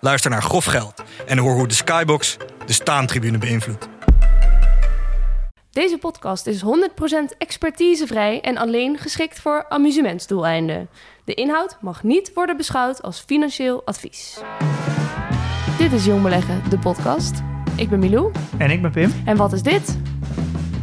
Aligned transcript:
Luister 0.00 0.30
naar 0.30 0.42
Grof 0.42 0.64
Geld 0.64 1.02
en 1.26 1.38
hoor 1.38 1.54
hoe 1.54 1.68
de 1.68 1.74
Skybox 1.74 2.36
de 2.66 2.72
staantribune 2.72 3.38
beïnvloedt. 3.38 3.88
Deze 5.70 5.98
podcast 5.98 6.46
is 6.46 6.62
100% 6.62 6.64
expertisevrij 7.38 8.40
en 8.40 8.56
alleen 8.56 8.98
geschikt 8.98 9.40
voor 9.40 9.66
amusementsdoeleinden. 9.68 10.88
De 11.24 11.34
inhoud 11.34 11.76
mag 11.80 12.02
niet 12.02 12.30
worden 12.34 12.56
beschouwd 12.56 13.02
als 13.02 13.20
financieel 13.20 13.82
advies. 13.84 14.38
Dit 15.78 15.92
is 15.92 16.04
Jong 16.04 16.22
Beleggen, 16.22 16.62
de 16.70 16.78
podcast. 16.78 17.42
Ik 17.76 17.88
ben 17.88 17.98
Milou. 17.98 18.32
En 18.58 18.70
ik 18.70 18.82
ben 18.82 18.90
Pim. 18.90 19.12
En 19.24 19.36
wat 19.36 19.52
is 19.52 19.62
dit? 19.62 19.98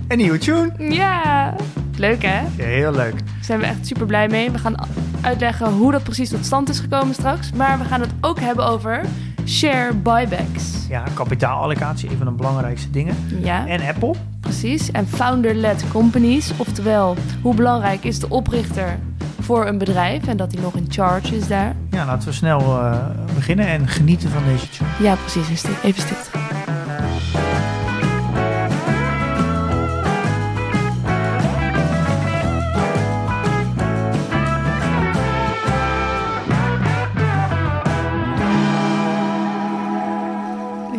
Een 0.07 0.18
nieuwe 0.18 0.38
tune. 0.38 0.73
Ja, 0.93 1.55
leuk 1.99 2.21
hè? 2.23 2.39
Ja, 2.39 2.63
heel 2.63 2.91
leuk. 2.91 3.11
Daar 3.11 3.27
zijn 3.41 3.59
we 3.59 3.65
echt 3.65 3.87
super 3.87 4.05
blij 4.05 4.27
mee. 4.27 4.51
We 4.51 4.57
gaan 4.57 4.75
uitleggen 5.21 5.71
hoe 5.71 5.91
dat 5.91 6.03
precies 6.03 6.29
tot 6.29 6.45
stand 6.45 6.70
is 6.70 6.79
gekomen 6.79 7.13
straks. 7.13 7.51
Maar 7.51 7.77
we 7.79 7.83
gaan 7.85 8.01
het 8.01 8.09
ook 8.21 8.39
hebben 8.39 8.65
over 8.65 9.01
share 9.45 9.93
buybacks. 9.93 10.85
Ja, 10.89 11.03
kapitaalallocatie, 11.13 12.09
een 12.09 12.17
van 12.17 12.25
de 12.25 12.31
belangrijkste 12.31 12.89
dingen. 12.89 13.15
Ja, 13.43 13.67
En 13.67 13.81
Apple. 13.87 14.13
precies. 14.39 14.91
En 14.91 15.07
founder-led 15.07 15.84
companies. 15.91 16.51
Oftewel, 16.57 17.15
hoe 17.41 17.55
belangrijk 17.55 18.04
is 18.04 18.20
de 18.20 18.29
oprichter 18.29 18.99
voor 19.39 19.65
een 19.67 19.77
bedrijf 19.77 20.27
en 20.27 20.37
dat 20.37 20.51
hij 20.51 20.61
nog 20.61 20.73
in 20.76 20.85
charge 20.89 21.35
is 21.35 21.48
daar. 21.48 21.76
Ja, 21.91 22.05
laten 22.05 22.27
we 22.27 22.34
snel 22.34 22.59
eh, 22.59 22.95
beginnen 23.35 23.67
en 23.67 23.87
genieten 23.87 24.29
van 24.29 24.43
deze 24.45 24.70
tune. 24.70 24.89
Ja, 24.99 25.15
precies. 25.15 25.59
Stil- 25.59 25.73
Even 25.84 26.01
stilte. 26.01 26.29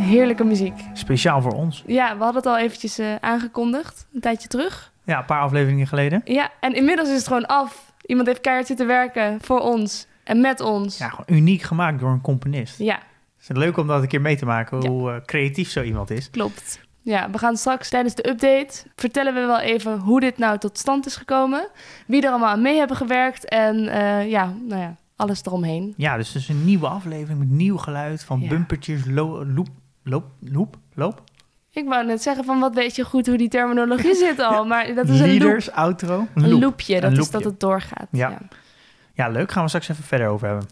Heerlijke 0.09 0.45
muziek. 0.45 0.75
Speciaal 0.93 1.43
voor 1.43 1.53
ons. 1.53 1.83
Ja, 1.87 2.17
we 2.17 2.23
hadden 2.23 2.43
het 2.43 2.47
al 2.47 2.59
eventjes 2.59 2.99
eh, 2.99 3.15
aangekondigd, 3.21 4.07
een 4.15 4.21
tijdje 4.21 4.49
terug. 4.49 4.93
Ja, 5.05 5.19
een 5.19 5.25
paar 5.25 5.41
afleveringen 5.41 5.87
geleden. 5.87 6.21
Ja, 6.25 6.51
en 6.61 6.75
inmiddels 6.75 7.09
is 7.09 7.17
het 7.17 7.27
gewoon 7.27 7.47
af. 7.47 7.93
Iemand 8.07 8.27
heeft 8.27 8.41
keihard 8.41 8.67
zitten 8.67 8.87
werken 8.87 9.39
voor 9.41 9.61
ons 9.61 10.07
en 10.25 10.41
met 10.41 10.61
ons. 10.61 10.99
Ja, 10.99 11.09
gewoon 11.09 11.39
uniek 11.39 11.63
gemaakt 11.63 12.01
door 12.01 12.11
een 12.11 12.21
componist. 12.21 12.79
Ja, 12.79 12.95
Het 13.39 13.51
is 13.51 13.57
leuk 13.57 13.77
om 13.77 13.87
dat 13.87 14.03
een 14.03 14.09
keer 14.09 14.21
mee 14.21 14.37
te 14.37 14.45
maken, 14.47 14.81
Ja. 14.83 14.89
hoe 14.89 15.11
eh, 15.11 15.17
creatief 15.25 15.71
zo 15.71 15.83
iemand 15.83 16.11
is. 16.11 16.31
klopt. 16.31 16.81
Ja, 17.03 17.31
we 17.31 17.39
gaan 17.39 17.57
straks 17.57 17.89
tijdens 17.89 18.15
de 18.15 18.29
update 18.29 18.83
vertellen 18.97 19.35
we 19.35 19.41
wel 19.41 19.61
even 19.61 19.99
hoe 19.99 20.21
dit 20.21 20.39
nou 20.39 20.59
tot 20.59 20.79
stand 20.79 21.07
is 21.07 21.17
gekomen. 21.17 21.69
Wie 22.07 22.23
er 22.23 22.31
allemaal 22.31 22.49
aan 22.51 22.63
mee 22.63 22.79
hebben 22.79 22.97
gewerkt 22.97 23.45
en 23.49 23.89
eh, 23.89 24.31
ja, 24.31 24.53
nou 24.69 24.81
ja, 24.81 24.97
alles 25.17 25.45
eromheen. 25.45 25.95
Ja, 25.97 26.17
dus 26.17 26.27
het 26.33 26.43
is 26.43 26.49
een 26.49 26.65
nieuwe 26.65 26.89
aflevering 26.89 27.39
met 27.39 27.49
nieuw 27.51 27.77
geluid 27.77 28.25
van 28.25 28.41
Ja. 28.41 28.49
bumpertjes, 28.49 29.01
lo 29.07 29.45
loop, 29.45 29.69
loop, 30.09 30.25
loop, 30.41 30.77
loop. 30.95 31.23
Ik 31.71 31.89
wou 31.89 32.07
net 32.07 32.23
zeggen 32.23 32.45
van 32.45 32.61
wat 32.61 32.75
weet 32.75 32.97
je 32.97 33.05
goed 33.05 33.27
hoe 33.27 33.37
die 33.37 33.49
terminologie 33.49 34.15
zit 34.27 34.39
al, 34.41 34.65
maar 34.65 34.95
dat 34.95 35.09
is 35.09 35.21
een 35.21 35.27
loop. 35.33 35.39
Leaders, 35.41 35.71
outro, 35.71 36.19
een 36.35 36.43
Een 36.45 36.51
loop. 36.51 36.61
loopje, 36.63 37.01
dat 37.01 37.13
Een 37.13 37.19
is 37.19 37.31
dat 37.31 37.45
het 37.45 37.61
doorgaat. 37.61 38.07
Ja. 38.11 38.29
Ja. 38.31 38.39
Ja, 39.15 39.29
leuk. 39.29 39.53
Gaan 39.53 39.63
we 39.63 39.69
straks 39.69 39.89
even 39.89 40.05
verder 40.05 40.29
over 40.29 40.47
hebben. 40.49 40.67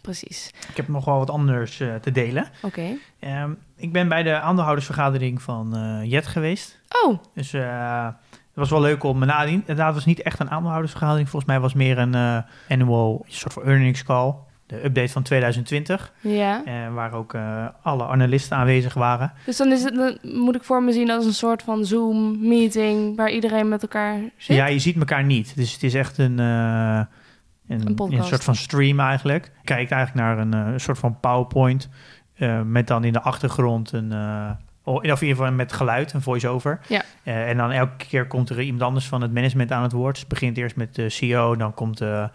precies. 0.00 0.50
Ik 0.68 0.76
heb 0.76 0.88
nog 0.88 1.04
wel 1.04 1.18
wat 1.18 1.30
anders 1.30 1.80
eh, 1.80 1.94
te 1.94 2.10
delen. 2.10 2.46
Oké. 2.62 2.96
Ehm, 3.18 3.50
ik 3.76 3.92
ben 3.92 4.08
bij 4.08 4.22
de 4.22 4.40
aandeelhoudersvergadering 4.40 5.42
van 5.42 5.76
eh, 5.76 6.10
Jet 6.10 6.26
geweest. 6.26 6.80
Oh, 7.04 7.18
Dus 7.34 7.52
eh, 7.52 8.04
het 8.30 8.54
was 8.54 8.70
wel 8.70 8.80
leuk 8.80 9.02
om 9.04 9.18
me 9.18 9.24
nadien. 9.26 9.54
Inderdaad, 9.60 9.86
het 9.86 9.94
was 9.94 10.04
niet 10.04 10.22
echt 10.22 10.40
een 10.40 10.50
aandeelhoudersvergadering. 10.50 11.28
Volgens 11.28 11.50
mij 11.52 11.60
was 11.60 11.72
het 11.72 11.82
meer 11.82 11.98
een 11.98 12.44
annual 12.68 13.24
soort 13.28 13.52
van 13.52 13.62
earnings 13.62 14.02
call. 14.04 14.34
De 14.70 14.84
update 14.84 15.12
van 15.12 15.22
2020. 15.22 16.12
ja. 16.20 16.62
eh, 16.64 16.94
waar 16.94 17.12
ook 17.12 17.34
eh, 17.34 17.66
alle 17.82 18.06
analisten 18.06 18.56
aanwezig 18.56 18.94
waren. 18.94 19.32
Dus 19.46 19.56
dan, 19.56 19.72
is 19.72 19.82
het, 19.82 19.94
dan 19.94 20.18
moet 20.22 20.54
ik 20.54 20.64
voor 20.64 20.82
me 20.82 20.92
zien 20.92 21.10
als 21.10 21.26
een 21.26 21.34
soort 21.34 21.62
van 21.62 21.84
Zoom-meeting 21.84 23.16
waar 23.16 23.30
iedereen 23.30 23.68
met 23.68 23.82
elkaar 23.82 24.20
zit? 24.36 24.56
Ja, 24.56 24.66
je 24.66 24.78
ziet 24.78 24.96
elkaar 24.96 25.24
niet. 25.24 25.56
Dus 25.56 25.72
het 25.72 25.82
is 25.82 25.94
echt 25.94 26.18
een, 26.18 26.38
eh, 26.38 27.00
een, 27.68 27.98
Een 27.98 28.24
soort 28.24 28.44
van 28.44 28.54
stream 28.54 29.00
eigenlijk. 29.00 29.44
Je 29.44 29.64
kijkt 29.64 29.90
eigenlijk 29.90 30.26
naar 30.26 30.38
een 30.38 30.80
soort 30.80 30.98
van 30.98 31.20
PowerPoint. 31.20 31.88
met 32.64 32.86
dan 32.86 33.04
in 33.04 33.12
de 33.12 33.20
achtergrond 33.20 33.92
een... 33.92 34.12
of 34.84 35.02
in 35.02 35.08
ieder 35.10 35.18
geval 35.18 35.52
met 35.52 35.72
geluid, 35.72 36.12
een 36.12 36.22
voice-over. 36.22 36.80
Ja. 36.88 37.02
En 37.22 37.56
dan 37.56 37.70
elke 37.70 38.06
keer 38.06 38.26
komt 38.26 38.50
er 38.50 38.60
iemand 38.60 38.82
anders 38.82 39.06
van 39.06 39.22
het 39.22 39.32
management 39.32 39.72
aan 39.72 39.82
het 39.82 39.92
woord. 39.92 40.10
Dus 40.10 40.20
het 40.20 40.28
begint 40.28 40.56
eerst 40.56 40.76
met 40.76 40.94
de 40.94 41.08
CEO, 41.08 41.56
dan 41.56 41.74
komt 41.74 41.98
de, 41.98 42.30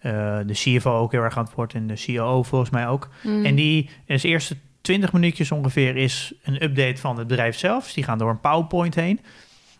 eh, 0.00 0.38
de 0.46 0.52
CFO 0.52 0.90
ook 0.90 1.12
heel 1.12 1.22
erg 1.22 1.36
aan 1.36 1.44
het 1.44 1.54
woord 1.54 1.74
en 1.74 1.86
de 1.86 2.04
COO 2.06 2.42
volgens 2.42 2.70
mij 2.70 2.88
ook. 2.88 3.08
Mm. 3.22 3.44
En 3.44 3.54
die 3.54 3.90
de 4.06 4.18
eerste 4.20 4.56
20 4.80 5.12
minuutjes 5.12 5.52
ongeveer 5.52 5.96
is 5.96 6.34
een 6.42 6.62
update 6.62 7.00
van 7.00 7.18
het 7.18 7.26
bedrijf 7.26 7.58
zelf. 7.58 7.84
Dus 7.84 7.94
die 7.94 8.04
gaan 8.04 8.18
door 8.18 8.30
een 8.30 8.40
PowerPoint 8.40 8.94
heen. 8.94 9.20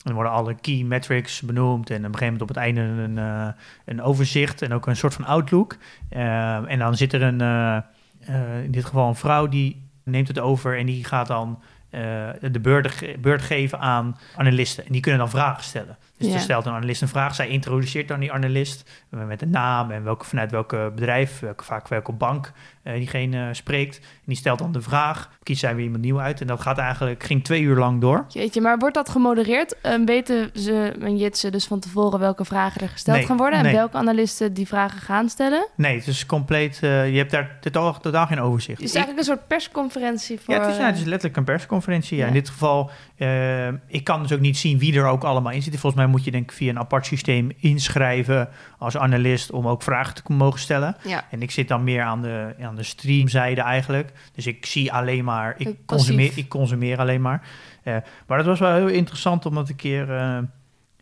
En 0.01 0.07
dan 0.07 0.15
worden 0.15 0.33
alle 0.33 0.55
key 0.55 0.83
metrics 0.83 1.41
benoemd. 1.41 1.91
En 1.91 1.97
op 1.97 2.05
een 2.05 2.19
gegeven 2.19 2.33
moment 2.33 2.43
op 2.43 2.49
het 2.49 2.57
einde 2.57 2.81
een, 2.81 3.19
eh, 3.19 3.49
een 3.85 4.03
overzicht 4.03 4.63
en 4.63 4.73
ook 4.73 4.87
een 4.87 4.97
soort 4.97 5.15
van 5.15 5.25
outlook. 5.25 5.77
Eh, 6.09 6.71
en 6.71 6.79
dan 6.79 6.97
zit 6.97 7.13
er 7.13 7.23
een, 7.23 7.41
eh, 7.41 7.77
eh, 8.21 8.65
in 8.65 8.71
dit 8.71 8.85
geval 8.85 9.09
een 9.09 9.15
vrouw 9.15 9.49
die 9.49 9.89
neemt 10.05 10.29
het 10.29 10.39
over 10.39 10.79
en 10.79 10.87
die 10.87 11.05
gaat 11.05 11.27
dan 11.27 11.63
eh, 11.91 12.29
de 12.51 12.61
beurt, 12.61 13.17
beurt 13.21 13.43
geven 13.43 13.81
aan 13.81 14.19
analisten. 14.37 14.87
En 14.87 14.93
die 14.93 15.01
kunnen 15.01 15.21
dan 15.21 15.31
vragen 15.31 15.65
stellen. 15.65 15.97
Dus 16.21 16.29
Ja. 16.29 16.35
er 16.35 16.41
stelt 16.41 16.67
een 16.67 16.73
analist 16.73 17.03
een 17.03 17.09
vraag. 17.09 17.35
Zij 17.35 17.49
introduceert 17.49 18.09
dan 18.09 18.21
die 18.21 18.33
analist 18.33 18.91
eh, 19.11 19.25
met 19.27 19.43
een 19.43 19.51
naam 19.51 19.91
en 19.91 20.05
welke, 20.05 20.25
vanuit 20.25 20.51
welke 20.51 20.93
bedrijf, 20.95 21.39
welke, 21.39 21.65
vaak 21.65 21.89
welke 21.89 22.13
bank 22.13 22.53
eh, 22.83 22.95
diegene 22.95 23.55
spreekt. 23.55 23.99
En 23.99 24.05
die 24.25 24.37
stelt 24.37 24.59
dan 24.59 24.73
de 24.73 24.81
vraag. 24.83 25.31
Kiest 25.43 25.61
zij 25.61 25.75
weer 25.75 25.85
iemand 25.85 26.03
nieuw 26.03 26.21
uit. 26.21 26.41
En 26.41 26.47
dat 26.47 26.61
gaat 26.61 26.79
eigenlijk, 26.79 27.23
ging 27.25 27.45
twee 27.45 27.63
uur 27.63 27.77
lang 27.77 28.01
door. 28.01 28.25
Jeetje, 28.29 28.61
maar 28.61 28.79
wordt 28.79 28.95
dat 28.95 29.09
gemodereerd? 29.09 29.81
Eh, 29.81 29.95
weten 30.05 30.51
ze 30.55 30.97
en 31.01 31.17
Jitsen 31.17 31.53
dus 31.53 31.67
van 31.67 31.81
tevoren 31.81 32.19
welke 32.19 32.45
vragen 32.45 32.81
er 32.81 32.89
gesteld 32.89 33.17
Nee, 33.17 33.27
gaan 33.27 33.37
worden? 33.37 33.59
En 33.65 33.73
welke 33.73 33.97
analisten 33.97 34.55
die 34.55 34.67
vragen 34.67 35.01
gaan 35.01 35.29
stellen? 35.29 35.67
Nee, 35.75 35.97
het 35.97 36.07
is 36.07 36.27
compleet, 36.27 36.79
eh, 36.83 37.11
je 37.11 37.17
hebt 37.19 37.31
daar 37.31 37.59
totaal, 37.61 38.01
totaal 38.01 38.27
geen 38.27 38.41
overzicht. 38.41 38.79
Het 38.81 38.89
is 38.89 38.95
eigenlijk 38.95 39.27
een 39.29 39.35
soort 39.35 39.47
persconferentie 39.47 40.41
voor... 40.41 40.55
Ja, 40.55 40.61
het 40.61 40.71
is, 40.71 40.77
ja, 40.77 40.87
het 40.87 40.95
is 40.97 41.01
eh, 41.03 41.07
letterlijk 41.09 41.37
een 41.37 41.45
persconferentie. 41.45 42.17
Ja. 42.17 42.23
Ja. 42.23 42.29
In 42.29 42.35
dit 42.35 42.49
geval, 42.49 42.91
eh, 43.21 43.69
ik 43.87 44.05
kan 44.05 44.23
dus 44.23 44.33
ook 44.33 44.41
niet 44.41 44.59
zien 44.59 44.79
wie 44.79 44.99
er 44.99 45.07
ook 45.07 45.25
allemaal 45.25 45.53
in 45.53 45.63
zit. 45.63 45.73
Volgens 45.73 46.03
mij 46.03 46.07
moet 46.11 46.25
je 46.25 46.31
denk 46.31 46.51
ik 46.51 46.57
via 46.57 46.71
een 46.71 46.79
apart 46.79 47.07
systeem 47.07 47.51
inschrijven 47.57 48.49
als 48.79 48.97
analist 48.97 49.51
om 49.51 49.69
ook 49.69 49.83
vragen 49.83 50.15
te 50.15 50.23
mogen 50.33 50.61
stellen. 50.61 50.97
ja. 51.05 51.25
En 51.31 51.43
ik 51.43 51.51
zit 51.51 51.69
dan 51.69 51.85
meer 51.85 52.03
aan 52.03 52.23
de, 52.23 52.55
aan 52.61 52.77
de 52.77 52.83
streamzijde 52.83 53.61
eigenlijk. 53.61 54.13
Dus 54.35 54.47
ik 54.47 54.67
zie 54.67 54.93
alleen 54.93 55.25
maar, 55.25 55.49
ik, 55.51 55.57
Passief. 55.57 55.85
consumeer, 55.87 56.33
ik 56.35 56.49
consumeer 56.49 56.99
alleen 56.99 57.21
maar. 57.21 57.49
Eh, 57.83 57.97
maar 58.27 58.37
dat 58.39 58.47
was 58.47 58.59
wel 58.59 58.75
heel 58.75 58.89
interessant 58.89 59.47
om 59.47 59.55
dat 59.55 59.69
een 59.69 59.77
keer, 59.77 60.09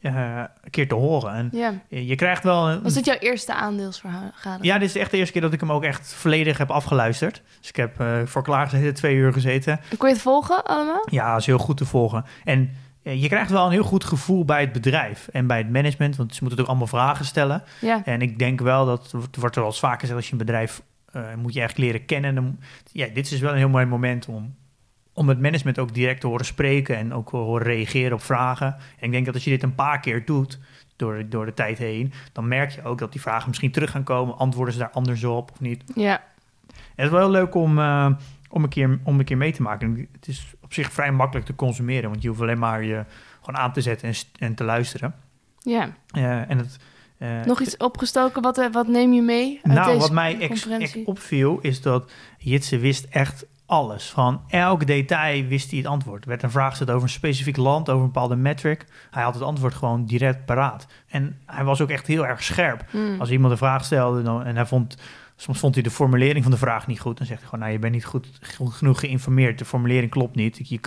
eh, 0.02 0.42
een 0.62 0.70
keer 0.70 0.88
te 0.88 0.94
horen. 0.94 1.32
En 1.32 1.50
je 1.88 2.14
krijgt 2.14 2.42
wel... 2.42 2.68
Een, 2.68 2.82
Was 2.82 2.94
dit 2.94 3.04
jouw 3.04 3.18
eerste 3.18 3.54
aandelsvergadering? 3.54 4.64
ja, 4.64 4.78
dit 4.78 4.88
is 4.88 4.96
echt 4.96 5.10
de 5.10 5.16
eerste 5.16 5.32
keer 5.32 5.42
dat 5.42 5.52
ik 5.52 5.60
hem 5.60 5.72
ook 5.72 5.84
echt 5.84 6.14
volledig 6.14 6.58
heb 6.58 6.70
afgeluisterd. 6.70 7.42
Dus 7.58 7.68
ik 7.68 7.76
heb 7.76 8.00
eh, 8.00 8.16
voor 8.24 8.42
klaargezeten 8.42 8.94
twee 8.94 9.14
uur 9.14 9.32
gezeten. 9.32 9.80
Kon 9.96 10.08
je 10.08 10.14
het 10.14 10.22
volgen 10.22 10.64
allemaal? 10.64 11.06
Ja, 11.10 11.36
is 11.36 11.46
heel 11.46 11.58
goed 11.58 11.76
te 11.76 11.84
volgen. 11.84 12.24
En 12.44 12.70
eh, 13.02 13.22
je 13.22 13.28
krijgt 13.28 13.50
wel 13.50 13.64
een 13.64 13.72
heel 13.72 13.82
goed 13.82 14.04
gevoel 14.04 14.44
bij 14.44 14.60
het 14.60 14.72
bedrijf 14.72 15.28
en 15.28 15.46
bij 15.46 15.58
het 15.58 15.70
management, 15.70 16.16
want 16.16 16.34
ze 16.34 16.38
moeten 16.40 16.60
ook 16.60 16.68
allemaal 16.68 16.86
vragen 16.86 17.24
stellen. 17.24 17.62
En 18.04 18.22
ik 18.22 18.38
denk 18.38 18.60
wel 18.60 18.86
dat, 18.86 19.12
het 19.12 19.36
wordt 19.36 19.54
er 19.54 19.60
wel 19.60 19.70
eens 19.70 19.78
vaker 19.78 20.00
gezegd, 20.00 20.16
als 20.16 20.26
je 20.26 20.32
een 20.32 20.38
bedrijf 20.38 20.82
moet 21.36 21.54
je 21.54 21.60
echt 21.60 21.78
leren 21.78 22.04
kennen. 22.04 22.34
Dan, 22.34 22.58
ja, 22.92 23.06
dit 23.14 23.32
is 23.32 23.40
wel 23.40 23.50
een 23.50 23.56
heel 23.56 23.68
mooi 23.68 23.86
moment 23.86 24.26
om, 24.26 24.54
om 25.18 25.28
het 25.28 25.40
management 25.40 25.78
ook 25.78 25.94
direct 25.94 26.20
te 26.20 26.26
horen 26.26 26.44
spreken 26.44 26.96
en 26.96 27.14
ook 27.14 27.30
wel 27.30 27.42
horen 27.42 27.66
reageren 27.66 28.12
op 28.12 28.22
vragen. 28.22 28.76
En 28.98 29.06
ik 29.06 29.12
denk 29.12 29.26
dat 29.26 29.34
als 29.34 29.44
je 29.44 29.50
dit 29.50 29.62
een 29.62 29.74
paar 29.74 30.00
keer 30.00 30.24
doet, 30.24 30.58
door, 30.96 31.28
door 31.28 31.46
de 31.46 31.54
tijd 31.54 31.78
heen, 31.78 32.12
dan 32.32 32.48
merk 32.48 32.70
je 32.70 32.84
ook 32.84 32.98
dat 32.98 33.12
die 33.12 33.20
vragen 33.20 33.48
misschien 33.48 33.70
terug 33.70 33.90
gaan 33.90 34.02
komen. 34.02 34.38
Antwoorden 34.38 34.74
ze 34.74 34.80
daar 34.80 34.90
anders 34.90 35.24
op 35.24 35.50
of 35.50 35.60
niet? 35.60 35.82
Ja. 35.94 36.22
En 36.66 36.74
het 36.94 37.04
is 37.04 37.10
wel 37.10 37.20
heel 37.20 37.30
leuk 37.30 37.54
om, 37.54 37.78
eh, 37.78 38.10
om, 38.50 38.62
een 38.62 38.68
keer, 38.68 38.98
om 39.02 39.18
een 39.18 39.24
keer 39.24 39.36
mee 39.36 39.52
te 39.52 39.62
maken. 39.62 40.08
Het 40.12 40.28
is 40.28 40.54
op 40.60 40.72
zich 40.72 40.92
vrij 40.92 41.12
makkelijk 41.12 41.46
te 41.46 41.54
consumeren, 41.54 42.10
want 42.10 42.22
je 42.22 42.28
hoeft 42.28 42.40
alleen 42.40 42.58
maar 42.58 42.84
je 42.84 43.04
gewoon 43.40 43.60
aan 43.60 43.72
te 43.72 43.80
zetten 43.80 44.08
en, 44.08 44.14
en 44.38 44.54
te 44.54 44.64
luisteren. 44.64 45.14
ja. 45.58 45.92
Eh, 46.10 46.50
en 46.50 46.58
het, 46.58 46.78
eh, 47.18 47.44
Nog 47.44 47.60
iets 47.60 47.76
opgestoken? 47.76 48.42
Wat, 48.42 48.58
eh, 48.58 48.72
wat 48.72 48.88
neem 48.88 49.12
je 49.12 49.22
mee 49.22 49.60
uit 49.62 49.74
nou, 49.74 49.86
deze 49.86 49.98
wat 49.98 50.12
mij 50.12 50.38
ex, 50.40 50.68
opviel, 51.04 51.58
is 51.60 51.82
dat 51.82 52.10
Jitse 52.38 52.78
wist 52.78 53.04
echt 53.04 53.46
alles. 53.68 54.10
Van 54.10 54.40
elk 54.48 54.86
detail 54.86 55.44
wist 55.46 55.70
hij 55.70 55.78
het 55.78 55.88
antwoord. 55.88 56.22
Er 56.22 56.28
werd 56.28 56.42
een 56.42 56.50
vraag 56.50 56.68
gesteld 56.68 56.90
over 56.90 57.02
een 57.02 57.08
specifiek 57.08 57.56
land, 57.56 57.88
over 57.90 58.00
een 58.04 58.12
bepaalde 58.12 58.36
metric. 58.36 58.84
Hij 59.10 59.22
had 59.22 59.34
het 59.34 59.42
antwoord 59.42 59.74
gewoon 59.74 60.04
direct 60.04 60.44
paraat. 60.44 60.86
En 61.08 61.38
hij 61.46 61.64
was 61.64 61.80
ook 61.80 61.90
echt 61.90 62.06
heel 62.06 62.26
erg 62.26 62.42
scherp. 62.42 62.84
Hmm. 62.90 63.20
Als 63.20 63.30
iemand 63.30 63.52
een 63.52 63.58
vraag 63.58 63.84
stelde 63.84 64.22
dan, 64.22 64.44
en 64.44 64.56
hij 64.56 64.66
vond, 64.66 64.96
soms 65.36 65.58
vond 65.58 65.74
hij 65.74 65.82
de 65.82 65.90
formulering 65.90 66.42
van 66.42 66.52
de 66.52 66.58
vraag 66.58 66.86
niet 66.86 67.00
goed, 67.00 67.18
dan 67.18 67.26
zegt 67.26 67.38
hij 67.40 67.48
gewoon, 67.48 67.64
nou, 67.64 67.72
je 67.72 67.80
bent 67.82 67.92
niet 67.94 68.04
goed, 68.04 68.28
goed 68.56 68.72
genoeg 68.72 69.00
geïnformeerd. 69.00 69.58
De 69.58 69.64
formulering 69.64 70.10
klopt 70.10 70.34
niet. 70.36 70.58
Ik, 70.58 70.66
je, 70.66 70.80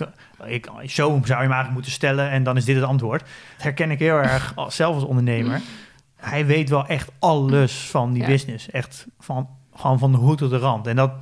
ik, 0.46 0.66
zo 0.90 1.06
zou 1.08 1.20
je 1.24 1.32
hem 1.32 1.36
eigenlijk 1.36 1.72
moeten 1.72 1.92
stellen 1.92 2.30
en 2.30 2.42
dan 2.42 2.56
is 2.56 2.64
dit 2.64 2.76
het 2.76 2.84
antwoord. 2.84 3.20
Dat 3.20 3.62
herken 3.62 3.90
ik 3.90 3.98
heel 3.98 4.16
erg 4.16 4.52
als, 4.56 4.76
zelf 4.76 4.94
als 4.94 5.04
ondernemer. 5.04 5.60
Hij 6.16 6.46
weet 6.46 6.68
wel 6.68 6.86
echt 6.86 7.10
alles 7.18 7.90
van 7.90 8.12
die 8.12 8.22
Ja. 8.22 8.28
business. 8.28 8.70
Echt 8.70 9.06
van, 9.18 9.48
gewoon 9.74 9.98
van 9.98 10.12
de 10.12 10.18
hoed 10.18 10.38
tot 10.38 10.50
de 10.50 10.58
rand. 10.58 10.86
En 10.86 10.96
dat 10.96 11.12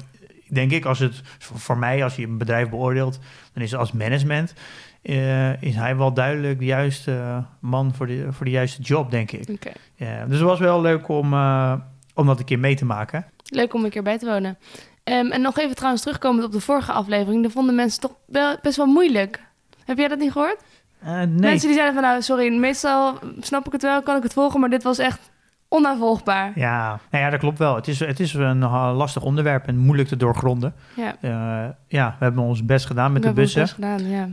denk 0.51 0.71
ik, 0.71 0.85
als 0.85 0.99
het 0.99 1.21
voor 1.39 1.79
mij, 1.79 2.05
als 2.05 2.17
je 2.17 2.27
een 2.27 2.39
bedrijf 2.39 2.69
beoordeelt, 2.69 3.19
dan 3.53 3.63
is 3.63 3.71
het 3.71 3.81
als 3.81 3.93
management, 3.93 4.55
eh, 5.03 5.63
is 5.63 5.75
hij 5.75 5.97
wel 5.97 6.13
duidelijk 6.13 6.59
de 6.59 6.65
juiste 6.65 7.45
man 7.61 7.95
voor 7.95 8.07
de, 8.07 8.27
voor 8.31 8.45
de 8.45 8.51
juiste 8.51 8.83
job, 8.83 9.11
denk 9.11 9.33
ik. 9.33 9.49
Oké. 9.49 9.73
Ja, 9.95 10.25
dus 10.25 10.39
het 10.39 10.47
was 10.47 10.59
wel 10.59 10.81
leuk 10.81 11.09
om, 11.09 11.33
eh, 11.33 11.75
om 12.15 12.27
dat 12.27 12.39
een 12.39 12.45
keer 12.45 12.59
mee 12.59 12.77
te 12.77 12.85
maken. 12.85 13.27
Leuk 13.45 13.75
om 13.75 13.85
een 13.85 13.91
keer 13.91 14.03
bij 14.03 14.19
te 14.19 14.27
wonen. 14.27 14.59
Ehm, 15.05 15.27
en 15.27 15.41
nog 15.41 15.59
even 15.59 15.75
trouwens 15.75 16.03
terugkomend 16.03 16.45
op 16.45 16.53
de 16.53 16.61
vorige 16.61 16.93
aflevering. 16.93 17.43
Dat 17.43 17.53
vonden 17.53 17.75
mensen 17.75 18.01
toch 18.01 18.15
wel, 18.27 18.57
best 18.63 18.77
wel 18.77 18.87
moeilijk. 18.87 19.41
Heb 19.85 19.99
jij 19.99 20.09
dat 20.09 20.19
niet 20.19 20.33
gehoord? 20.33 20.63
Eh, 21.01 21.13
nee, 21.13 21.27
Mensen 21.27 21.69
die 21.69 21.77
zeiden 21.77 21.95
van 21.95 22.03
nou, 22.03 22.23
sorry, 22.23 22.55
meestal 22.55 23.19
snap 23.41 23.67
ik 23.67 23.73
het 23.73 23.83
wel, 23.83 24.03
kan 24.03 24.17
ik 24.17 24.23
het 24.23 24.33
volgen, 24.33 24.61
maar 24.61 24.71
dit 24.71 24.83
was 24.83 24.99
echt 24.99 25.31
onnavolgbaar. 25.75 26.53
ja, 26.55 27.01
nou 27.11 27.25
ja, 27.25 27.31
dat 27.31 27.41
klopt 27.41 27.59
wel. 27.59 27.75
Het 27.75 27.89
is, 27.89 27.99
het 28.01 28.21
is 28.21 28.35
een 28.35 28.63
eh, 28.63 28.93
lastig 28.97 29.23
onderwerp 29.23 29.67
en 29.67 29.77
moeilijk 29.79 30.09
te 30.09 30.17
doorgronden. 30.17 30.75
Ja, 30.97 31.15
Eh, 31.21 31.69
ja, 31.89 32.17
we 32.19 32.25
hebben 32.25 32.43
ons 32.43 32.65
best 32.65 32.87
gedaan 32.87 33.13
met 33.13 33.25
we 33.25 33.33
de 33.33 33.41
hebben 33.41 33.45
ons 33.45 33.55
bussen 33.55 33.79
best 33.85 34.03
gedaan, 34.05 34.11
ja. 34.11 34.29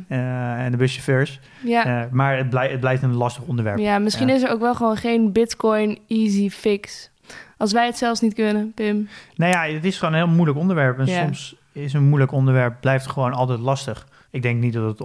eh, 0.58 0.66
en 0.66 0.72
de 0.72 0.78
buschauffeurs. 0.78 1.40
Ja, 1.64 2.08
maar 2.12 2.38
het, 2.38 2.50
blij- 2.50 2.70
het 2.72 2.80
blijft 2.80 3.04
een 3.04 3.14
lastig 3.16 3.44
onderwerp. 3.44 3.78
ja 3.78 4.00
misschien 4.00 4.30
is 4.30 4.44
er 4.44 4.50
ook 4.52 4.60
wel 4.60 4.76
gewoon 4.76 4.98
geen 4.98 5.32
bitcoin 5.32 6.00
easy 6.08 6.50
fix. 6.50 7.12
Als 7.58 7.72
wij 7.72 7.86
het 7.86 7.98
zelfs 7.98 8.22
niet 8.22 8.34
kunnen, 8.34 8.72
Pim. 8.74 9.08
Nou 9.36 9.52
ja, 9.52 9.74
het 9.74 9.86
is 9.86 9.98
gewoon 9.98 10.14
een 10.14 10.20
heel 10.26 10.36
moeilijk 10.36 10.58
onderwerp. 10.58 11.00
En 11.00 11.08
soms 11.08 11.56
is 11.72 11.94
een 11.94 12.08
moeilijk 12.08 12.32
onderwerp 12.32 12.76
blijft 12.82 13.08
gewoon 13.08 13.34
altijd 13.34 13.60
lastig. 13.60 14.08
Ik 14.32 14.42
denk 14.42 14.62
niet 14.62 14.74
dat 14.74 14.84
het 15.00 15.02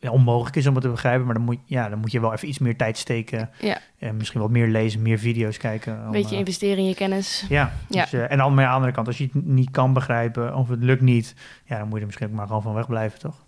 ja, 0.00 0.10
onmogelijk 0.10 0.56
is 0.56 0.66
om 0.66 0.74
het 0.74 0.82
te 0.82 0.88
begrijpen, 0.90 1.24
maar 1.26 1.34
dan 1.34 1.44
moet, 1.44 1.58
ja, 1.64 1.88
dan 1.88 1.98
moet 1.98 2.12
je 2.12 2.20
wel 2.20 2.32
even 2.32 2.48
iets 2.48 2.58
meer 2.58 2.76
tijd 2.76 2.98
steken. 2.98 3.50
Ja. 3.60 3.78
En 3.98 4.16
misschien 4.16 4.40
wat 4.40 4.50
meer 4.50 4.66
lezen, 4.68 5.02
meer 5.02 5.18
video's 5.18 5.56
kijken. 5.56 5.98
Een 6.04 6.10
beetje 6.10 6.32
eh, 6.34 6.38
investeren 6.38 6.78
in 6.78 6.84
je 6.86 6.94
kennis. 6.94 7.44
Ja, 7.48 7.72
Ja. 7.88 8.02
Dus, 8.02 8.12
eh, 8.12 8.30
en 8.30 8.38
dan 8.38 8.54
maar 8.54 8.64
aan 8.64 8.68
de 8.70 8.74
andere 8.76 8.92
kant, 8.92 9.06
als 9.06 9.18
je 9.18 9.24
het 9.32 9.44
niet 9.46 9.70
kan 9.70 9.92
begrijpen 9.92 10.54
of 10.54 10.68
het 10.68 10.82
lukt 10.82 11.00
niet, 11.02 11.34
ja, 11.64 11.78
dan 11.78 11.84
moet 11.84 11.94
je 11.94 12.00
er 12.00 12.06
misschien 12.06 12.26
ook 12.28 12.32
maar 12.34 12.46
gewoon 12.46 12.62
van 12.62 12.74
wegblijven, 12.74 13.18
toch? 13.18 13.44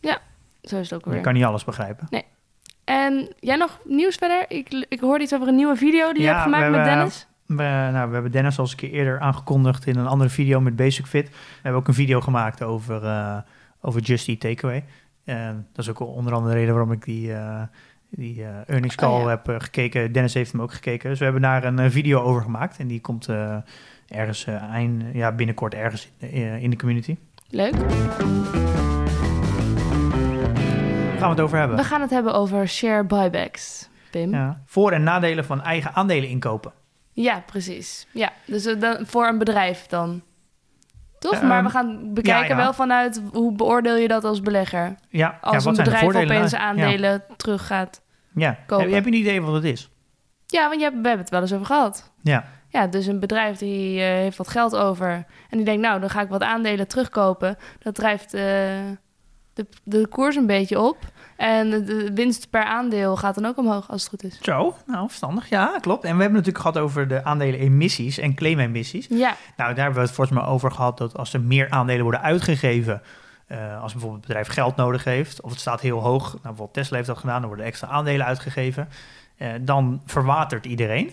Zo 0.63 0.79
is 0.79 0.91
het 0.91 0.99
ook 0.99 1.05
Je 1.05 1.11
weer. 1.11 1.21
kan 1.21 1.33
niet 1.35 1.45
alles 1.45 1.65
begrijpen. 1.65 2.09
En 2.85 3.33
jij 3.41 3.57
nog 3.57 3.79
nieuws 3.85 4.15
verder? 4.17 4.45
Ik, 4.49 4.87
ik 4.89 5.01
hoorde 5.01 5.25
iets 5.25 5.35
over 5.35 5.49
een 5.49 5.55
nieuwe 5.57 5.77
video 5.77 6.13
die 6.13 6.23
je 6.23 6.29
Ja, 6.29 6.33
hebt 6.33 6.43
gemaakt 6.43 6.71
met 6.71 6.85
Dennis. 6.85 7.27
We, 7.47 7.55
nou, 7.93 8.09
we 8.09 8.15
hebben 8.15 8.31
Dennis 8.33 8.57
al 8.59 8.63
eens 8.65 8.73
een 8.73 8.79
keer 8.79 8.91
eerder 8.91 9.21
aangekondigd 9.21 9.87
in 9.87 9.97
een 9.97 10.07
andere 10.07 10.31
video 10.31 10.61
met 10.61 10.77
Basic 10.77 11.07
Fit. 11.07 11.29
We 11.29 11.35
hebben 11.63 11.81
ook 11.81 11.89
een 11.89 11.95
video 11.95 12.21
gemaakt 12.21 12.63
over, 12.63 13.05
eh, 13.05 13.37
over 13.81 14.01
Just 14.01 14.29
Eat 14.29 14.41
Takeaway. 14.41 14.85
En 15.25 15.67
dat 15.73 15.85
is 15.85 15.91
ook 15.91 16.01
onder 16.01 16.33
andere 16.33 16.53
de 16.55 16.59
reden 16.59 16.75
waarom 16.75 16.93
ik 16.93 17.05
die, 17.05 17.35
eh, 17.35 17.63
die 18.11 18.43
eh, 18.45 18.49
earnings 18.67 18.95
call 18.95 19.11
Oh, 19.19 19.23
ja. 19.23 19.29
heb 19.29 19.49
eh, 19.49 19.55
gekeken. 19.59 20.13
Dennis 20.13 20.35
heeft 20.35 20.53
hem 20.53 20.63
ook 20.63 20.73
gekeken. 20.73 21.09
Dus 21.11 21.19
we 21.19 21.25
hebben 21.25 21.43
daar 21.43 21.65
een 21.65 21.91
video 21.91 22.21
over 22.21 22.43
gemaakt. 22.43 22.79
En 22.79 22.87
die 22.87 23.01
komt 23.01 23.29
ergens 24.09 24.45
eind, 24.47 25.03
ja, 25.13 25.33
binnenkort 25.33 25.75
ergens 25.75 26.11
in, 26.19 26.71
de- 26.71 26.77
community. 26.77 27.17
Leuk. 27.49 27.75
Gaan 31.19 31.31
we 31.31 31.37
het 31.37 31.41
over 31.41 31.59
hebben. 31.59 31.77
We 31.77 31.85
gaan 31.85 32.01
het 32.01 32.11
hebben 32.11 32.35
over 32.35 32.69
share 32.69 33.05
buybacks, 33.05 33.89
Pim. 34.11 34.31
Ja, 34.31 34.37
Ja. 34.39 34.63
Voor- 34.67 34.93
en 34.93 35.03
nadelen 35.03 35.45
van 35.45 35.63
eigen 35.63 35.95
aandelen 35.95 36.29
inkopen. 36.29 36.73
precies. 37.47 38.07
Ja, 38.13 38.33
dus 38.47 38.63
dan, 38.79 39.07
voor 39.07 39.27
een 39.27 39.39
bedrijf 39.39 39.87
dan. 39.87 40.23
Toch? 41.23 41.33
Ehm, 41.33 41.47
maar 41.47 41.63
we 41.63 41.71
gaan 41.71 42.15
bekijken 42.15 42.49
ja, 42.49 42.57
ja. 42.57 42.63
wel 42.63 42.73
vanuit 42.73 43.23
hoe 43.33 43.53
beoordeel 43.53 43.97
je 43.97 44.09
dat 44.09 44.25
als 44.25 44.41
belegger. 44.41 44.81
Ja, 44.81 44.97
ja, 45.09 45.39
Als 45.41 45.65
wat 45.65 45.79
een 45.79 45.85
bedrijf 45.85 46.03
opeens 46.15 46.51
Ja. 46.51 46.59
aandelen 46.59 47.23
terug 47.37 47.67
gaat. 47.67 48.03
Ja. 48.35 48.59
kopen. 48.67 48.85
Heb, 48.85 48.95
heb 48.95 49.05
je 49.05 49.11
een 49.11 49.17
idee 49.17 49.43
wat 49.43 49.55
het 49.55 49.65
is? 49.65 49.91
Ja, 50.47 50.69
want 50.69 50.81
je 50.81 50.85
hebt, 50.85 51.01
we 51.01 51.09
hebben 51.09 51.25
het 51.25 51.31
wel 51.31 51.41
eens 51.41 51.53
over 51.53 51.67
gehad. 51.67 52.13
Ja. 52.23 52.45
Ja, 52.69 52.87
dus 52.87 53.07
een 53.07 53.21
bedrijf 53.21 53.59
die 53.59 54.01
eh, 54.01 54.07
heeft 54.07 54.37
wat 54.37 54.49
geld 54.49 54.77
over. 54.77 55.11
En 55.51 55.57
die 55.57 55.65
denkt, 55.65 55.83
nou, 55.83 56.01
dan 56.01 56.11
ga 56.11 56.21
ik 56.21 56.29
wat 56.29 56.43
aandelen 56.43 56.89
terugkopen. 56.89 57.57
Dat 57.79 57.95
drijft 57.95 58.35
eh, 58.35 58.45
de, 59.55 59.67
de 59.83 60.07
koers 60.07 60.37
een 60.37 60.47
beetje 60.47 60.81
op. 60.81 60.97
En 61.37 61.71
de, 61.71 62.11
winst 62.15 62.51
per 62.51 62.65
aandeel 62.65 63.17
gaat 63.17 63.35
dan 63.35 63.47
ook 63.47 63.59
omhoog, 63.59 63.91
als 63.91 64.01
het 64.01 64.11
goed 64.11 64.25
is. 64.25 64.39
Zo, 64.43 64.77
nou 64.87 65.07
verstandig. 65.07 65.49
Ja, 65.49 65.79
klopt. 65.81 66.05
En 66.05 66.17
we 66.17 66.23
hebben 66.23 66.39
het 66.39 66.47
natuurlijk 66.47 66.59
gehad 66.59 66.79
over 66.79 67.09
de 67.09 67.25
aandelen-emissies 67.25 68.19
en 68.19 68.35
claim-emissies. 68.35 69.07
Ja, 69.09 69.37
Nou, 69.57 69.75
daar 69.75 69.85
hebben 69.85 69.95
we 69.95 70.07
het 70.07 70.17
volgens 70.17 70.39
mij 70.39 70.47
over 70.47 70.71
gehad 70.71 70.99
dat 70.99 71.17
als 71.17 71.33
er 71.33 71.41
meer 71.41 71.71
aandelen 71.71 72.03
worden 72.03 72.23
uitgegeven, 72.23 73.03
eh, 73.47 73.83
als 73.83 73.93
bijvoorbeeld 73.93 74.21
het 74.21 74.29
bedrijf 74.29 74.49
geld 74.49 74.77
nodig 74.77 75.05
heeft, 75.05 75.41
of 75.41 75.51
het 75.51 75.61
staat 75.61 75.81
heel 75.81 76.01
hoog, 76.01 76.23
nou, 76.23 76.41
bijvoorbeeld 76.43 76.75
Tesla 76.75 76.97
heeft 76.97 77.09
dat 77.09 77.19
gedaan, 77.19 77.39
dan 77.39 77.49
worden 77.49 77.67
extra 77.67 77.89
aandelen 77.89 78.27
uitgegeven, 78.27 78.89
eh, 79.37 79.49
dan 79.61 80.03
verwatert 80.07 80.67
iedereen. 80.67 81.13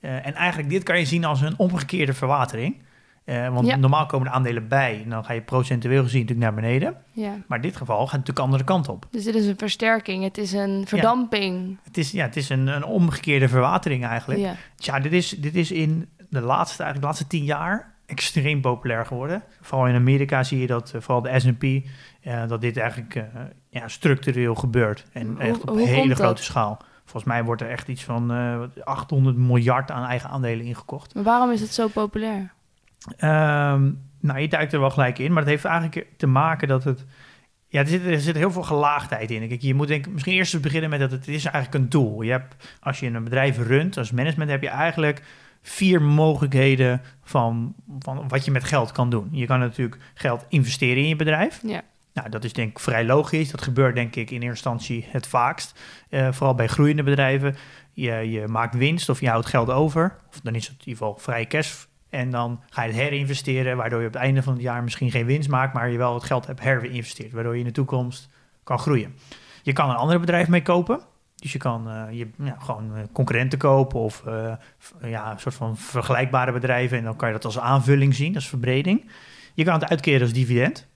Eh, 0.00 0.26
en 0.26 0.34
eigenlijk 0.34 0.70
dit 0.70 0.82
kan 0.82 0.98
je 0.98 1.04
zien 1.04 1.24
als 1.24 1.40
een 1.40 1.58
omgekeerde 1.58 2.14
verwatering. 2.14 2.82
Eh, 3.24 3.48
want 3.54 3.66
Ja. 3.66 3.76
normaal 3.76 4.06
komen 4.06 4.26
de 4.26 4.32
aandelen 4.34 4.68
bij 4.68 5.00
en 5.04 5.10
dan 5.10 5.24
ga 5.24 5.32
je 5.32 5.40
procentueel 5.42 6.02
gezien 6.02 6.20
natuurlijk 6.20 6.46
naar 6.52 6.62
beneden. 6.62 6.96
ja. 7.12 7.32
Maar 7.46 7.58
in 7.58 7.64
dit 7.64 7.76
geval 7.76 7.96
gaat 7.96 8.04
het 8.04 8.10
natuurlijk 8.12 8.36
de 8.36 8.42
andere 8.42 8.64
kant 8.64 8.88
op. 8.88 9.06
Dus 9.10 9.24
dit 9.24 9.34
is 9.34 9.46
een 9.46 9.58
versterking. 9.58 10.22
Het 10.24 10.38
is 10.38 10.52
een 10.52 10.84
verdamping. 10.86 11.78
Het 11.82 11.98
is, 11.98 12.10
ja, 12.10 12.24
het 12.24 12.36
is 12.36 12.48
een, 12.48 12.66
een 12.66 12.84
omgekeerde 12.84 13.48
verwatering 13.48 14.04
eigenlijk. 14.06 14.40
Ja. 14.40 14.54
Tja, 14.76 15.00
dit 15.00 15.12
is, 15.12 15.28
dit 15.28 15.54
is 15.54 15.70
in 15.72 16.08
de 16.28 16.40
laatste, 16.40 16.82
eigenlijk 16.82 17.00
de 17.00 17.06
laatste 17.06 17.26
tien 17.26 17.44
jaar 17.44 17.92
extreem 18.06 18.60
populair 18.60 19.06
geworden. 19.06 19.42
Vooral 19.60 19.86
in 19.86 19.94
Amerika 19.94 20.42
zie 20.42 20.58
je 20.60 20.66
dat, 20.66 20.92
eh, 20.94 21.00
vooral 21.00 21.22
de 21.22 21.40
S&P, 21.40 21.62
eh, 22.22 22.48
dat 22.48 22.60
dit 22.60 22.76
eigenlijk 22.76 23.24
ja, 23.68 23.88
structureel 23.88 24.54
gebeurt. 24.54 25.04
En 25.12 25.26
Hoe- 25.26 25.38
echt 25.38 25.70
op 25.70 25.76
hele 25.76 26.08
dat? 26.08 26.18
grote 26.18 26.42
schaal. 26.42 26.78
Volgens 27.04 27.24
mij 27.32 27.44
wordt 27.44 27.62
er 27.62 27.70
echt 27.70 27.88
iets 27.88 28.04
van 28.04 28.32
eh, 28.32 28.60
800 28.84 29.36
miljard 29.36 29.90
aan 29.90 30.04
eigen 30.08 30.30
aandelen 30.30 30.64
ingekocht. 30.66 31.14
Maar 31.14 31.24
waarom 31.24 31.50
is 31.50 31.60
het 31.60 31.74
zo 31.74 31.88
populair? 31.88 32.52
Ehm, 33.16 33.90
nou, 34.20 34.38
je 34.38 34.48
duikt 34.48 34.72
er 34.72 34.80
wel 34.80 34.90
gelijk 34.90 35.18
in, 35.18 35.32
maar 35.32 35.42
het 35.42 35.50
heeft 35.50 35.64
eigenlijk 35.64 36.06
te 36.16 36.26
maken 36.26 36.68
dat 36.68 36.84
het... 36.84 37.04
Ja, 37.68 37.80
er 37.80 37.86
zit, 37.86 38.06
er 38.06 38.20
zit 38.20 38.36
heel 38.36 38.50
veel 38.50 38.62
gelaagdheid 38.62 39.30
in. 39.30 39.48
Kijk, 39.48 39.62
je 39.62 39.74
moet 39.74 39.88
denk, 39.88 40.06
misschien 40.08 40.34
eerst 40.34 40.54
eens 40.54 40.62
beginnen 40.62 40.90
met 40.90 41.00
dat 41.00 41.10
het 41.10 41.28
is 41.28 41.44
eigenlijk 41.44 41.92
een. 41.92 42.24
Je 42.24 42.30
hebt, 42.30 42.76
als 42.80 43.00
je 43.00 43.06
een 43.06 43.24
bedrijf 43.24 43.58
runt, 43.58 43.96
als 43.96 44.10
management, 44.10 44.50
heb 44.50 44.62
je 44.62 44.68
eigenlijk 44.68 45.22
vier 45.62 46.02
mogelijkheden 46.02 47.00
van, 47.22 47.74
van 47.98 48.28
wat 48.28 48.44
je 48.44 48.50
met 48.50 48.64
geld 48.64 48.92
kan 48.92 49.10
doen. 49.10 49.28
Je 49.30 49.46
kan 49.46 49.58
natuurlijk 49.58 50.00
geld 50.14 50.44
investeren 50.48 51.02
in 51.02 51.08
je 51.08 51.16
bedrijf. 51.16 51.60
Ja. 51.66 51.82
Nou, 52.14 52.28
dat 52.28 52.44
is 52.44 52.52
denk 52.52 52.70
ik 52.70 52.78
vrij 52.78 53.04
logisch. 53.04 53.50
Dat 53.50 53.62
gebeurt 53.62 53.94
denk 53.94 54.16
ik 54.16 54.30
in 54.30 54.42
eerste 54.42 54.48
instantie 54.48 55.06
het 55.08 55.26
vaakst. 55.26 55.80
Eh, 56.08 56.32
vooral 56.32 56.54
bij 56.54 56.66
groeiende 56.66 57.02
bedrijven. 57.02 57.56
Je, 57.92 58.12
je 58.12 58.48
maakt 58.48 58.74
winst 58.74 59.08
of 59.08 59.20
je 59.20 59.28
houdt 59.28 59.46
geld 59.46 59.70
over. 59.70 60.16
Of 60.28 60.40
dan 60.40 60.54
is 60.54 60.66
het 60.66 60.72
in 60.72 60.88
ieder 60.88 61.06
geval 61.06 61.16
vrij 61.18 61.46
cash. 61.46 61.84
En 62.14 62.30
dan 62.30 62.60
ga 62.70 62.82
je 62.82 62.92
het 62.92 63.00
herinvesteren, 63.00 63.76
waardoor 63.76 64.00
je 64.00 64.06
op 64.06 64.12
het 64.12 64.22
einde 64.22 64.42
van 64.42 64.52
het 64.52 64.62
jaar 64.62 64.82
misschien 64.82 65.10
geen 65.10 65.26
winst 65.26 65.48
maakt, 65.48 65.74
maar 65.74 65.90
je 65.90 65.98
wel 65.98 66.14
het 66.14 66.24
geld 66.24 66.46
hebt 66.46 66.60
herinvesteerd, 66.60 67.32
waardoor 67.32 67.52
je 67.52 67.58
in 67.58 67.66
de 67.66 67.72
toekomst 67.72 68.28
kan 68.64 68.78
groeien. 68.78 69.14
Je 69.62 69.72
kan 69.72 69.90
een 69.90 69.96
ander 69.96 70.20
bedrijf 70.20 70.48
mee 70.48 70.62
kopen. 70.62 71.00
Dus 71.36 71.52
je 71.52 71.58
kan 71.58 71.90
eh, 71.90 72.18
je, 72.18 72.28
ja, 72.38 72.56
gewoon 72.58 72.96
eh, 72.96 73.02
concurrenten 73.12 73.58
kopen 73.58 74.00
of 74.00 74.22
eh, 74.26 74.52
ja, 75.02 75.32
een 75.32 75.38
soort 75.38 75.54
van 75.54 75.76
vergelijkbare 75.76 76.52
bedrijven. 76.52 76.98
En 76.98 77.04
dan 77.04 77.16
kan 77.16 77.28
je 77.28 77.34
dat 77.34 77.44
als 77.44 77.58
aanvulling 77.58 78.14
zien, 78.14 78.34
als 78.34 78.48
verbreding. 78.48 79.10
Je 79.54 79.64
kan 79.64 79.74
het 79.74 79.90
uitkeren 79.90 80.20
als 80.20 80.32
dividend. 80.32 80.88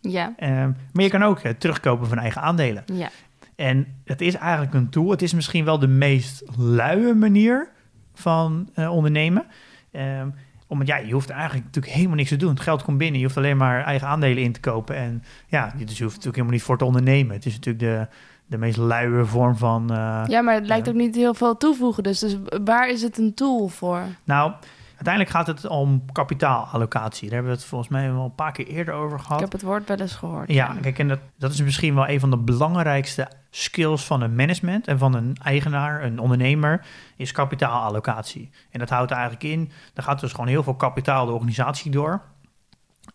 Ja. 0.00 0.32
Eh, 0.36 0.50
maar 0.92 1.04
je 1.04 1.08
kan 1.08 1.22
ook 1.22 1.40
terugkopen 1.40 2.06
van 2.06 2.18
eigen 2.18 2.42
aandelen. 2.42 2.84
Ja. 2.92 3.10
En 3.56 4.00
het 4.04 4.20
is 4.20 4.34
eigenlijk 4.34 4.74
een 4.74 4.90
tool. 4.90 5.10
Het 5.10 5.22
is 5.22 5.34
misschien 5.34 5.64
wel 5.64 5.78
de 5.78 5.88
meest 5.88 6.42
luie 6.56 7.14
manier 7.14 7.68
van 8.14 8.68
ondernemen. 8.74 9.46
Ehm, 9.90 10.28
omdat 10.70 10.86
ja, 10.86 10.96
je 10.96 11.12
hoeft 11.12 11.30
eigenlijk 11.30 11.64
natuurlijk 11.64 11.94
helemaal 11.94 12.16
niks 12.16 12.28
te 12.28 12.36
doen. 12.36 12.50
Het 12.50 12.60
geld 12.60 12.82
komt 12.82 12.98
binnen. 12.98 13.18
Je 13.20 13.24
hoeft 13.24 13.36
alleen 13.36 13.56
maar 13.56 13.84
eigen 13.84 14.08
aandelen 14.08 14.42
in 14.42 14.52
te 14.52 14.60
kopen. 14.60 14.96
En 14.96 15.22
ja, 15.46 15.72
dus 15.76 15.98
je 15.98 16.02
hoeft 16.02 16.16
natuurlijk 16.16 16.24
helemaal 16.24 16.52
niet 16.52 16.62
voor 16.62 16.78
te 16.78 16.84
ondernemen. 16.84 17.34
Het 17.34 17.46
is 17.46 17.54
natuurlijk 17.54 17.84
de, 17.84 18.06
de 18.46 18.58
meest 18.58 18.76
luie 18.76 19.24
vorm 19.24 19.56
van. 19.56 19.90
eh, 19.90 20.22
ja, 20.26 20.40
maar 20.40 20.54
het 20.54 20.66
lijkt 20.66 20.88
ook 20.88 20.94
niet 20.94 21.14
heel 21.14 21.34
veel 21.34 21.56
toevoegen. 21.56 22.02
Dus, 22.02 22.18
dus 22.18 22.36
waar 22.64 22.88
is 22.88 23.02
het 23.02 23.18
een 23.18 23.34
tool 23.34 23.68
voor? 23.68 24.02
Nou, 24.24 24.52
uiteindelijk 25.00 25.30
gaat 25.30 25.46
het 25.46 25.66
om 25.66 26.04
kapitaalallocatie. 26.12 27.26
Daar 27.26 27.34
hebben 27.34 27.52
we 27.52 27.58
het 27.58 27.66
volgens 27.68 27.90
mij 27.90 28.12
wel 28.12 28.24
een 28.24 28.34
paar 28.34 28.52
keer 28.52 28.66
eerder 28.66 28.94
over 28.94 29.18
gehad. 29.18 29.34
Ik 29.36 29.40
heb 29.40 29.52
het 29.52 29.62
woord 29.62 29.88
wel 29.88 29.96
eens 29.96 30.14
gehoord. 30.14 30.52
Ja, 30.52 30.76
kijk, 30.80 30.98
en 30.98 31.08
dat, 31.08 31.18
dat 31.38 31.52
is 31.52 31.62
misschien 31.62 31.94
wel 31.94 32.08
een 32.08 32.20
van 32.20 32.30
de 32.30 32.36
belangrijkste 32.36 33.28
skills 33.50 34.04
van 34.04 34.20
een 34.20 34.34
management 34.34 34.86
en 34.86 34.98
van 34.98 35.14
een 35.14 35.36
eigenaar, 35.42 36.02
een 36.04 36.18
ondernemer, 36.18 36.86
is 37.16 37.32
kapitaalallocatie. 37.32 38.50
En 38.70 38.78
dat 38.78 38.90
houdt 38.90 39.10
eigenlijk 39.10 39.42
in, 39.42 39.70
er 39.94 40.02
gaat 40.02 40.20
dus 40.20 40.30
gewoon 40.30 40.46
heel 40.46 40.62
veel 40.62 40.74
kapitaal 40.74 41.26
de 41.26 41.32
organisatie 41.32 41.90
door. 41.90 42.22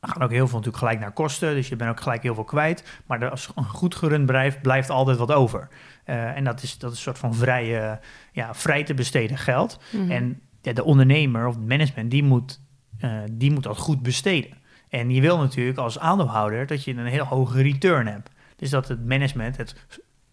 Er 0.01 0.09
gaan 0.09 0.21
ook 0.21 0.31
heel 0.31 0.47
veel 0.47 0.57
natuurlijk 0.57 0.83
gelijk 0.83 0.99
naar 0.99 1.11
kosten, 1.11 1.53
dus 1.55 1.69
je 1.69 1.75
bent 1.75 1.89
ook 1.89 2.01
gelijk 2.01 2.23
heel 2.23 2.35
veel 2.35 2.43
kwijt. 2.43 3.01
Maar 3.05 3.29
als 3.29 3.51
een 3.55 3.63
goed 3.63 3.95
gerund 3.95 4.25
bedrijf 4.25 4.61
blijft 4.61 4.89
altijd 4.89 5.17
wat 5.17 5.31
over. 5.31 5.67
Eh, 6.03 6.35
en 6.35 6.43
dat 6.43 6.63
is, 6.63 6.77
dat 6.77 6.91
is 6.91 6.97
een 6.97 7.03
soort 7.03 7.17
van 7.17 7.35
vrije, 7.35 7.99
ja, 8.31 8.53
vrij 8.53 8.83
te 8.83 8.93
besteden 8.93 9.37
geld. 9.37 9.79
Mhm. 9.91 10.11
En 10.11 10.41
ja, 10.65 10.73
de 10.73 10.83
ondernemer 10.83 11.47
of 11.47 11.55
het 11.55 11.67
management, 11.67 12.11
die 12.11 12.23
moet, 12.23 12.61
eh, 12.99 13.19
die 13.31 13.51
moet 13.51 13.63
dat 13.63 13.77
goed 13.77 14.01
besteden. 14.01 14.57
En 14.89 15.09
je 15.09 15.21
wil 15.21 15.37
natuurlijk 15.37 15.77
als 15.77 15.99
aandeelhouder 15.99 16.67
dat 16.67 16.83
je 16.83 16.93
een 16.93 17.05
heel 17.05 17.25
hoge 17.25 17.61
return 17.61 18.07
hebt. 18.07 18.29
Dus 18.55 18.69
dat 18.69 18.87
het 18.87 19.05
management 19.05 19.57
het 19.57 19.75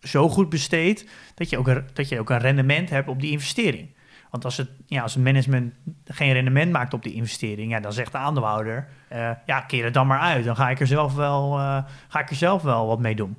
zo 0.01 0.29
goed 0.29 0.49
besteedt 0.49 1.07
dat 1.35 1.51
je 1.51 1.59
ook 1.59 1.83
dat 1.93 2.09
je 2.09 2.19
ook 2.19 2.31
een 2.31 2.39
rendement 2.39 2.91
hebt 2.91 3.09
op 3.09 3.21
die 3.21 3.31
investering. 3.31 3.95
Want 4.31 4.45
als 4.45 4.57
het, 4.57 4.71
ja, 4.87 5.03
als 5.03 5.15
het 5.15 5.25
management 5.25 5.75
geen 6.05 6.33
rendement 6.33 6.73
maakt 6.73 6.95
op 6.95 7.03
die 7.03 7.15
investering, 7.15 7.71
ja, 7.71 7.81
dan 7.81 7.93
zegt 7.93 8.13
de 8.13 8.19
aandeelhouder, 8.19 8.89
eh, 9.09 9.31
ja, 9.47 9.61
keer 9.61 9.85
het 9.85 9.95
dan 9.95 10.07
maar 10.07 10.19
uit. 10.19 10.45
Dan 10.45 10.57
ga 10.57 10.71
ik 10.71 10.81
er 10.81 10.87
zelf 10.87 11.15
wel, 11.15 11.59
eh, 11.59 11.85
ga 12.09 12.21
ik 12.21 12.31
er 12.31 12.37
zelf 12.37 12.63
wel 12.63 12.87
wat 12.87 12.99
mee 12.99 13.15
doen. 13.15 13.37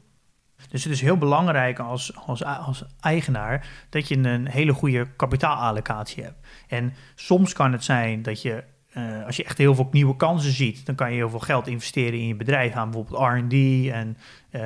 Dus 0.69 0.83
het 0.83 0.93
is 0.93 1.01
heel 1.01 1.17
belangrijk 1.17 1.79
als, 1.79 2.15
als, 2.15 2.43
als 2.43 2.83
eigenaar 2.99 3.67
dat 3.89 4.07
je 4.07 4.17
een 4.17 4.47
hele 4.47 4.73
goede 4.73 5.07
kapitaalallocatie 5.15 6.23
hebt. 6.23 6.47
En 6.67 6.93
soms 7.15 7.53
kan 7.53 7.71
het 7.71 7.83
zijn 7.83 8.21
dat 8.21 8.41
je, 8.41 8.63
eh, 8.93 9.25
als 9.25 9.35
je 9.35 9.43
echt 9.43 9.57
heel 9.57 9.75
veel 9.75 9.87
nieuwe 9.91 10.15
kansen 10.15 10.51
ziet, 10.51 10.85
dan 10.85 10.95
kan 10.95 11.09
je 11.09 11.15
heel 11.15 11.29
veel 11.29 11.39
geld 11.39 11.67
investeren 11.67 12.19
in 12.19 12.27
je 12.27 12.35
bedrijf 12.35 12.73
aan 12.73 12.91
bijvoorbeeld 12.91 13.21
R&D 13.33 13.53
en 13.91 14.17
eh, 14.49 14.61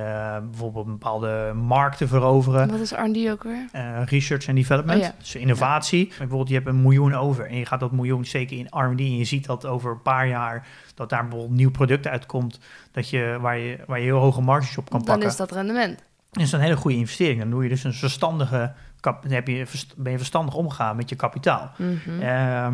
bijvoorbeeld 0.49 0.85
bepaalde 0.85 1.53
markten 1.55 2.07
veroveren. 2.07 2.69
Wat 2.71 2.79
is 2.79 2.91
R&D 2.91 3.29
ook 3.29 3.43
weer? 3.43 3.65
Eh, 3.71 4.01
research 4.05 4.47
en 4.47 4.55
development, 4.55 4.99
Oh 4.99 5.05
ja. 5.05 5.13
dus 5.19 5.35
innovatie. 5.35 6.07
Bijvoorbeeld, 6.07 6.47
je 6.49 6.55
hebt 6.55 6.67
een 6.67 6.81
miljoen 6.81 7.13
over 7.13 7.45
en 7.49 7.57
je 7.57 7.65
gaat 7.65 7.79
dat 7.79 7.91
miljoen 7.91 8.25
steken 8.25 8.57
in 8.57 8.65
R&D 8.69 8.99
en 8.99 9.17
je 9.17 9.23
ziet 9.25 9.45
dat 9.45 9.65
over 9.65 9.91
een 9.91 10.01
paar 10.01 10.27
jaar 10.27 10.67
dat 10.95 11.09
daar 11.09 11.21
bijvoorbeeld 11.21 11.49
een 11.51 11.57
nieuw 11.57 11.71
product 11.71 12.07
uitkomt 12.07 12.59
dat 12.91 13.09
je, 13.09 13.37
waar, 13.41 13.57
je, 13.57 13.77
waar 13.87 13.97
je 13.99 14.03
heel 14.05 14.19
hoge 14.19 14.41
marges 14.41 14.77
op 14.77 14.89
kan 14.89 14.99
Dan 14.99 15.07
pakken. 15.07 15.27
is 15.27 15.35
dat 15.35 15.51
rendement. 15.51 16.03
Dat 16.31 16.43
is 16.43 16.51
een 16.51 16.59
hele 16.59 16.75
goede 16.75 16.97
investering. 16.97 17.39
Dan 17.39 17.49
doe 17.49 17.63
je 17.63 17.69
dus 17.69 17.83
een 17.83 17.93
verstandige, 17.93 18.73
kap- 18.99 19.21
dan 19.23 19.31
heb 19.31 19.47
je, 19.47 19.65
ben 19.97 20.11
je 20.11 20.17
verstandig 20.17 20.53
omgegaan 20.55 20.95
met 20.95 21.09
je 21.09 21.15
kapitaal. 21.15 21.71
Ehm, 22.21 22.73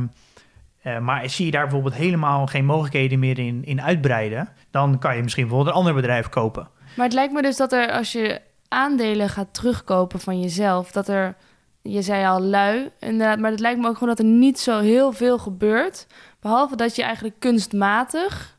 eh, 0.84 1.00
maar 1.00 1.30
zie 1.30 1.46
je 1.46 1.52
daar 1.52 1.63
bijvoorbeeld 1.63 1.96
helemaal 1.96 2.48
geen 2.48 2.66
mogelijkheden 2.66 3.20
meer 3.20 3.40
in, 3.40 3.66
in 3.66 3.82
uitbreiden, 3.82 4.50
dan 4.72 5.00
kan 5.00 5.16
je 5.16 5.24
misschien 5.24 5.44
bijvoorbeeld 5.44 5.75
een 5.75 5.82
ander 5.82 5.94
bedrijf 5.96 6.30
kopen. 6.30 6.68
Maar 6.96 7.06
het 7.06 7.13
lijkt 7.13 7.34
me 7.34 7.42
dus 7.42 7.58
dat 7.58 7.72
er, 7.72 7.92
als 7.92 8.12
je 8.12 8.42
aandelen 8.68 9.30
gaat 9.30 9.54
terugkopen 9.54 10.20
van 10.20 10.40
jezelf, 10.40 10.92
dat 10.92 11.08
er, 11.08 11.36
je 11.82 12.02
zei 12.02 12.25
al 12.25 12.42
lui, 12.42 12.90
inderdaad, 13.00 13.40
maar 13.40 13.52
het 13.52 13.60
lijkt 13.60 13.80
me 13.80 13.88
ook 13.88 13.94
gewoon 13.94 14.16
dat 14.16 14.25
er 14.25 14.32
niet 14.32 14.60
zo 14.60 14.80
heel 14.80 15.12
veel 15.12 15.38
gebeurt. 15.38 16.08
Behalve 16.40 16.75
dat 16.75 16.96
je 16.96 17.04
eigenlijk 17.04 17.36
kunstmatig, 17.40 18.58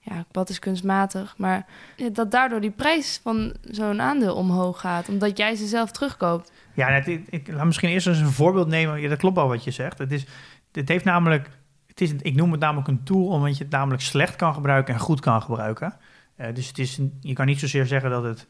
ja, 0.00 0.24
wat 0.32 0.48
is 0.48 0.58
kunstmatig, 0.58 1.34
maar 1.36 1.66
dat 2.12 2.30
daardoor 2.30 2.60
die 2.60 2.70
prijs 2.70 3.20
van 3.22 3.54
zo'n 3.60 4.00
aandeel 4.00 4.34
omhoog 4.34 4.80
gaat, 4.80 5.08
omdat 5.08 5.36
jij 5.36 5.54
ze 5.54 5.66
zelf 5.66 5.90
terugkoopt. 5.90 6.52
Ja, 6.74 6.88
ik, 6.88 7.22
ik 7.28 7.52
laat 7.52 7.64
misschien 7.64 7.88
eerst 7.88 8.06
eens 8.06 8.18
een 8.18 8.26
voorbeeld 8.26 8.68
nemen. 8.68 9.00
Ja, 9.00 9.08
dat 9.08 9.18
klopt 9.18 9.38
al 9.38 9.48
wat 9.48 9.64
je 9.64 9.70
zegt. 9.70 9.98
Het, 9.98 10.12
is, 10.12 10.26
het 10.74 10.88
heeft 10.88 11.04
namelijk, 11.04 11.50
het 11.86 12.00
is, 12.00 12.12
ik 12.12 12.34
noem 12.34 12.50
het 12.50 12.60
namelijk 12.60 12.88
een 12.88 13.04
tool 13.04 13.26
omdat 13.26 13.56
je 13.56 13.64
het 13.64 13.72
namelijk 13.72 14.02
slecht 14.02 14.36
kan 14.36 14.54
gebruiken 14.54 14.94
en 14.94 15.00
goed 15.00 15.20
kan 15.20 15.42
gebruiken. 15.42 15.96
Eh, 16.36 16.54
dus 16.54 16.68
het 16.68 16.78
is, 16.78 17.00
je 17.20 17.32
kan 17.32 17.46
niet 17.46 17.60
zozeer 17.60 17.86
zeggen 17.86 18.10
dat 18.10 18.22
het 18.24 18.46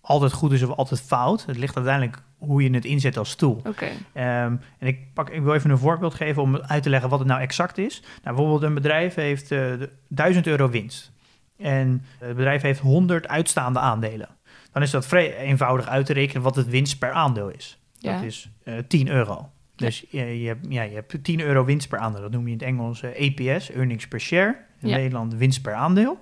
altijd 0.00 0.32
goed 0.32 0.52
is 0.52 0.62
of 0.62 0.76
altijd 0.76 1.00
fout. 1.00 1.46
Het 1.46 1.56
ligt 1.56 1.76
uiteindelijk 1.76 2.22
hoe 2.38 2.62
je 2.62 2.70
het 2.70 2.84
inzet 2.84 3.16
als 3.16 3.34
tool. 3.34 3.60
Oké. 3.66 3.88
Ehm, 4.12 4.56
en 4.78 4.86
ik, 4.86 5.14
pak, 5.14 5.30
ik 5.30 5.42
wil 5.42 5.54
even 5.54 5.70
een 5.70 5.78
voorbeeld 5.78 6.14
geven 6.14 6.42
om 6.42 6.56
uit 6.56 6.82
te 6.82 6.90
leggen 6.90 7.10
wat 7.10 7.18
het 7.18 7.28
nou 7.28 7.40
exact 7.40 7.78
is. 7.78 8.00
Nou, 8.00 8.36
bijvoorbeeld 8.36 8.62
een 8.62 8.74
bedrijf 8.74 9.14
heeft 9.14 9.42
eh, 9.42 9.58
de 9.58 9.90
1000 10.08 10.46
euro 10.46 10.68
winst. 10.68 11.12
En 11.58 12.04
het 12.18 12.36
bedrijf 12.36 12.62
heeft 12.62 12.80
100 12.80 13.28
uitstaande 13.28 13.78
aandelen. 13.78 14.28
Dan 14.72 14.82
is 14.82 14.90
dat 14.90 15.06
vrij 15.06 15.36
eenvoudig 15.36 15.88
uit 15.88 16.06
te 16.06 16.12
rekenen 16.12 16.42
wat 16.42 16.56
het 16.56 16.68
winst 16.68 16.98
per 16.98 17.10
aandeel 17.10 17.48
is. 17.48 17.78
Ja. 17.98 18.14
Dat 18.14 18.22
is 18.22 18.50
eh 18.64 18.78
10 18.88 19.08
euro. 19.08 19.50
Dus 19.86 20.04
je, 20.10 20.40
je, 20.40 20.46
hebt, 20.46 20.66
ja, 20.68 20.82
je 20.82 20.94
hebt 20.94 21.24
10 21.24 21.40
euro 21.40 21.64
winst 21.64 21.88
per 21.88 21.98
aandeel. 21.98 22.20
Dat 22.20 22.30
noem 22.30 22.46
je 22.46 22.52
in 22.52 22.58
het 22.58 22.66
Engels 22.66 23.02
eh, 23.02 23.10
EPS, 23.38 23.70
earnings 23.70 24.08
per 24.08 24.20
share. 24.20 24.56
In 24.80 24.88
Ja. 24.88 24.96
Nederland 24.96 25.34
winst 25.34 25.62
per 25.62 25.74
aandeel. 25.74 26.18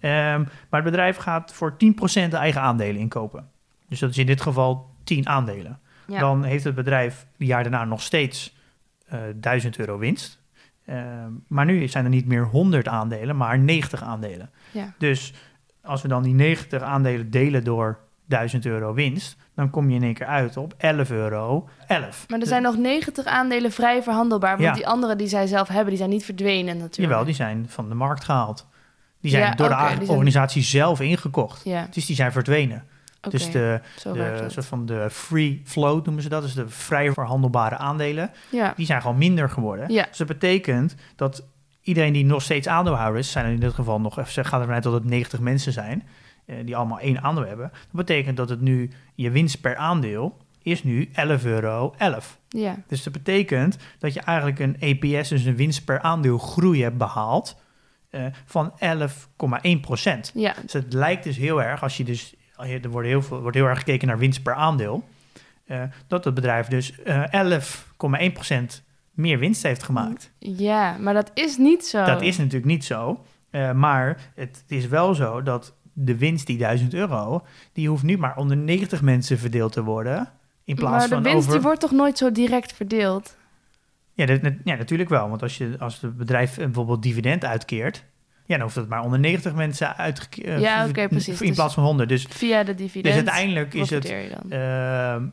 Ehm, 0.00 0.40
maar 0.40 0.82
het 0.82 0.84
bedrijf 0.84 1.16
gaat 1.16 1.52
voor 1.52 1.76
10% 1.76 2.30
de 2.30 2.36
eigen 2.36 2.60
aandelen 2.60 3.00
inkopen. 3.00 3.48
Dus 3.88 3.98
dat 3.98 4.10
is 4.10 4.18
in 4.18 4.26
dit 4.26 4.40
geval 4.40 4.90
10 5.04 5.28
aandelen. 5.28 5.78
Ja. 6.06 6.18
Dan 6.18 6.44
heeft 6.44 6.64
het 6.64 6.74
bedrijf 6.74 7.26
het 7.38 7.46
jaar 7.46 7.62
daarna 7.62 7.84
nog 7.84 8.02
steeds 8.02 8.56
eh 9.06 9.20
1000 9.40 9.78
euro 9.78 9.98
winst. 9.98 10.38
Ehm, 10.84 11.30
maar 11.46 11.64
nu 11.64 11.88
zijn 11.88 12.04
er 12.04 12.10
niet 12.10 12.26
meer 12.26 12.44
100 12.44 12.88
aandelen, 12.88 13.36
maar 13.36 13.58
90 13.58 14.02
aandelen. 14.02 14.50
Ja. 14.70 14.94
Dus 14.98 15.34
als 15.82 16.02
we 16.02 16.08
dan 16.08 16.22
die 16.22 16.34
90 16.34 16.82
aandelen 16.82 17.30
delen 17.30 17.64
door 17.64 17.98
1000 18.28 18.66
euro 18.66 18.94
winst, 18.94 19.36
dan 19.54 19.70
kom 19.70 19.88
je 19.90 19.96
in 19.96 20.02
één 20.02 20.14
keer 20.14 20.26
uit 20.26 20.56
op 20.56 20.74
11 20.78 21.10
euro 21.10 21.68
11. 21.86 22.24
Maar 22.28 22.40
er 22.40 22.46
zijn 22.46 22.62
nog 22.62 22.76
90 22.76 23.24
aandelen 23.24 23.72
vrij 23.72 24.02
verhandelbaar, 24.02 24.50
want 24.50 24.62
Ja. 24.68 24.72
die 24.74 24.86
andere 24.86 25.16
die 25.16 25.26
zij 25.28 25.46
zelf 25.46 25.68
hebben, 25.68 25.88
die 25.88 25.96
zijn 25.96 26.10
niet 26.10 26.24
verdwenen 26.24 26.76
natuurlijk. 26.76 27.08
Jawel, 27.10 27.24
die 27.24 27.34
zijn 27.34 27.66
van 27.68 27.88
de 27.88 27.94
markt 27.94 28.24
gehaald. 28.24 28.66
Die 29.20 29.30
zijn 29.30 29.42
Ja, 29.42 29.54
door 29.54 29.68
de 29.68 29.74
zijn- 29.74 30.08
organisatie 30.08 30.62
zelf 30.62 31.00
ingekocht. 31.00 31.60
Ja, 31.64 31.86
Dus 31.90 32.06
die 32.06 32.16
zijn 32.16 32.32
verdwenen. 32.32 32.84
Dus 33.30 33.50
de, 33.50 33.80
de 34.02 34.44
soort 34.46 34.66
van 34.66 34.86
de 34.86 35.06
free 35.10 35.62
float 35.64 36.04
noemen 36.04 36.22
ze 36.22 36.28
dat, 36.28 36.42
dus 36.42 36.54
de 36.54 36.68
vrij 36.68 37.12
verhandelbare 37.12 37.76
aandelen, 37.76 38.30
Ja. 38.50 38.72
die 38.76 38.86
zijn 38.86 39.00
gewoon 39.00 39.18
minder 39.18 39.50
geworden. 39.50 39.92
Ja. 39.92 40.04
Dus 40.08 40.16
dat 40.18 40.26
betekent 40.26 40.94
dat 41.16 41.44
iedereen 41.82 42.12
die 42.12 42.24
nog 42.24 42.42
steeds 42.42 42.66
aandeelhouder 42.68 43.18
is, 43.18 43.30
zijn 43.30 43.44
er 43.44 43.52
in 43.52 43.60
dit 43.60 43.74
geval 43.74 44.00
nog, 44.00 44.18
even 44.18 44.44
gaat 44.44 44.60
ervan 44.60 44.74
uit 44.74 44.82
dat 44.82 44.92
het 44.92 45.04
90 45.04 45.40
mensen 45.40 45.72
zijn, 45.72 46.08
die 46.64 46.76
allemaal 46.76 47.00
één 47.00 47.22
aandeel 47.22 47.46
hebben. 47.46 47.70
Dat 47.72 48.06
betekent 48.06 48.36
dat 48.36 48.48
het 48.48 48.60
nu, 48.60 48.90
je 49.14 49.30
winst 49.30 49.60
per 49.60 49.76
aandeel 49.76 50.36
is 50.62 50.84
nu 50.84 51.08
11 51.12 51.44
euro 51.44 51.94
11. 51.98 52.38
Ja. 52.48 52.76
Dus 52.86 53.02
dat 53.02 53.12
betekent 53.12 53.76
dat 53.98 54.14
je 54.14 54.20
eigenlijk 54.20 54.58
een 54.58 54.76
EPS, 54.78 55.28
dus 55.28 55.44
een 55.44 55.56
winst 55.56 55.84
per 55.84 56.00
aandeel 56.00 56.38
groei 56.38 56.82
hebt 56.82 56.98
behaald 56.98 57.56
eh, 58.10 58.26
van 58.44 58.72
11,1 58.72 59.80
procent. 59.80 60.32
Ja. 60.34 60.54
Dus 60.62 60.72
het 60.72 60.92
lijkt 60.92 61.24
dus 61.24 61.36
heel 61.36 61.62
erg, 61.62 61.82
als 61.82 61.96
je 61.96 62.04
dus, 62.04 62.34
er 62.56 62.90
wordt 62.90 63.08
heel, 63.08 63.22
veel, 63.22 63.40
wordt 63.40 63.56
heel 63.56 63.66
erg 63.66 63.78
gekeken 63.78 64.08
naar 64.08 64.18
winst 64.18 64.42
per 64.42 64.54
aandeel, 64.54 65.04
eh, 65.66 65.82
dat 66.06 66.24
het 66.24 66.34
bedrijf 66.34 66.66
dus 66.66 67.02
eh 67.02 67.24
11,1 67.30 68.32
procent 68.32 68.82
meer 69.12 69.38
winst 69.38 69.62
heeft 69.62 69.82
gemaakt. 69.82 70.32
Ja, 70.38 70.96
maar 70.98 71.14
dat 71.14 71.30
is 71.34 71.56
niet 71.56 71.86
zo. 71.86 72.04
Dat 72.04 72.22
is 72.22 72.36
natuurlijk 72.36 72.64
niet 72.64 72.84
zo, 72.84 73.24
eh, 73.50 73.72
maar 73.72 74.30
het 74.34 74.64
is 74.66 74.86
wel 74.86 75.14
zo 75.14 75.42
dat 75.42 75.74
de 76.04 76.16
winst, 76.16 76.46
die 76.46 76.58
1000 76.58 76.94
euro, 76.94 77.46
die 77.72 77.88
hoeft 77.88 78.02
nu 78.02 78.18
maar 78.18 78.36
onder 78.36 78.56
90 78.56 79.02
mensen 79.02 79.38
verdeeld 79.38 79.72
te 79.72 79.82
worden. 79.82 80.28
In 80.64 80.74
plaats 80.74 80.92
maar 80.92 81.08
de 81.08 81.14
van 81.14 81.22
winst 81.22 81.38
over... 81.38 81.52
die 81.52 81.60
wordt 81.60 81.80
toch 81.80 81.90
nooit 81.90 82.18
zo 82.18 82.32
direct 82.32 82.72
verdeeld? 82.72 83.36
Ja, 84.12 84.26
dat, 84.26 84.40
ja, 84.64 84.74
natuurlijk 84.74 85.08
wel. 85.08 85.28
Want 85.28 85.42
als, 85.42 85.58
je, 85.58 85.76
als 85.78 86.00
het 86.00 86.16
bedrijf 86.16 86.58
eh, 86.58 86.64
bijvoorbeeld 86.64 87.02
dividend 87.02 87.44
uitkeert, 87.44 88.04
ja, 88.46 88.54
dan 88.54 88.60
hoeft 88.62 88.74
het 88.74 88.88
maar 88.88 89.02
onder 89.02 89.18
90 89.18 89.54
mensen 89.54 89.96
uitgekeerd. 89.96 90.60
Ja, 90.60 90.88
oké, 90.88 91.08
precies. 91.08 91.40
In 91.40 91.46
Dus- 91.46 91.56
plaats 91.56 91.74
van 91.74 91.84
100. 91.84 92.08
Dus, 92.08 92.26
Via 92.28 92.58
de 92.62 92.74
dus 92.74 92.76
dividend 92.76 93.14
uiteindelijk 93.14 93.74
is 93.74 93.90
het. 93.90 94.04
ehm, 94.04 95.26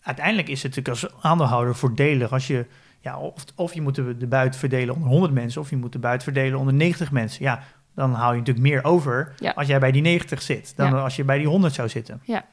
uiteindelijk 0.00 0.48
is 0.48 0.62
het 0.62 0.76
natuurlijk 0.76 1.02
als 1.02 1.22
aandeelhouder 1.22 1.74
voordelig 1.74 2.32
als 2.32 2.46
je. 2.46 2.66
Ja, 3.00 3.18
of, 3.18 3.44
of 3.54 3.74
je 3.74 3.80
moet 3.80 3.94
de, 3.94 4.16
de 4.16 4.26
buit 4.26 4.56
verdelen 4.56 4.94
onder 4.94 5.08
100 5.10 5.32
mensen, 5.32 5.60
of 5.60 5.70
je 5.70 5.76
moet 5.76 5.92
de 5.92 5.98
buit 5.98 6.22
verdelen 6.22 6.58
onder 6.58 6.74
90 6.74 7.10
mensen. 7.10 7.44
Ja, 7.44 7.62
dan 7.94 8.12
hou 8.12 8.32
je 8.32 8.38
natuurlijk 8.38 8.66
meer 8.66 8.84
over 8.84 9.34
Ja. 9.38 9.50
als 9.56 9.66
jij 9.66 9.78
bij 9.80 9.92
die 9.92 10.02
90 10.02 10.42
zit, 10.42 10.72
dan 10.76 10.90
Ja. 10.90 10.98
als 11.00 11.16
je 11.16 11.24
bij 11.24 11.38
die 11.38 11.46
100 11.48 11.74
zou 11.74 11.88
zitten. 11.88 12.20
Ja. 12.24 12.44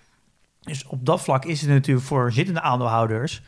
Dus 0.62 0.86
op 0.88 1.06
dat 1.06 1.22
vlak 1.22 1.46
is 1.46 1.62
het 1.62 1.70
natuurlijk 1.70 2.06
voor 2.08 2.32
zittende 2.32 2.62
aandeelhouders. 2.62 3.42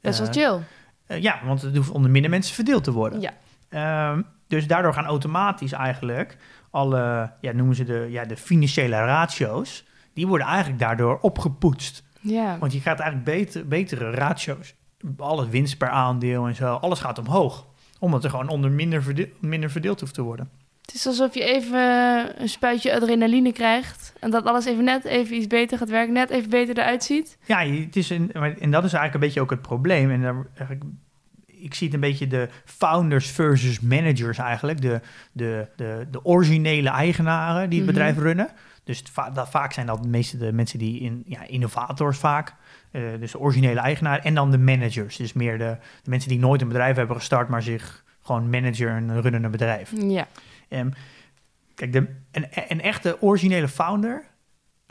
Best 0.00 0.18
wel 0.18 0.28
eh, 0.28 0.34
chill. 0.34 0.58
eh, 1.06 1.22
ja, 1.22 1.40
want 1.44 1.62
het 1.62 1.76
hoeft 1.76 1.90
onder 1.90 2.10
minder 2.10 2.30
mensen 2.30 2.54
verdeeld 2.54 2.84
te 2.84 2.92
worden. 2.92 3.20
Ja. 3.20 3.32
Ehm, 3.68 4.22
dus 4.48 4.66
daardoor 4.66 4.92
gaan 4.94 5.04
automatisch 5.06 5.72
eigenlijk 5.72 6.36
alle, 6.70 7.32
ja, 7.40 7.52
noemen 7.52 7.76
ze 7.76 7.84
de, 7.84 8.06
ja, 8.10 8.24
de 8.24 8.36
financiële 8.36 8.96
ratio's, 8.96 9.84
die 10.14 10.26
worden 10.26 10.46
eigenlijk 10.46 10.78
daardoor 10.78 11.18
opgepoetst. 11.20 12.02
Ja. 12.20 12.58
Want 12.58 12.72
je 12.72 12.80
krijgt 12.80 13.00
eigenlijk 13.00 13.30
beter, 13.38 13.68
betere 13.68 14.10
ratio's. 14.10 14.74
Alle 15.16 15.48
winst 15.48 15.78
per 15.78 15.88
aandeel 15.88 16.46
en 16.46 16.54
zo, 16.54 16.74
alles 16.74 17.00
gaat 17.00 17.18
omhoog. 17.18 17.66
Omdat 17.98 18.24
er 18.24 18.30
gewoon 18.30 18.48
onder 18.48 18.70
minder, 18.70 19.02
verde- 19.02 19.30
minder 19.40 19.70
verdeeld 19.70 20.00
hoeft 20.00 20.14
te 20.14 20.22
worden. 20.22 20.50
Is 20.96 21.06
alsof 21.06 21.34
je 21.34 21.44
even 21.44 21.80
een 22.42 22.48
spuitje 22.48 22.94
adrenaline 22.94 23.52
krijgt. 23.52 24.12
En 24.20 24.30
dat 24.30 24.44
alles 24.44 24.64
even 24.64 24.84
net 24.84 25.04
even 25.04 25.36
iets 25.36 25.46
beter 25.46 25.78
gaat 25.78 25.88
werken. 25.88 26.12
Net 26.12 26.30
even 26.30 26.50
beter 26.50 26.78
eruit 26.78 27.04
ziet. 27.04 27.38
Ja, 27.44 27.58
het 27.66 27.96
is 27.96 28.10
een, 28.10 28.32
en 28.32 28.70
dat 28.70 28.84
is 28.84 28.92
eigenlijk 28.92 29.14
een 29.14 29.20
beetje 29.20 29.40
ook 29.40 29.50
het 29.50 29.62
probleem. 29.62 30.10
En 30.10 30.22
daar, 30.22 30.34
eigenlijk, 30.56 30.82
ik 31.46 31.74
zie 31.74 31.86
het 31.86 31.94
een 31.94 32.00
beetje 32.02 32.26
de 32.26 32.48
founders 32.64 33.30
versus 33.30 33.80
managers 33.80 34.38
eigenlijk. 34.38 34.80
De, 34.80 35.00
de, 35.32 35.66
de, 35.76 36.06
de 36.10 36.24
originele 36.24 36.88
eigenaren 36.88 37.70
die 37.70 37.78
het 37.80 37.88
Mhm. 37.88 37.98
bedrijf 37.98 38.18
runnen. 38.18 38.48
Dus 38.84 38.98
het 38.98 39.10
va- 39.10 39.30
dat, 39.30 39.48
vaak 39.50 39.72
zijn 39.72 39.86
dat 39.86 40.02
de 40.02 40.08
meeste 40.08 40.36
de 40.36 40.52
mensen 40.52 40.78
die 40.78 41.00
in, 41.00 41.22
ja, 41.26 41.46
innovators 41.46 42.18
vaak. 42.18 42.54
Eh, 42.90 43.02
dus 43.20 43.32
de 43.32 43.38
originele 43.40 43.80
eigenaar. 43.80 44.18
En 44.18 44.34
dan 44.34 44.50
de 44.50 44.58
managers. 44.58 45.16
Dus 45.16 45.32
meer 45.32 45.58
de, 45.58 45.76
de 46.02 46.10
mensen 46.10 46.28
die 46.28 46.38
nooit 46.38 46.60
een 46.60 46.68
bedrijf 46.68 46.96
hebben 46.96 47.16
gestart, 47.16 47.48
maar 47.48 47.62
zich 47.62 48.04
gewoon 48.22 48.50
manager 48.50 48.88
en 48.88 49.20
runnen 49.22 49.44
een 49.44 49.50
bedrijf. 49.50 49.92
Ja. 49.96 50.26
Ehm, 50.68 50.90
Kijk, 51.74 51.92
de, 51.92 52.06
een, 52.32 52.46
een 52.68 52.80
echte 52.80 53.22
originele 53.22 53.68
founder 53.68 54.24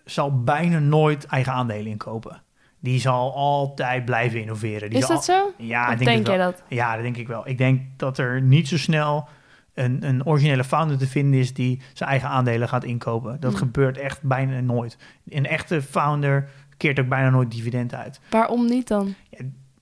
zal 0.06 0.44
bijna 0.44 0.80
nooit 0.80 1.26
eigen 1.26 1.54
aandelen 1.54 1.86
inkopen. 1.92 2.42
Die 2.80 3.00
zal 3.00 3.36
altijd 3.36 4.06
blijven 4.06 4.42
innoveren. 4.42 4.90
Die 4.90 5.00
Is 5.00 5.06
zal 5.06 5.16
dat 5.16 5.26
zo? 5.26 5.52
Ja, 5.58 5.88
denk, 5.90 6.04
denk 6.04 6.26
wel. 6.28 6.38
dat? 6.38 6.64
Ja, 6.68 6.94
dat 6.94 7.04
denk 7.04 7.18
ik 7.18 7.28
wel. 7.28 7.48
Ik 7.48 7.58
denk 7.58 7.82
dat 7.98 8.18
er 8.18 8.42
niet 8.42 8.68
zo 8.68 8.78
snel 8.78 9.28
een, 9.74 10.06
een 10.08 10.26
originele 10.26 10.64
founder 10.64 10.98
te 10.98 11.08
vinden 11.08 11.40
is 11.40 11.54
die 11.54 11.82
zijn 11.94 12.10
eigen 12.10 12.30
aandelen 12.30 12.68
gaat 12.70 12.84
inkopen. 12.84 13.40
Dat 13.40 13.52
Hmm. 13.52 13.60
gebeurt 13.60 13.98
echt 13.98 14.22
bijna 14.22 14.60
nooit. 14.60 14.98
Een 15.30 15.46
echte 15.46 15.82
founder 15.82 16.50
keert 16.78 17.00
ook 17.00 17.08
bijna 17.08 17.30
nooit 17.30 17.52
dividend 17.52 17.94
uit. 17.94 18.20
Waarom 18.30 18.66
niet 18.66 18.88
dan? 18.88 19.16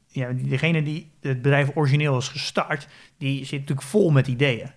Ja, 0.07 0.29
degene 0.35 0.83
die 0.83 1.11
het 1.21 1.41
bedrijf 1.41 1.69
origineel 1.75 2.17
is 2.17 2.27
gestart, 2.27 2.87
die 3.17 3.45
zit 3.45 3.59
natuurlijk 3.59 3.87
vol 3.87 4.09
met 4.11 4.27
ideeën. 4.27 4.71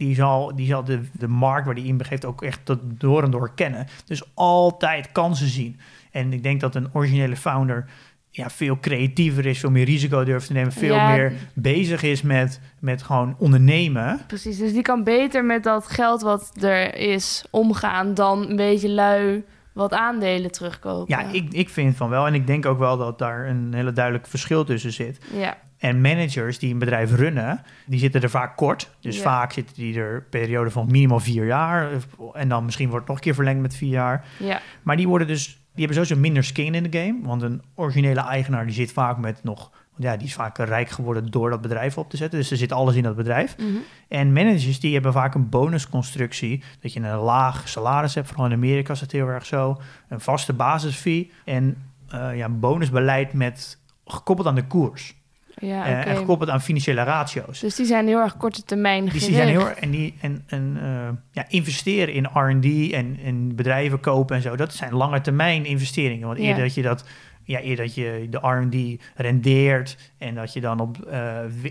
Die 0.00 0.14
zal, 0.14 0.54
die 0.56 0.66
zal 0.66 0.84
de, 0.84 1.00
de 1.12 1.28
markt 1.28 1.66
waar 1.66 1.74
die 1.74 1.84
in 1.84 1.96
begeeft 1.96 2.24
ook 2.24 2.42
echt 2.42 2.60
tot 2.64 2.78
door 2.82 3.22
en 3.22 3.30
door 3.30 3.54
kennen. 3.54 3.86
Dus 4.04 4.22
altijd 4.34 5.12
kansen 5.12 5.48
zien. 5.48 5.80
En 6.10 6.32
ik 6.32 6.42
denk 6.42 6.60
dat 6.60 6.74
een 6.74 6.88
originele 6.92 7.36
founder 7.36 7.86
ja, 8.30 8.50
veel 8.50 8.78
creatiever 8.80 9.46
is, 9.46 9.58
veel 9.58 9.70
meer 9.70 9.84
risico 9.84 10.24
durft 10.24 10.46
te 10.46 10.52
nemen, 10.52 10.72
veel 10.72 10.94
Ja. 10.94 11.10
meer 11.12 11.32
bezig 11.54 12.02
is 12.02 12.22
met, 12.22 12.60
met 12.78 13.02
gewoon 13.02 13.34
ondernemen. 13.38 14.20
Precies, 14.26 14.58
dus 14.58 14.72
die 14.72 14.82
kan 14.82 15.04
beter 15.04 15.44
met 15.44 15.62
dat 15.62 15.86
geld 15.86 16.22
wat 16.22 16.52
er 16.62 16.94
is 16.94 17.44
omgaan 17.50 18.14
dan 18.14 18.48
een 18.50 18.56
beetje 18.56 18.88
lui 18.90 19.44
wat 19.72 19.92
aandelen 19.92 20.50
terugkopen. 20.52 21.16
Ja, 21.16 21.30
ik, 21.32 21.52
ik 21.52 21.68
vind 21.68 21.96
van 21.96 22.08
wel. 22.08 22.26
En 22.26 22.34
ik 22.34 22.46
denk 22.46 22.66
ook 22.66 22.78
wel 22.78 22.96
dat 22.96 23.18
daar 23.18 23.48
een 23.48 23.74
hele 23.74 23.92
duidelijk 23.92 24.26
verschil 24.26 24.64
tussen 24.64 24.92
zit. 24.92 25.18
Ja, 25.34 25.56
En 25.80 26.00
managers 26.00 26.58
die 26.58 26.72
een 26.72 26.78
bedrijf 26.78 27.14
runnen, 27.14 27.62
die 27.86 27.98
zitten 27.98 28.22
er 28.22 28.30
vaak 28.30 28.56
kort. 28.56 28.90
Dus 29.00 29.20
vaak 29.20 29.52
zitten 29.52 29.74
die 29.74 29.98
er 29.98 30.14
een 30.14 30.28
periode 30.30 30.70
van 30.70 30.86
minimaal 30.90 31.20
vier 31.20 31.46
jaar. 31.46 31.90
En 32.32 32.48
dan 32.48 32.64
misschien 32.64 32.88
wordt 32.88 33.00
het 33.00 33.08
nog 33.08 33.16
een 33.16 33.22
keer 33.22 33.34
verlengd 33.34 33.60
met 33.60 33.76
vier 33.76 33.90
jaar. 33.90 34.24
ja, 34.38 34.60
Maar 34.82 34.96
die 34.96 35.08
worden 35.08 35.26
dus, 35.26 35.46
die 35.46 35.84
hebben 35.84 35.94
sowieso 35.94 36.16
minder 36.16 36.44
skin 36.44 36.74
in 36.74 36.90
de 36.90 36.98
game. 36.98 37.18
Want 37.22 37.42
een 37.42 37.62
originele 37.74 38.20
eigenaar 38.20 38.64
die 38.64 38.74
zit 38.74 38.92
vaak 38.92 39.18
met 39.18 39.40
nog, 39.42 39.70
ja, 39.96 40.16
die 40.16 40.26
is 40.26 40.34
vaak 40.34 40.58
rijk 40.58 40.88
geworden 40.88 41.30
door 41.30 41.50
dat 41.50 41.60
bedrijf 41.60 41.98
op 41.98 42.10
te 42.10 42.16
zetten. 42.16 42.38
Dus 42.38 42.50
er 42.50 42.56
zit 42.56 42.72
alles 42.72 42.94
in 42.94 43.02
dat 43.02 43.16
bedrijf. 43.16 43.56
mhm. 43.58 43.68
En 44.08 44.32
managers 44.32 44.80
die 44.80 44.92
hebben 44.92 45.12
vaak 45.12 45.34
een 45.34 45.48
bonusconstructie. 45.48 46.62
Dat 46.80 46.92
je 46.92 47.00
een 47.00 47.16
laag 47.16 47.68
salaris 47.68 48.14
hebt. 48.14 48.28
Vooral 48.28 48.46
in 48.46 48.52
Amerika 48.52 48.92
is 48.92 49.00
het 49.00 49.12
heel 49.12 49.28
erg 49.28 49.46
zo. 49.46 49.80
Een 50.08 50.20
vaste 50.20 50.52
basisfee. 50.52 51.30
En 51.44 51.76
eh, 52.08 52.36
ja, 52.36 52.44
een 52.44 52.60
bonusbeleid 52.60 53.32
met 53.32 53.78
gekoppeld 54.04 54.48
aan 54.48 54.54
de 54.54 54.66
koers. 54.66 55.18
Ja 55.60 55.86
Eh, 55.86 56.06
en 56.06 56.16
gekoppeld 56.16 56.50
aan 56.50 56.60
financiële 56.60 57.02
ratio's. 57.02 57.60
Dus 57.60 57.74
die 57.74 57.86
zijn 57.86 58.06
heel 58.06 58.18
erg 58.20 58.36
korte 58.36 58.64
termijn 58.64 59.06
gericht. 59.06 59.26
die 59.26 59.34
zijn 59.34 59.48
heel 59.48 59.68
erg- 59.68 59.78
en, 59.78 59.90
die, 59.90 60.14
en, 60.20 60.42
en 60.46 60.78
eh, 60.82 61.08
ja, 61.32 61.44
investeren 61.48 62.14
in 62.14 62.24
R&D 62.24 62.92
en, 62.92 63.18
en 63.24 63.54
bedrijven 63.56 64.00
kopen 64.00 64.36
en 64.36 64.42
zo. 64.42 64.56
Dat 64.56 64.74
zijn 64.74 64.94
lange 64.94 65.20
termijn 65.20 65.64
investeringen. 65.64 66.26
Want 66.26 66.38
Ja. 66.38 66.44
eerder 66.44 66.62
dat 66.64 66.74
je 66.74 66.82
dat, 66.82 67.04
ja, 67.44 67.58
eerder 67.60 67.84
dat 67.84 67.94
je 67.94 68.26
de 68.30 68.38
R&D 68.48 69.00
rendeert 69.14 69.96
en 70.18 70.34
dat 70.34 70.52
je 70.52 70.60
dan 70.60 70.80
op 70.80 70.98
eh, 71.02 71.20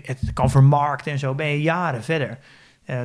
het 0.02 0.20
kan 0.34 0.50
vermarkten 0.50 1.12
en 1.12 1.18
zo, 1.18 1.34
ben 1.34 1.46
je 1.46 1.60
jaren 1.62 2.04
verder. 2.04 2.38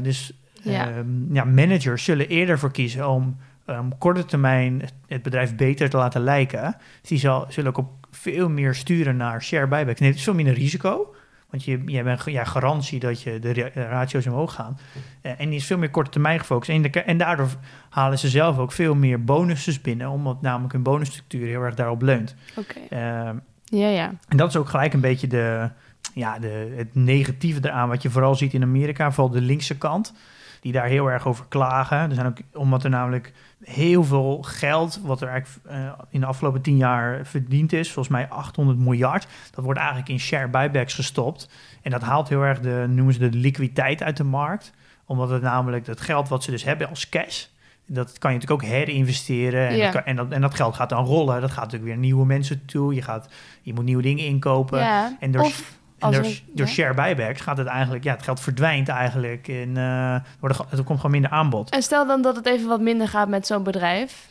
Dus 0.02 0.32
Ja. 0.62 0.88
ehm, 0.90 1.34
ja, 1.34 1.44
managers 1.44 2.04
zullen 2.04 2.28
eerder 2.28 2.60
voor 2.60 2.72
kiezen 2.72 3.10
om 3.10 3.38
um, 3.70 3.98
korte 3.98 4.26
termijn 4.26 4.80
het, 4.82 4.94
het 5.08 5.22
bedrijf 5.24 5.56
beter 5.56 5.90
te 5.90 5.98
laten 5.98 6.22
lijken. 6.22 6.76
Dus 7.02 7.10
die 7.10 7.20
zal, 7.20 7.46
zullen 7.50 7.70
ook 7.70 7.78
op 7.78 8.05
veel 8.16 8.50
meer 8.50 8.76
sturen 8.76 9.18
naar 9.18 9.44
share 9.44 9.68
buybacks. 9.68 10.00
Nee, 10.00 10.10
het 10.10 10.18
is 10.18 10.24
veel 10.24 10.34
minder 10.34 10.54
risico. 10.54 11.14
Want 11.50 11.64
je, 11.68 11.82
je 11.86 11.98
hebt 12.04 12.26
ja, 12.26 12.44
garantie 12.44 13.00
dat 13.00 13.22
je 13.22 13.40
de 13.40 13.54
ra- 13.54 13.70
ratio's 13.84 14.26
omhoog 14.28 14.54
gaan. 14.54 14.78
Eh, 15.22 15.32
en 15.38 15.50
die 15.50 15.58
is 15.58 15.66
veel 15.66 15.78
meer 15.78 15.90
korte 15.90 16.10
termijn 16.10 16.40
gefocust. 16.40 16.70
En, 16.70 16.82
de- 16.82 16.90
en 17.02 17.18
daardoor 17.18 17.48
halen 17.90 18.20
ze 18.20 18.30
zelf 18.30 18.58
ook 18.58 18.72
veel 18.72 18.96
meer 18.96 19.24
bonussen 19.24 19.82
binnen. 19.82 20.10
Omdat 20.10 20.42
namelijk 20.42 20.74
hun 20.74 20.84
bonusstructuur 20.84 21.48
heel 21.48 21.62
erg 21.62 21.76
daarop 21.76 22.02
leunt. 22.02 22.36
Oké, 22.56 22.80
Ehm, 22.90 23.36
ja, 23.64 23.88
ja. 23.88 24.14
en 24.28 24.38
dat 24.38 24.50
is 24.50 24.56
ook 24.58 24.70
gelijk 24.70 24.94
een 24.94 25.00
beetje 25.02 25.28
de, 25.28 25.70
ja, 26.14 26.40
de, 26.40 26.74
het 26.78 26.96
negatieve 26.96 27.60
eraan. 27.64 27.90
Wat 27.90 28.02
je 28.02 28.10
vooral 28.10 28.36
ziet 28.36 28.54
in 28.54 28.64
Amerika, 28.64 29.12
vooral 29.12 29.34
de 29.34 29.42
linkse 29.42 29.78
kant. 29.78 30.14
Die 30.62 30.72
daar 30.74 30.88
heel 30.88 31.12
erg 31.12 31.28
over 31.28 31.46
klagen. 31.48 31.98
Er 31.98 32.14
zijn 32.16 32.28
ook, 32.28 32.38
omdat 32.54 32.84
er 32.84 32.90
namelijk 32.90 33.34
heel 33.64 34.04
veel 34.04 34.42
geld, 34.42 35.00
wat 35.04 35.22
er 35.22 35.28
eigenlijk 35.28 35.66
eh, 35.68 35.92
in 36.10 36.20
de 36.20 36.26
afgelopen 36.26 36.62
tien 36.62 36.78
jaar 36.78 37.26
verdiend 37.26 37.74
is, 37.74 37.92
volgens 37.92 38.16
mij 38.16 38.30
800 38.30 38.78
miljard, 38.80 39.28
dat 39.52 39.64
wordt 39.64 39.80
eigenlijk 39.80 40.10
in 40.10 40.20
share 40.20 40.48
buybacks 40.48 40.94
gestopt. 40.94 41.50
En 41.82 41.92
dat 41.92 42.02
haalt 42.02 42.30
heel 42.30 42.42
erg 42.42 42.60
de, 42.60 42.86
noemen 42.90 43.14
ze 43.14 43.20
de 43.30 43.38
liquiditeit 43.38 44.04
uit 44.04 44.18
de 44.18 44.24
markt. 44.24 44.72
Omdat 45.06 45.30
het 45.30 45.42
namelijk 45.42 45.86
dat 45.86 46.02
geld 46.02 46.30
wat 46.30 46.44
ze 46.44 46.52
dus 46.52 46.64
hebben 46.64 46.90
als 46.90 47.10
cash, 47.10 47.46
dat 47.88 48.18
kan 48.18 48.32
je 48.34 48.38
natuurlijk 48.38 48.64
ook 48.64 48.70
herinvesteren. 48.70 49.68
En, 49.68 49.76
Ja. 49.76 49.84
dat, 49.84 49.94
kan- 49.94 50.04
en, 50.04 50.16
dat, 50.16 50.32
en 50.32 50.42
dat 50.42 50.56
geld 50.56 50.76
gaat 50.76 50.90
dan 50.90 51.06
rollen. 51.06 51.42
Dat 51.42 51.52
gaat 51.52 51.64
natuurlijk 51.64 51.92
weer 51.92 51.98
nieuwe 52.00 52.26
mensen 52.26 52.66
toe. 52.66 52.94
Je, 52.94 53.02
gaat, 53.02 53.30
je 53.62 53.74
moet 53.74 53.84
nieuwe 53.86 54.02
dingen 54.02 54.26
inkopen. 54.26 54.80
ja. 54.80 55.18
En 55.20 55.32
door, 55.32 55.42
of 55.44 55.78
en 56.00 56.12
door, 56.12 56.22
door 56.54 56.66
ja. 56.66 56.72
share 56.72 56.94
buybacks 56.94 57.42
gaat 57.42 57.58
het 57.58 57.68
eigenlijk, 57.68 58.04
ja, 58.04 58.14
het 58.14 58.24
geld 58.24 58.40
verdwijnt 58.40 58.88
eigenlijk. 58.88 59.48
En 59.48 59.78
eh, 59.78 60.14
er, 60.42 60.84
komt 60.84 60.96
gewoon 60.96 61.12
minder 61.12 61.32
aanbod. 61.32 61.70
En 61.70 61.82
stel 61.82 62.08
dan 62.08 62.22
dat 62.22 62.36
het 62.36 62.46
even 62.46 62.68
wat 62.68 62.82
minder 62.82 63.08
gaat 63.08 63.28
met 63.28 63.48
zo'n 63.48 63.64
bedrijf. 63.64 64.28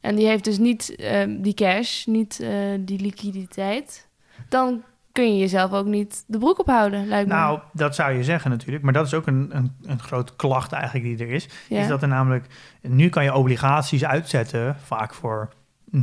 En 0.00 0.16
die 0.16 0.26
heeft 0.26 0.44
dus 0.44 0.58
niet 0.58 0.94
ehm, 0.96 1.40
die 1.40 1.54
cash, 1.54 2.04
niet 2.04 2.40
eh, 2.40 2.50
die 2.78 3.00
liquiditeit. 3.00 4.08
Dan 4.48 4.82
kun 5.12 5.32
je 5.32 5.38
jezelf 5.38 5.72
ook 5.72 5.86
niet 5.86 6.24
de 6.26 6.38
broek 6.38 6.58
ophouden, 6.58 7.06
lijkt 7.06 7.28
me. 7.28 7.34
Nou, 7.34 7.60
dat 7.72 7.94
zou 7.94 8.12
je 8.12 8.24
zeggen 8.24 8.50
natuurlijk. 8.50 8.84
Maar 8.84 8.92
dat 8.92 9.06
is 9.06 9.14
ook 9.14 9.26
een, 9.26 9.50
een, 9.52 9.76
een 9.82 9.98
grote 9.98 10.36
klacht 10.36 10.72
eigenlijk 10.72 11.04
die 11.04 11.26
er 11.26 11.32
is. 11.32 11.48
ja. 11.68 11.80
Is 11.80 11.88
dat 11.88 12.02
er 12.02 12.08
namelijk, 12.08 12.46
nu 12.80 13.08
kan 13.08 13.24
je 13.24 13.34
obligaties 13.34 14.04
uitzetten, 14.04 14.76
vaak 14.84 15.14
voor 15.14 15.52
0% 15.96 15.98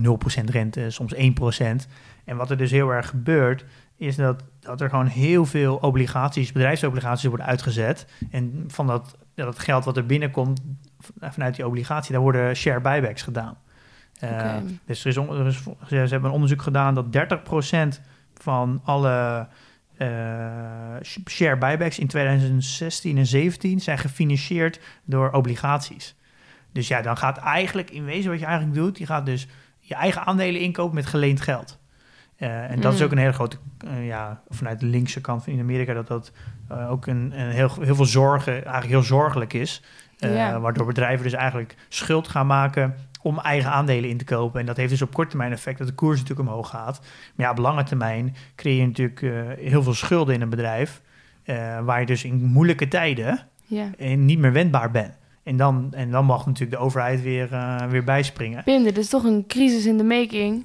rente, 0.45 0.89
soms 0.89 1.15
1%. 1.15 1.19
En 2.25 2.37
wat 2.37 2.49
er 2.49 2.57
dus 2.57 2.71
heel 2.71 2.89
erg 2.89 3.09
gebeurt, 3.09 3.65
is 3.97 4.15
dat, 4.15 4.43
dat 4.67 4.81
er 4.81 4.89
gewoon 4.89 5.05
heel 5.07 5.45
veel 5.45 5.75
obligaties, 5.75 6.51
bedrijfsobligaties 6.51 7.23
worden 7.25 7.45
uitgezet. 7.45 8.05
En 8.31 8.63
van 8.67 8.87
dat, 8.87 9.17
dat 9.35 9.59
geld 9.59 9.85
wat 9.85 9.97
er 9.97 10.05
binnenkomt 10.05 10.61
vanuit 11.21 11.55
die 11.55 11.67
obligatie, 11.67 12.11
daar 12.11 12.21
worden 12.21 12.55
share 12.55 12.81
buybacks 12.81 13.21
gedaan. 13.21 13.57
Eh. 14.19 14.55
Dus 14.85 15.01
er 15.01 15.07
is, 15.09 15.17
on- 15.17 15.37
er 15.39 15.45
is, 15.47 15.63
ze 15.87 15.95
hebben 15.95 16.23
een 16.23 16.31
onderzoek 16.31 16.61
gedaan 16.61 16.93
dat 16.93 17.11
30% 17.11 18.01
van 18.33 18.81
alle 18.83 19.47
sh- 21.01 21.17
share 21.29 21.57
buybacks 21.57 21.99
in 21.99 22.07
2016 22.07 23.17
en 23.17 23.25
17 23.25 23.79
zijn 23.79 23.97
gefinancierd 23.97 24.79
door 25.05 25.31
obligaties. 25.31 26.15
Dus 26.71 26.87
ja, 26.87 27.01
dan 27.01 27.17
gaat 27.17 27.37
eigenlijk 27.37 27.91
in 27.91 28.05
wezen 28.05 28.29
wat 28.31 28.39
je 28.39 28.45
eigenlijk 28.45 28.75
doet, 28.77 28.97
je 28.97 29.05
gaat 29.05 29.25
dus 29.25 29.47
je 29.79 29.95
eigen 29.95 30.25
aandelen 30.25 30.61
inkopen 30.61 30.95
met 30.95 31.05
geleend 31.05 31.41
geld. 31.41 31.79
Eh, 32.37 32.71
en 32.71 32.81
dat 32.81 32.93
is 32.93 32.99
Mm. 32.99 33.05
ook 33.05 33.11
een 33.11 33.17
hele 33.17 33.33
grote, 33.33 33.57
eh, 33.87 34.07
ja, 34.07 34.41
vanuit 34.49 34.79
de 34.79 34.85
linkse 34.85 35.21
kant 35.21 35.47
in 35.47 35.59
Amerika, 35.59 35.93
dat 35.93 36.07
dat 36.07 36.31
eh, 36.67 36.91
ook 36.91 37.07
een, 37.07 37.39
een 37.39 37.49
heel, 37.49 37.69
heel 37.81 37.95
veel 37.95 38.05
zorgen, 38.05 38.53
eigenlijk 38.53 38.87
heel 38.87 39.01
zorgelijk 39.01 39.53
is. 39.53 39.83
Waardoor 40.61 40.85
bedrijven 40.85 41.23
dus 41.23 41.33
eigenlijk 41.33 41.75
schuld 41.89 42.27
gaan 42.27 42.47
maken 42.47 42.95
om 43.21 43.39
eigen 43.39 43.71
aandelen 43.71 44.09
in 44.09 44.17
te 44.17 44.25
kopen. 44.25 44.59
En 44.59 44.65
dat 44.65 44.77
heeft 44.77 44.89
dus 44.89 45.01
op 45.01 45.13
korte 45.13 45.29
termijn 45.29 45.51
effect 45.51 45.77
dat 45.77 45.87
de 45.87 45.93
koers 45.93 46.19
natuurlijk 46.19 46.49
omhoog 46.49 46.69
gaat. 46.69 46.99
Maar 47.35 47.45
ja, 47.45 47.51
op 47.51 47.57
lange 47.57 47.83
termijn 47.83 48.35
creëer 48.55 48.79
je 48.79 48.85
natuurlijk 48.85 49.19
heel 49.59 49.83
veel 49.83 49.93
schulden 49.93 50.35
in 50.35 50.41
een 50.41 50.49
bedrijf. 50.49 51.01
waar 51.83 51.99
je 51.99 52.05
dus 52.05 52.23
in 52.23 52.43
moeilijke 52.45 52.87
tijden 52.87 53.39
ja. 53.65 53.89
niet 54.15 54.39
meer 54.39 54.51
wendbaar 54.53 54.91
bent. 54.91 55.17
En 55.43 55.57
dan, 55.57 55.87
en 55.91 56.11
dan 56.11 56.25
mag 56.25 56.45
natuurlijk 56.45 56.77
de 56.77 56.83
overheid 56.83 57.21
weer, 57.21 57.49
weer 57.89 58.03
bijspringen. 58.03 58.63
Pim, 58.63 58.83
dit 58.83 58.97
is 58.97 59.09
toch 59.09 59.23
een 59.23 59.43
crisis 59.47 59.85
in 59.85 59.97
de 59.97 60.03
making. 60.03 60.63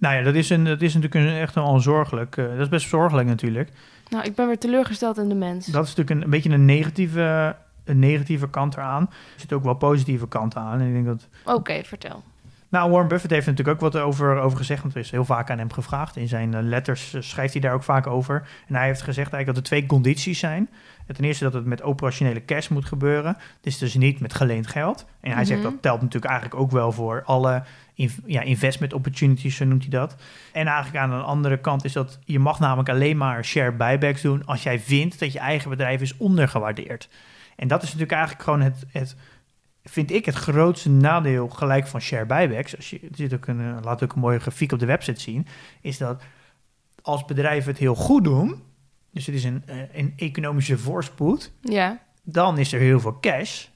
Nou 0.00 0.14
ja, 0.16 0.22
dat 0.22 0.34
is, 0.34 0.50
een, 0.50 0.64
dat 0.64 0.82
is 0.82 0.94
natuurlijk 0.94 1.26
een, 1.26 1.40
echt 1.40 1.54
wel 1.54 1.80
zorgelijk. 1.80 2.36
eh, 2.36 2.44
dat 2.44 2.58
is 2.58 2.68
best 2.68 2.88
zorgelijk 2.88 3.28
natuurlijk. 3.28 3.70
Nou, 4.08 4.24
ik 4.24 4.34
ben 4.34 4.46
weer 4.46 4.58
teleurgesteld 4.58 5.18
in 5.18 5.28
de 5.28 5.34
mens. 5.34 5.66
Dat 5.66 5.84
is 5.86 5.94
natuurlijk 5.94 6.10
een, 6.10 6.22
een 6.24 6.30
beetje 6.30 6.50
een 6.50 6.64
negatieve, 6.64 7.56
een 7.84 7.98
negatieve 7.98 8.48
kant 8.48 8.74
eraan. 8.74 9.02
Er 9.02 9.40
zit 9.40 9.52
ook 9.52 9.64
wel 9.64 9.74
positieve 9.74 10.28
kanten 10.28 10.60
aan. 10.60 10.80
En 10.80 10.86
ik 10.86 10.92
denk 10.92 11.06
dat 11.06 11.28
Oké, 11.56 11.82
vertel. 11.84 12.22
Nou, 12.68 12.90
Warren 12.90 13.08
Buffett 13.08 13.32
heeft 13.32 13.46
natuurlijk 13.46 13.82
ook 13.82 13.92
wat 13.92 14.02
over, 14.02 14.38
over 14.38 14.58
gezegd, 14.58 14.82
want 14.82 14.94
er 14.94 15.00
is 15.00 15.10
heel 15.10 15.24
vaak 15.24 15.50
aan 15.50 15.58
hem 15.58 15.72
gevraagd. 15.72 16.16
In 16.16 16.28
zijn 16.28 16.54
eh, 16.54 16.62
letters 16.62 17.14
eh, 17.14 17.20
schrijft 17.22 17.52
hij 17.52 17.62
daar 17.62 17.74
ook 17.74 17.82
vaak 17.82 18.06
over. 18.06 18.48
En 18.68 18.74
hij 18.74 18.86
heeft 18.86 19.02
gezegd 19.02 19.32
eigenlijk 19.32 19.46
dat 19.46 19.56
er 19.56 19.62
twee 19.62 19.86
condities 19.86 20.38
zijn. 20.38 20.68
Ten 21.14 21.24
eerste 21.24 21.44
dat 21.44 21.52
het 21.52 21.64
met 21.64 21.82
operationele 21.82 22.44
cash 22.44 22.68
moet 22.68 22.84
gebeuren. 22.84 23.36
Dus 23.60 23.78
dus 23.78 23.94
niet 23.94 24.20
met 24.20 24.34
geleend 24.34 24.66
geld. 24.66 25.06
En 25.20 25.32
hij 25.32 25.44
zegt 25.44 25.60
Mhm. 25.60 25.70
dat 25.70 25.82
telt 25.82 26.02
natuurlijk 26.02 26.32
eigenlijk 26.32 26.60
ook 26.60 26.70
wel 26.70 26.92
voor 26.92 27.22
alle 27.24 27.62
ja, 28.26 28.40
investment 28.40 28.92
opportunities, 28.92 29.56
zo 29.56 29.64
noemt 29.64 29.82
hij 29.82 29.90
dat. 29.90 30.16
En 30.52 30.66
eigenlijk 30.66 31.04
aan 31.04 31.12
een 31.12 31.22
andere 31.22 31.58
kant 31.58 31.84
is 31.84 31.92
dat 31.92 32.18
je 32.24 32.38
mag 32.38 32.58
namelijk 32.58 32.88
alleen 32.88 33.16
maar 33.16 33.44
share 33.44 33.72
buybacks 33.72 34.22
doen 34.22 34.46
als 34.46 34.62
jij 34.62 34.80
vindt 34.80 35.18
dat 35.18 35.32
je 35.32 35.38
eigen 35.38 35.70
bedrijf 35.70 36.00
is 36.00 36.16
ondergewaardeerd. 36.16 37.08
En 37.56 37.68
dat 37.68 37.78
is 37.82 37.86
natuurlijk 37.86 38.12
eigenlijk 38.12 38.42
gewoon 38.42 38.60
het, 38.60 38.84
het 38.92 39.16
vind 39.84 40.10
ik 40.10 40.24
het 40.24 40.34
grootste 40.34 40.90
nadeel 40.90 41.48
gelijk 41.48 41.86
van 41.86 42.00
share 42.00 42.26
buybacks. 42.26 42.76
Als 42.76 42.90
je, 42.90 42.98
er 43.00 43.08
zit 43.16 43.34
ook 43.34 43.46
een, 43.46 43.80
laat 43.82 44.02
ook 44.02 44.12
een 44.12 44.20
mooie 44.20 44.38
grafiek 44.38 44.72
op 44.72 44.78
de 44.78 44.86
website 44.86 45.20
zien. 45.20 45.46
Is 45.80 45.98
dat 45.98 46.22
als 47.02 47.24
bedrijven 47.24 47.70
het 47.70 47.80
heel 47.80 47.94
goed 47.94 48.24
doen. 48.24 48.62
Dus 49.12 49.26
het 49.26 49.34
is 49.34 49.44
een, 49.44 49.62
eh, 49.66 49.76
een 49.92 50.12
economische 50.16 50.78
voorspoed. 50.78 51.52
Ja, 51.60 52.00
Dan 52.22 52.58
is 52.58 52.72
er 52.72 52.80
heel 52.80 53.00
veel 53.00 53.20
cash. 53.20 53.66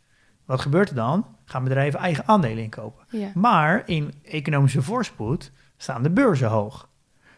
Wat 0.44 0.60
gebeurt 0.60 0.88
er 0.88 0.94
dan? 0.94 1.26
Gaan 1.44 1.64
bedrijven 1.64 2.00
eigen 2.00 2.26
aandelen 2.26 2.62
inkopen. 2.62 3.04
Ja. 3.10 3.30
Maar 3.34 3.82
in 3.86 4.12
economische 4.22 4.82
voorspoed 4.82 5.52
staan 5.76 6.02
de 6.02 6.10
beurzen 6.10 6.48
hoog. 6.48 6.88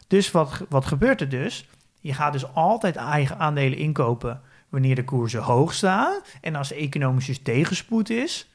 Dus 0.07 0.31
wat, 0.31 0.65
wat 0.69 0.85
gebeurt 0.85 1.21
er 1.21 1.29
dus? 1.29 1.69
Je 2.01 2.15
gaat 2.15 2.33
dus 2.33 2.55
altijd 2.55 2.97
eigen 2.97 3.39
aandelen 3.39 3.79
inkopen 3.79 4.41
wanneer 4.69 4.95
de 4.95 5.05
koersen 5.05 5.43
hoog 5.43 5.75
staan. 5.75 6.21
En 6.41 6.55
als 6.55 6.71
er 6.71 6.77
economische 6.77 7.43
tegenspoed 7.43 8.11
is, 8.11 8.51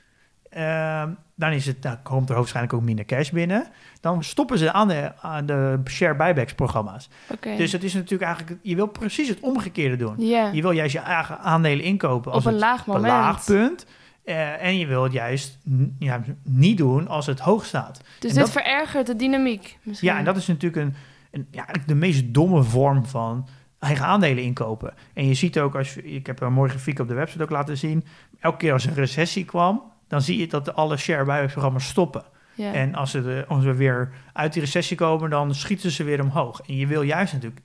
ehm, 0.52 1.10
dan, 1.36 1.52
is 1.52 1.66
het, 1.66 1.82
dan 1.82 2.02
komt 2.04 2.30
er 2.30 2.36
waarschijnlijk 2.36 2.74
ook 2.74 2.82
minder 2.82 3.06
cash 3.06 3.30
binnen. 3.30 3.68
Dan 4.02 4.24
stoppen 4.24 4.58
ze 4.58 4.72
aan 4.72 4.88
de, 4.88 5.12
aan 5.22 5.46
de 5.46 5.80
share 5.90 6.16
buybacks 6.16 6.54
programma's. 6.54 7.10
Dus 7.58 7.72
het 7.72 7.84
is 7.84 7.94
natuurlijk 7.94 8.22
eigenlijk, 8.32 8.60
je 8.64 8.76
wil 8.76 8.88
precies 8.88 9.28
het 9.28 9.40
omgekeerde 9.40 9.96
doen. 9.96 10.16
Je 10.54 10.62
wil 10.62 10.72
juist 10.72 10.94
je 10.94 11.00
eigen 11.00 11.40
aandelen 11.40 11.86
inkopen 11.86 12.32
als 12.32 12.46
Op 12.46 12.48
een 12.48 12.58
het 12.58 12.62
laag 12.64 12.80
op 12.82 12.88
een 12.88 12.94
moment. 12.94 13.14
laag 13.14 13.46
punt. 13.46 13.86
Eh, 14.24 14.64
en 14.64 14.78
je 14.78 14.86
wil 14.88 15.04
het 15.04 15.14
juist 15.14 15.58
ja, 16.00 16.22
niet 16.44 16.78
doen 16.78 17.08
als 17.08 17.26
het 17.26 17.40
hoog 17.40 17.66
staat. 17.66 17.98
Dus 18.20 18.30
En 18.32 18.36
dit 18.38 18.46
dat- 18.46 18.52
verergert 18.52 19.08
de 19.08 19.16
dynamiek. 19.16 19.78
Misschien. 19.84 20.08
Ja, 20.10 20.18
en 20.18 20.26
dat 20.26 20.38
is 20.38 20.48
natuurlijk 20.48 20.82
een, 20.86 20.96
een, 21.32 21.48
ja, 21.52 21.66
de 21.86 21.96
meest 21.96 22.34
domme 22.34 22.64
vorm 22.64 23.06
van 23.06 23.48
eigen 23.80 24.06
aandelen 24.06 24.44
inkopen. 24.44 24.94
En 25.14 25.28
je 25.28 25.34
ziet 25.34 25.60
ook, 25.60 25.76
als 25.76 25.98
ik 25.98 26.28
heb 26.28 26.42
een 26.42 26.54
mooie 26.54 26.70
grafiek 26.70 27.00
op 27.00 27.08
de 27.08 27.14
website 27.14 27.44
ook 27.44 27.50
laten 27.50 27.78
zien. 27.78 28.06
Elke 28.40 28.58
keer 28.58 28.74
als 28.74 28.86
een 28.86 28.94
recessie 28.94 29.46
kwam, 29.46 29.82
dan 30.12 30.22
zie 30.22 30.40
je 30.40 30.48
dat 30.48 30.76
alle 30.76 30.98
share 30.98 31.26
buyback 31.26 31.52
programma's 31.52 31.88
stoppen. 31.88 32.24
Ja. 32.54 32.74
En 32.74 32.96
als, 32.96 33.12
ze 33.12 33.46
als 33.48 33.64
we 33.64 33.74
weer 33.76 34.12
uit 34.34 34.54
die 34.54 34.62
recessie 34.62 34.98
komen, 34.98 35.30
dan 35.30 35.56
schieten 35.56 35.92
ze 35.92 36.04
weer 36.04 36.22
omhoog. 36.22 36.62
En 36.62 36.76
je 36.78 36.88
wil 36.88 37.02
juist 37.02 37.34
natuurlijk, 37.34 37.62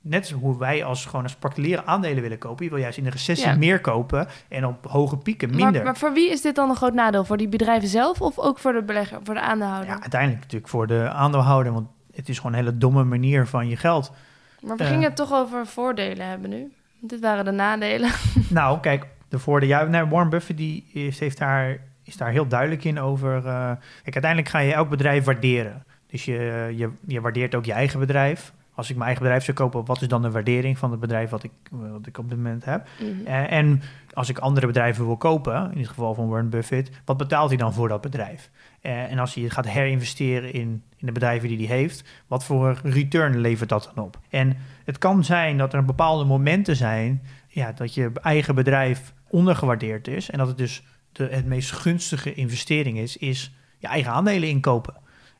net 0.00 0.30
hoe 0.30 0.58
wij 0.58 0.84
als 0.84 1.04
gewoon 1.06 1.22
als 1.22 1.34
particuliere 1.34 1.84
aandelen 1.84 2.22
willen 2.22 2.38
kopen, 2.38 2.64
je 2.64 2.70
wil 2.70 2.80
juist 2.80 2.98
in 2.98 3.04
de 3.04 3.10
recessie 3.10 3.48
Ja. 3.48 3.56
meer 3.56 3.80
kopen 3.80 4.28
en 4.48 4.66
op 4.66 4.86
hoge 4.86 5.16
pieken 5.16 5.50
minder. 5.54 5.84
maar 5.84 5.96
voor 5.96 6.12
wie 6.12 6.30
is 6.30 6.40
dit 6.40 6.54
dan 6.54 6.68
een 6.70 6.76
groot 6.76 6.94
nadeel? 6.94 7.24
Voor 7.24 7.36
die 7.36 7.48
bedrijven 7.48 7.88
zelf 7.88 8.20
of 8.20 8.38
ook 8.38 8.58
voor 8.58 8.72
de 8.72 8.82
belegger, 8.82 9.18
voor 9.24 9.34
de 9.34 9.40
aandeelhouder? 9.40 9.88
ja, 9.90 10.00
uiteindelijk 10.00 10.40
natuurlijk 10.42 10.70
voor 10.70 10.86
de 10.86 11.08
aandeelhouder, 11.10 11.72
want 11.72 11.88
het 12.14 12.28
is 12.28 12.36
gewoon 12.36 12.52
een 12.52 12.58
hele 12.58 12.76
domme 12.78 13.04
manier 13.04 13.46
van 13.46 13.68
je 13.68 13.76
geld 13.76 14.12
Maar 14.60 14.76
we 14.76 14.82
Eh. 14.82 14.88
gingen 14.88 15.04
het 15.04 15.16
toch 15.16 15.32
over 15.32 15.66
voordelen 15.66 16.26
hebben 16.28 16.50
nu. 16.50 16.72
Dit 17.00 17.20
waren 17.20 17.44
de 17.44 17.50
nadelen. 17.50 18.10
Nou, 18.48 18.80
kijk, 18.80 19.06
de 19.28 19.38
voordelen. 19.38 19.90
Ja, 19.92 20.08
Warren 20.08 20.30
Buffett 20.30 20.58
die 20.58 20.84
is, 20.92 21.18
heeft 21.18 21.38
daar, 21.38 21.78
is 22.04 22.16
daar 22.16 22.30
heel 22.30 22.46
duidelijk 22.46 22.84
in 22.84 23.00
over. 23.00 23.36
eh, 23.36 23.70
kijk, 24.02 24.14
uiteindelijk 24.14 24.48
ga 24.48 24.58
je 24.58 24.72
elk 24.72 24.88
bedrijf 24.88 25.24
waarderen. 25.24 25.84
Dus 26.06 26.24
je, 26.24 26.72
je, 26.76 26.90
je 27.06 27.20
waardeert 27.20 27.54
ook 27.54 27.64
je 27.64 27.72
eigen 27.72 27.98
bedrijf. 28.00 28.52
Als 28.74 28.86
ik 28.90 28.94
mijn 28.94 29.06
eigen 29.06 29.22
bedrijf 29.22 29.44
zou 29.44 29.56
kopen, 29.56 29.84
wat 29.84 30.02
is 30.02 30.08
dan 30.08 30.22
de 30.22 30.30
waardering 30.30 30.78
van 30.78 30.90
het 30.90 31.00
bedrijf 31.00 31.30
wat 31.30 31.42
ik, 31.42 31.50
wat 31.70 32.06
ik 32.06 32.18
op 32.18 32.28
dit 32.28 32.38
moment 32.38 32.64
heb? 32.64 32.88
Mhm. 33.00 33.26
Eh, 33.26 33.52
en 33.52 33.82
als 34.12 34.28
ik 34.28 34.38
andere 34.38 34.66
bedrijven 34.66 35.06
wil 35.06 35.16
kopen, 35.16 35.70
in 35.72 35.78
het 35.78 35.88
geval 35.88 36.14
van 36.14 36.28
Warren 36.28 36.48
Buffett, 36.50 36.90
wat 37.04 37.16
betaalt 37.16 37.48
hij 37.48 37.58
dan 37.58 37.72
voor 37.72 37.88
dat 37.88 38.00
bedrijf? 38.00 38.50
Eh, 38.80 39.10
en 39.10 39.18
als 39.18 39.34
hij 39.34 39.48
gaat 39.48 39.68
herinvesteren 39.68 40.52
in, 40.52 40.82
in 40.96 41.06
de 41.06 41.12
bedrijven 41.12 41.48
die 41.48 41.66
hij 41.66 41.76
heeft, 41.76 42.08
wat 42.26 42.44
voor 42.44 42.80
return 42.82 43.38
levert 43.38 43.68
dat 43.68 43.92
dan 43.94 44.04
op? 44.04 44.18
En 44.30 44.56
het 44.84 44.98
kan 44.98 45.24
zijn 45.24 45.58
dat 45.58 45.74
er 45.74 45.84
bepaalde 45.84 46.24
momenten 46.24 46.76
zijn 46.76 47.22
ja, 47.56 47.72
dat 47.72 47.94
je 47.94 48.10
eigen 48.22 48.54
bedrijf 48.54 49.14
ondergewaardeerd 49.28 50.08
is 50.08 50.30
en 50.30 50.38
dat 50.38 50.48
het 50.48 50.58
dus 50.58 50.82
de, 51.12 51.28
het 51.30 51.46
meest 51.46 51.72
gunstige 51.72 52.34
investering 52.34 52.98
is, 52.98 53.16
is 53.16 53.54
je 53.78 53.86
eigen 53.86 54.12
aandelen 54.12 54.48
inkopen. 54.48 54.94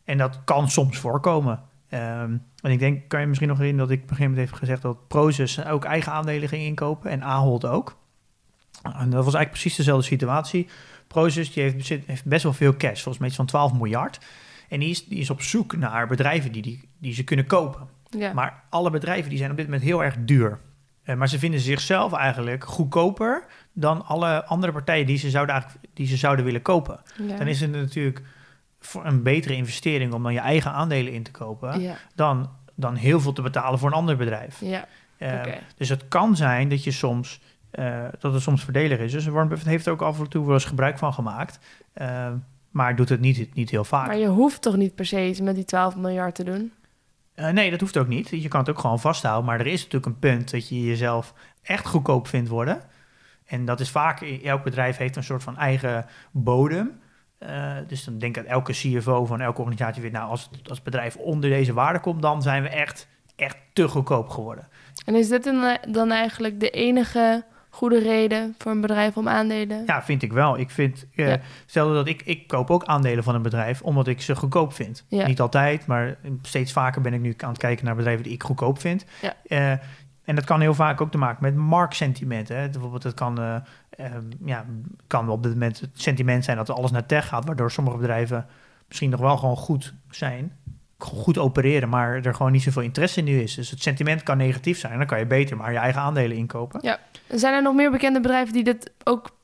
En 0.04 0.18
dat 0.18 0.40
kan 0.44 0.70
soms 0.70 0.98
voorkomen. 0.98 1.62
Ehm, 1.88 2.36
en 2.60 2.70
ik 2.70 2.78
denk, 2.78 3.08
kan 3.08 3.20
je 3.20 3.26
misschien 3.26 3.48
nog 3.48 3.58
herinneren 3.58 3.88
dat 3.88 3.96
ik 3.96 4.02
op 4.02 4.10
een 4.10 4.16
gegeven 4.16 4.36
moment 4.36 4.50
heb 4.50 4.58
gezegd 4.60 4.82
dat 4.82 5.08
Prozus 5.08 5.64
ook 5.64 5.84
eigen 5.84 6.12
aandelen 6.12 6.48
ging 6.48 6.62
inkopen 6.62 7.10
en 7.10 7.22
Ahold 7.22 7.66
ook. 7.66 7.96
En 8.82 9.10
dat 9.10 9.24
was 9.24 9.34
eigenlijk 9.34 9.50
precies 9.50 9.76
dezelfde 9.76 10.06
situatie. 10.06 10.68
Prozus 11.06 11.52
die 11.52 11.62
heeft, 11.62 11.76
bezit- 11.76 12.06
heeft 12.06 12.24
best 12.24 12.42
wel 12.42 12.52
veel 12.52 12.76
cash, 12.76 13.02
volgens 13.02 13.18
mij 13.18 13.28
iets 13.28 13.36
van 13.36 13.46
12 13.46 13.72
miljard. 13.72 14.18
En 14.68 14.80
die 14.80 14.90
is, 14.90 15.06
die 15.06 15.18
is 15.18 15.30
op 15.30 15.42
zoek 15.42 15.76
naar 15.76 16.06
bedrijven 16.06 16.52
die, 16.52 16.62
die, 16.62 16.88
die 16.98 17.14
ze 17.14 17.24
kunnen 17.24 17.46
kopen. 17.46 17.88
ja. 18.10 18.32
Maar 18.32 18.62
alle 18.70 18.90
bedrijven 18.90 19.28
die 19.28 19.38
zijn 19.38 19.50
op 19.50 19.56
dit 19.56 19.66
moment 19.66 19.84
heel 19.84 20.04
erg 20.04 20.16
duur. 20.18 20.58
Eh, 21.06 21.16
maar 21.16 21.28
ze 21.28 21.38
vinden 21.38 21.60
zichzelf 21.60 22.12
eigenlijk 22.12 22.64
goedkoper 22.64 23.44
dan 23.72 24.06
alle 24.06 24.44
andere 24.44 24.72
partijen 24.72 25.06
die 25.06 25.18
ze 25.18 25.30
zouden, 25.30 25.54
eigenlijk, 25.54 25.86
die 25.94 26.06
ze 26.06 26.16
zouden 26.16 26.44
willen 26.44 26.62
kopen. 26.62 27.00
ja. 27.26 27.36
Dan 27.36 27.46
is 27.46 27.60
het 27.60 27.70
natuurlijk 27.70 28.22
voor 28.80 29.04
een 29.04 29.22
betere 29.22 29.54
investering 29.54 30.12
om 30.12 30.22
dan 30.22 30.32
je 30.32 30.38
eigen 30.38 30.72
aandelen 30.72 31.12
in 31.12 31.22
te 31.22 31.30
kopen, 31.30 31.80
ja. 31.80 31.96
dan, 32.14 32.50
dan 32.74 32.94
heel 32.94 33.20
veel 33.20 33.32
te 33.32 33.42
betalen 33.42 33.78
voor 33.78 33.88
een 33.88 33.94
ander 33.94 34.16
bedrijf. 34.16 34.60
Ja, 34.60 34.88
Eh. 35.18 35.42
Dus 35.76 35.88
het 35.88 36.08
kan 36.08 36.36
zijn 36.36 36.68
dat 36.68 36.84
je 36.84 36.90
soms 36.90 37.40
eh, 37.70 38.04
dat 38.18 38.32
het 38.32 38.42
soms 38.42 38.64
voordelig 38.64 38.98
is. 38.98 39.12
Dus 39.12 39.26
Warren 39.26 39.48
Buffett 39.48 39.70
heeft 39.70 39.86
er 39.86 39.92
ook 39.92 40.02
af 40.02 40.18
en 40.18 40.28
toe 40.28 40.44
wel 40.44 40.54
eens 40.54 40.64
gebruik 40.64 40.98
van 40.98 41.12
gemaakt. 41.12 41.58
Maar 42.70 42.96
doet 42.96 43.08
het 43.08 43.20
niet, 43.20 43.54
niet 43.54 43.70
heel 43.70 43.84
vaak. 43.84 44.06
Maar 44.06 44.16
je 44.16 44.26
hoeft 44.26 44.62
toch 44.62 44.76
niet 44.76 44.94
per 44.94 45.06
se 45.06 45.28
iets 45.28 45.40
met 45.40 45.54
die 45.54 45.64
12 45.64 45.96
miljard 45.96 46.34
te 46.34 46.44
doen? 46.44 46.72
Eh, 47.36 47.48
nee, 47.48 47.70
dat 47.70 47.80
hoeft 47.80 47.96
ook 47.96 48.08
niet. 48.08 48.28
Je 48.28 48.48
kan 48.48 48.60
het 48.60 48.68
ook 48.70 48.78
gewoon 48.78 49.00
vasthouden. 49.00 49.44
Maar 49.44 49.60
er 49.60 49.66
is 49.66 49.78
natuurlijk 49.82 50.06
een 50.06 50.18
punt 50.18 50.50
dat 50.50 50.68
je 50.68 50.84
jezelf 50.84 51.34
echt 51.62 51.86
goedkoop 51.86 52.28
vindt 52.28 52.48
worden. 52.48 52.80
En 53.46 53.64
dat 53.64 53.80
is 53.80 53.90
vaak, 53.90 54.20
elk 54.20 54.62
bedrijf 54.64 54.96
heeft 54.96 55.16
een 55.16 55.24
soort 55.24 55.42
van 55.42 55.56
eigen 55.58 56.06
bodem. 56.30 57.00
Eh, 57.38 57.76
dus 57.86 58.04
dan 58.04 58.18
denk 58.18 58.36
ik 58.36 58.42
dat 58.42 58.52
elke 58.52 58.72
CFO 58.72 59.24
van 59.24 59.40
elke 59.40 59.58
organisatie 59.58 60.02
weet, 60.02 60.12
nou, 60.12 60.30
als 60.30 60.50
als 60.62 60.74
het 60.76 60.82
bedrijf 60.82 61.16
onder 61.16 61.50
deze 61.50 61.72
waarde 61.72 62.00
komt, 62.00 62.22
dan 62.22 62.42
zijn 62.42 62.62
we 62.62 62.68
echt, 62.68 63.08
echt 63.36 63.56
te 63.72 63.88
goedkoop 63.88 64.28
geworden. 64.28 64.68
En 65.04 65.14
is 65.14 65.28
dit 65.28 65.46
een- 65.46 65.78
dan 65.92 66.10
eigenlijk 66.10 66.60
de 66.60 66.70
enige 66.70 67.44
goede 67.76 67.98
reden 67.98 68.54
voor 68.58 68.72
een 68.72 68.80
bedrijf 68.80 69.16
om 69.16 69.28
aandelen? 69.28 69.82
Ja, 69.86 70.02
vind 70.02 70.22
ik 70.22 70.32
wel. 70.32 70.58
Ik 70.58 70.70
vind, 70.70 71.06
Ja. 71.12 71.38
stel 71.66 71.92
dat 71.92 72.06
ik, 72.06 72.22
ik 72.22 72.46
koop 72.46 72.70
ook 72.70 72.84
aandelen 72.84 73.24
van 73.24 73.34
een 73.34 73.42
bedrijf 73.42 73.82
omdat 73.82 74.06
ik 74.06 74.20
ze 74.20 74.36
goedkoop 74.36 74.72
vind. 74.72 75.04
Ja. 75.08 75.26
Niet 75.26 75.40
altijd, 75.40 75.86
maar 75.86 76.16
steeds 76.42 76.72
vaker 76.72 77.00
ben 77.00 77.14
ik 77.14 77.20
nu 77.20 77.34
aan 77.38 77.48
het 77.48 77.58
kijken 77.58 77.84
naar 77.84 77.96
bedrijven 77.96 78.22
die 78.22 78.32
ik 78.32 78.42
goedkoop 78.42 78.80
vind. 78.80 79.04
Ja. 79.22 79.34
Eh, 79.46 79.70
en 80.24 80.34
dat 80.34 80.44
kan 80.44 80.60
heel 80.60 80.74
vaak 80.74 81.00
ook 81.00 81.10
te 81.10 81.18
maken 81.18 81.42
met 81.42 81.54
marktsentiment. 81.54 82.48
Hè. 82.48 82.68
Bijvoorbeeld, 82.68 83.02
het 83.02 83.14
kan, 83.14 83.38
eh, 83.40 83.56
ehm, 83.90 84.24
ja, 84.44 84.64
kan 85.06 85.28
op 85.28 85.42
dit 85.42 85.52
moment 85.52 85.80
het 85.80 85.90
sentiment 85.94 86.44
zijn 86.44 86.56
dat 86.56 86.68
er 86.68 86.74
alles 86.74 86.90
naar 86.90 87.06
tech 87.06 87.28
gaat, 87.28 87.44
waardoor 87.44 87.70
sommige 87.70 87.96
bedrijven 87.96 88.46
misschien 88.88 89.10
nog 89.10 89.20
wel 89.20 89.36
gewoon 89.36 89.56
goed 89.56 89.94
zijn, 90.10 90.52
goed 90.98 91.38
opereren, 91.38 91.88
maar 91.88 92.24
er 92.24 92.34
gewoon 92.34 92.52
niet 92.52 92.62
zoveel 92.62 92.82
interesse 92.82 93.18
in 93.18 93.24
nu 93.24 93.40
is. 93.40 93.54
Dus 93.54 93.70
het 93.70 93.82
sentiment 93.82 94.22
kan 94.22 94.36
negatief 94.36 94.78
zijn, 94.78 94.98
dan 94.98 95.06
kan 95.06 95.18
je 95.18 95.26
beter 95.26 95.56
maar 95.56 95.72
je 95.72 95.78
eigen 95.78 96.00
aandelen 96.00 96.36
inkopen. 96.36 96.98
Zijn 97.28 97.54
er 97.54 97.62
nog 97.62 97.74
meer 97.74 97.90
bekende 97.90 98.20
bedrijven 98.20 98.52
die 98.52 98.64
dit 98.64 98.92
ook 99.04 99.36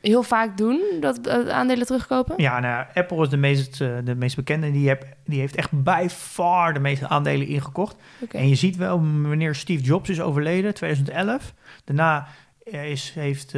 heel 0.00 0.22
vaak 0.22 0.56
doen? 0.56 0.80
Dat 1.00 1.26
eh, 1.26 1.48
aandelen 1.48 1.86
terugkopen? 1.86 2.34
Ja, 2.36 2.60
nou, 2.60 2.74
ja, 2.74 2.88
Apple 2.94 3.22
is 3.22 3.28
de 3.28 3.36
meest, 3.36 3.80
eh, 3.80 3.88
de 4.04 4.14
meest 4.14 4.36
bekende. 4.36 4.70
Die, 4.70 4.88
heb, 4.88 5.06
die 5.24 5.40
heeft 5.40 5.56
echt 5.56 5.82
by 5.82 6.06
far 6.10 6.74
de 6.74 6.80
meeste 6.80 7.08
aandelen 7.08 7.46
ingekocht. 7.46 7.96
En 8.30 8.48
je 8.48 8.54
ziet 8.54 8.76
wel, 8.76 9.00
wanneer 9.22 9.54
Steve 9.54 9.82
Jobs 9.82 10.08
is 10.08 10.20
overleden, 10.20 10.74
2011. 10.74 11.54
Daarna 11.84 12.26
eh, 12.64 12.90
is, 12.90 13.12
heeft 13.14 13.54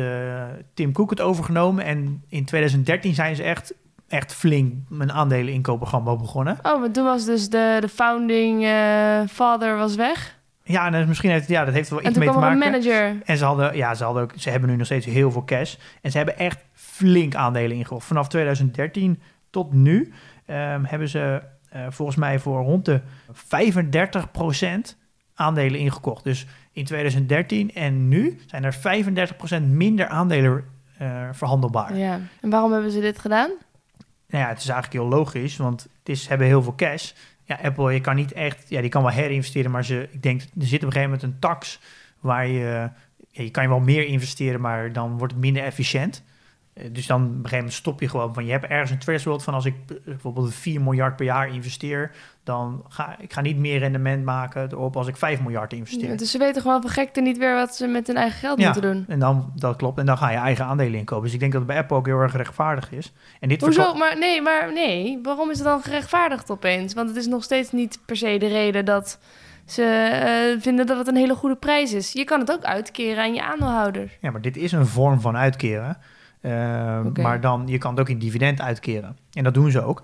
Tim 0.75 0.93
Cook 0.93 1.11
het 1.11 1.21
overgenomen. 1.21 1.85
En 1.85 2.23
in 2.29 2.45
2013 2.45 3.15
zijn 3.15 3.37
ze 3.37 3.43
echt, 3.43 3.75
echt 4.09 4.35
flink 4.35 4.75
een 4.91 5.13
aandelen 5.13 5.53
inkoopprogramma 5.53 6.17
begonnen. 6.17 6.59
Oh, 6.63 6.81
want 6.81 6.95
toen 6.95 7.05
was 7.05 7.25
dus 7.25 7.49
de, 7.51 7.77
de 7.81 7.89
founding 7.89 8.65
eh, 8.65 9.21
father 9.31 9.77
was 9.77 9.95
weg. 9.95 10.37
Ja, 10.65 10.93
en 10.93 11.09
misschien 11.09 11.31
heeft, 11.31 11.49
ja, 11.49 11.65
dat 11.65 11.75
heeft 11.75 11.91
wel 11.91 12.01
En 12.01 12.09
iets 12.09 12.19
mee 12.19 12.29
te 12.29 12.35
maken. 12.39 12.53
een 12.63 12.71
manager. 12.71 13.17
En 13.25 13.37
ze 13.37 13.45
hadden, 13.45 13.77
ja, 13.77 13.95
ze 13.95 14.05
hadden 14.05 14.23
ook, 14.23 14.33
ze 14.37 14.51
hebben 14.51 14.71
nu 14.71 14.77
nog 14.77 14.87
steeds 14.87 15.07
heel 15.07 15.31
veel 15.31 15.45
cash. 15.45 15.75
En 16.03 16.11
ze 16.11 16.17
hebben 16.17 16.39
echt 16.39 16.65
flink 16.73 17.35
aandelen 17.35 17.77
ingekocht. 17.77 18.07
Vanaf 18.07 18.29
2013 18.29 19.21
tot 19.51 19.73
nu 19.73 20.13
ehm, 20.47 20.85
hebben 20.85 21.09
ze 21.09 21.43
eh, 21.69 21.83
volgens 21.89 22.17
mij 22.17 22.39
voor 22.39 22.63
rond 22.63 22.85
de 22.85 23.01
35% 23.33 24.97
aandelen 25.35 25.81
ingekocht. 25.81 26.25
Dus 26.25 26.47
in 26.73 26.85
2013 26.85 27.75
en 27.75 28.09
nu 28.09 28.41
zijn 28.47 28.65
er 28.65 28.77
35% 29.61 29.63
minder 29.63 30.07
aandelen 30.09 30.65
eh, 30.99 31.29
verhandelbaar. 31.33 31.97
Ja. 31.97 32.21
En 32.41 32.51
waarom 32.51 32.73
hebben 32.73 32.91
ze 32.91 33.01
dit 33.01 33.19
gedaan? 33.19 33.51
Nou 34.29 34.45
ja, 34.45 34.49
het 34.49 34.59
is 34.59 34.69
eigenlijk 34.69 35.03
heel 35.03 35.19
logisch, 35.19 35.57
want 35.57 35.83
het 35.83 36.09
is, 36.09 36.27
hebben 36.29 36.47
heel 36.47 36.63
veel 36.63 36.75
cash. 36.75 37.13
Ja, 37.45 37.59
Apple, 37.63 37.93
je 37.93 38.01
kan 38.01 38.17
niet 38.17 38.33
echt, 38.33 38.69
ja, 38.69 38.81
die 38.81 38.91
kan 38.91 39.03
wel 39.03 39.13
herinvesteren, 39.13 39.71
maar 39.71 39.85
ze, 39.85 40.09
ik 40.11 40.23
denk, 40.23 40.41
er 40.41 40.49
zit 40.67 40.83
op 40.83 40.87
een 40.87 40.93
gegeven 40.93 41.03
moment 41.03 41.23
een 41.23 41.39
tax 41.39 41.81
waar 42.21 42.47
je, 42.47 42.91
je 43.31 43.51
kan 43.51 43.63
je 43.63 43.69
wel 43.69 43.81
meer 43.81 44.07
investeren, 44.07 44.61
maar 44.61 44.93
dan 44.93 45.19
wordt 45.19 45.33
het 45.33 45.43
minder 45.43 45.63
efficiënt. 45.63 46.23
Eh, 46.79 46.85
Dus 46.93 47.07
dan 47.07 47.21
op 47.23 47.27
een 47.29 47.35
gegeven 47.35 47.57
moment 47.57 47.73
stop 47.75 48.01
je 48.01 48.09
gewoon 48.09 48.35
van, 48.35 48.45
je 48.47 48.51
hebt 48.53 48.65
ergens 48.65 48.91
een 48.91 48.99
threshold 48.99 49.43
van 49.43 49.55
als 49.55 49.65
ik 49.65 49.75
bijvoorbeeld 50.05 50.55
4 50.55 50.81
miljard 50.81 51.17
per 51.17 51.25
jaar 51.25 51.49
investeer, 51.49 52.11
dan 52.45 52.85
ga 52.89 53.17
ik 53.21 53.33
ga 53.33 53.41
niet 53.41 53.57
meer 53.57 53.79
rendement 53.79 54.25
maken 54.25 54.69
erop 54.73 54.97
als 54.97 55.07
ik 55.07 55.17
5 55.17 55.41
miljard 55.41 55.73
investeer. 55.73 56.09
Ja, 56.11 56.17
dus 56.17 56.31
ze 56.31 56.39
weten 56.39 56.63
gewoon 56.63 56.81
van 56.83 56.91
gekte 56.91 57.21
niet 57.21 57.39
weer 57.39 57.55
wat 57.55 57.75
ze 57.77 57.87
met 57.87 58.07
hun 58.07 58.17
eigen 58.17 58.39
geld 58.39 58.59
Ja. 58.59 58.65
moeten 58.65 58.83
doen. 58.83 59.05
En 59.09 59.19
dan, 59.19 59.53
dat 59.55 59.77
klopt, 59.77 59.99
en 59.99 60.07
dan 60.07 60.19
ga 60.19 60.31
je 60.31 60.37
eigen 60.37 60.65
aandelen 60.65 60.99
inkopen. 60.99 61.25
Dus 61.25 61.35
ik 61.35 61.41
denk 61.41 61.53
dat 61.53 61.61
het 61.61 61.71
bij 61.71 61.79
Apple 61.81 61.97
ook 61.97 62.07
heel 62.07 62.19
erg 62.21 62.37
rechtvaardig 62.37 62.93
is. 62.93 63.13
En 63.41 63.49
dit 63.49 63.61
Hoezo? 63.61 63.83
verkla- 63.83 63.99
Maar 63.99 64.19
nee, 64.19 64.43
maar 64.43 64.73
nee. 64.73 65.19
Waarom 65.23 65.51
is 65.51 65.59
het 65.59 65.67
dan 65.67 65.83
gerechtvaardigd 65.83 66.51
opeens? 66.51 66.95
Want 66.95 67.09
het 67.09 67.17
is 67.19 67.27
nog 67.27 67.43
steeds 67.45 67.73
niet 67.73 67.99
per 68.07 68.17
se 68.17 68.39
de 68.39 68.49
reden 68.49 68.85
dat 68.85 69.19
ze 69.67 69.83
eh, 69.83 70.61
vinden 70.63 70.87
dat 70.87 70.99
het 70.99 71.09
een 71.09 71.17
hele 71.17 71.35
goede 71.35 71.57
prijs 71.57 71.93
is. 71.93 72.13
Je 72.13 72.25
kan 72.25 72.41
het 72.41 72.51
ook 72.53 72.65
uitkeren 72.65 73.23
aan 73.23 73.35
je 73.35 73.43
aandeelhouder. 73.43 74.17
Ja, 74.21 74.31
maar 74.31 74.41
dit 74.41 74.57
is 74.57 74.73
een 74.73 74.87
vorm 74.87 75.21
van 75.21 75.37
uitkeren. 75.37 75.99
Eh, 76.41 77.01
Oké. 77.07 77.23
Maar 77.23 77.41
dan, 77.41 77.63
je 77.67 77.79
kan 77.79 77.91
het 77.91 78.01
ook 78.01 78.09
in 78.09 78.19
dividend 78.19 78.61
uitkeren. 78.61 79.17
En 79.33 79.45
dat 79.45 79.55
doen 79.55 79.71
ze 79.71 79.83
ook. 79.83 80.03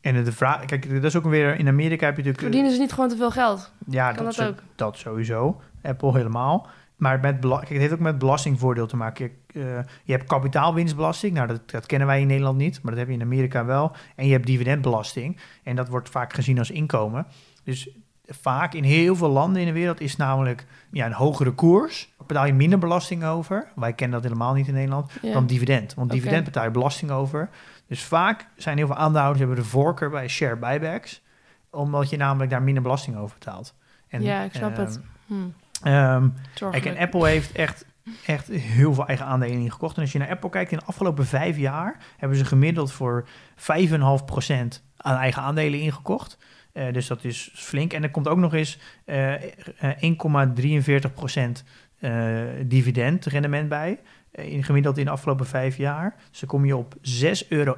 En 0.00 0.24
de 0.24 0.32
vraag, 0.32 0.64
kijk, 0.64 0.94
dat 0.94 1.04
is 1.04 1.16
ook 1.16 1.24
weer, 1.24 1.58
in 1.58 1.68
Amerika 1.68 2.06
heb 2.06 2.16
je 2.16 2.22
natuurlijk... 2.22 2.40
Verdienen 2.40 2.72
ze 2.72 2.78
niet 2.78 2.92
gewoon 2.92 3.08
te 3.08 3.16
veel 3.16 3.30
geld? 3.30 3.72
Ja, 3.86 4.12
dat 4.12 4.34
zo- 4.34 4.46
ook? 4.46 4.62
dat 4.74 4.96
sowieso. 4.98 5.60
Apple 5.82 6.12
helemaal. 6.12 6.66
Maar 6.96 7.20
met 7.20 7.38
kijk, 7.40 7.68
het 7.68 7.78
heeft 7.78 7.92
ook 7.92 7.98
met 7.98 8.18
belastingvoordeel 8.18 8.86
te 8.86 8.96
maken. 8.96 9.30
Kijk, 9.46 9.66
eh, 9.66 9.78
je 10.04 10.12
hebt 10.12 10.24
kapitaalwinstbelasting. 10.28 11.34
Nou, 11.34 11.46
dat, 11.46 11.70
dat 11.70 11.86
kennen 11.86 12.06
wij 12.08 12.20
in 12.20 12.26
Nederland 12.26 12.58
niet, 12.58 12.82
maar 12.82 12.90
dat 12.92 13.00
heb 13.00 13.08
je 13.08 13.14
in 13.14 13.22
Amerika 13.22 13.64
wel. 13.64 13.92
En 14.16 14.26
je 14.26 14.32
hebt 14.32 14.46
dividendbelasting. 14.46 15.40
En 15.62 15.76
dat 15.76 15.88
wordt 15.88 16.08
vaak 16.08 16.32
gezien 16.32 16.58
als 16.58 16.70
inkomen. 16.70 17.26
Dus 17.64 17.88
vaak 18.28 18.74
in 18.74 18.84
heel 18.84 19.16
veel 19.16 19.28
landen 19.28 19.60
in 19.60 19.66
de 19.66 19.72
wereld 19.72 20.00
is 20.00 20.16
namelijk 20.16 20.66
ja, 20.90 21.06
een 21.06 21.12
hogere 21.12 21.50
koers. 21.52 22.12
Daar 22.16 22.26
betaal 22.26 22.46
je 22.46 22.54
minder 22.54 22.78
belasting 22.78 23.24
over. 23.24 23.68
Wij 23.74 23.92
kennen 23.92 24.20
dat 24.20 24.30
helemaal 24.30 24.54
niet 24.54 24.68
in 24.68 24.74
Nederland. 24.74 25.12
Ja. 25.22 25.32
Dan 25.32 25.46
dividend. 25.46 25.94
Want 25.94 26.10
dividend 26.10 26.44
betaal 26.44 26.64
je 26.64 26.70
belasting 26.70 27.10
over. 27.10 27.48
Dus 27.86 28.02
vaak 28.02 28.46
zijn 28.56 28.76
heel 28.76 28.86
veel 28.86 28.96
aandeelhouders 28.96 29.38
hebben 29.38 29.64
de 29.64 29.68
voorkeur 29.70 30.10
bij 30.10 30.28
share 30.28 30.56
buybacks. 30.56 31.22
Omdat 31.70 32.10
je 32.10 32.16
namelijk 32.16 32.50
daar 32.50 32.62
minder 32.62 32.82
belasting 32.82 33.16
over 33.16 33.36
betaalt. 33.38 33.74
En, 34.08 34.22
Ja, 34.22 34.42
ik 34.42 34.54
snap 34.54 34.70
ehm, 34.70 34.80
het. 34.80 35.00
Hm, 35.26 35.34
ehm, 35.82 36.28
Kijk, 36.70 36.84
en 36.84 36.98
Apple 36.98 37.26
heeft 37.26 37.52
echt, 37.52 37.84
echt 38.26 38.48
heel 38.48 38.94
veel 38.94 39.06
eigen 39.06 39.26
aandelen 39.26 39.58
ingekocht. 39.58 39.96
En 39.96 40.02
als 40.02 40.12
je 40.12 40.18
naar 40.18 40.30
Apple 40.30 40.50
kijkt, 40.50 40.72
in 40.72 40.78
de 40.78 40.84
afgelopen 40.84 41.26
vijf 41.26 41.56
jaar 41.56 41.96
hebben 42.16 42.38
ze 42.38 42.44
gemiddeld 42.44 42.92
voor 42.92 43.28
5,5% 43.56 44.82
aan 44.96 45.16
eigen 45.16 45.42
aandelen 45.42 45.80
ingekocht. 45.80 46.38
Eh, 46.76 46.92
dus 46.92 47.06
dat 47.06 47.24
is 47.24 47.50
flink. 47.54 47.92
En 47.92 48.02
er 48.02 48.10
komt 48.10 48.28
ook 48.28 48.38
nog 48.38 48.54
eens 48.54 48.78
eh, 49.04 49.34
eh, 49.34 49.40
1,43% 50.00 51.64
eh 51.98 52.42
dividendrendement 52.64 53.68
bij. 53.68 53.98
In, 54.32 54.64
gemiddeld 54.64 54.98
in 54.98 55.04
de 55.04 55.10
afgelopen 55.10 55.46
vijf 55.46 55.76
jaar. 55.76 56.14
Dus 56.30 56.40
dan 56.40 56.48
kom 56.48 56.64
je 56.64 56.76
op 56.76 56.94
6,91 57.00 57.46
euro 57.48 57.76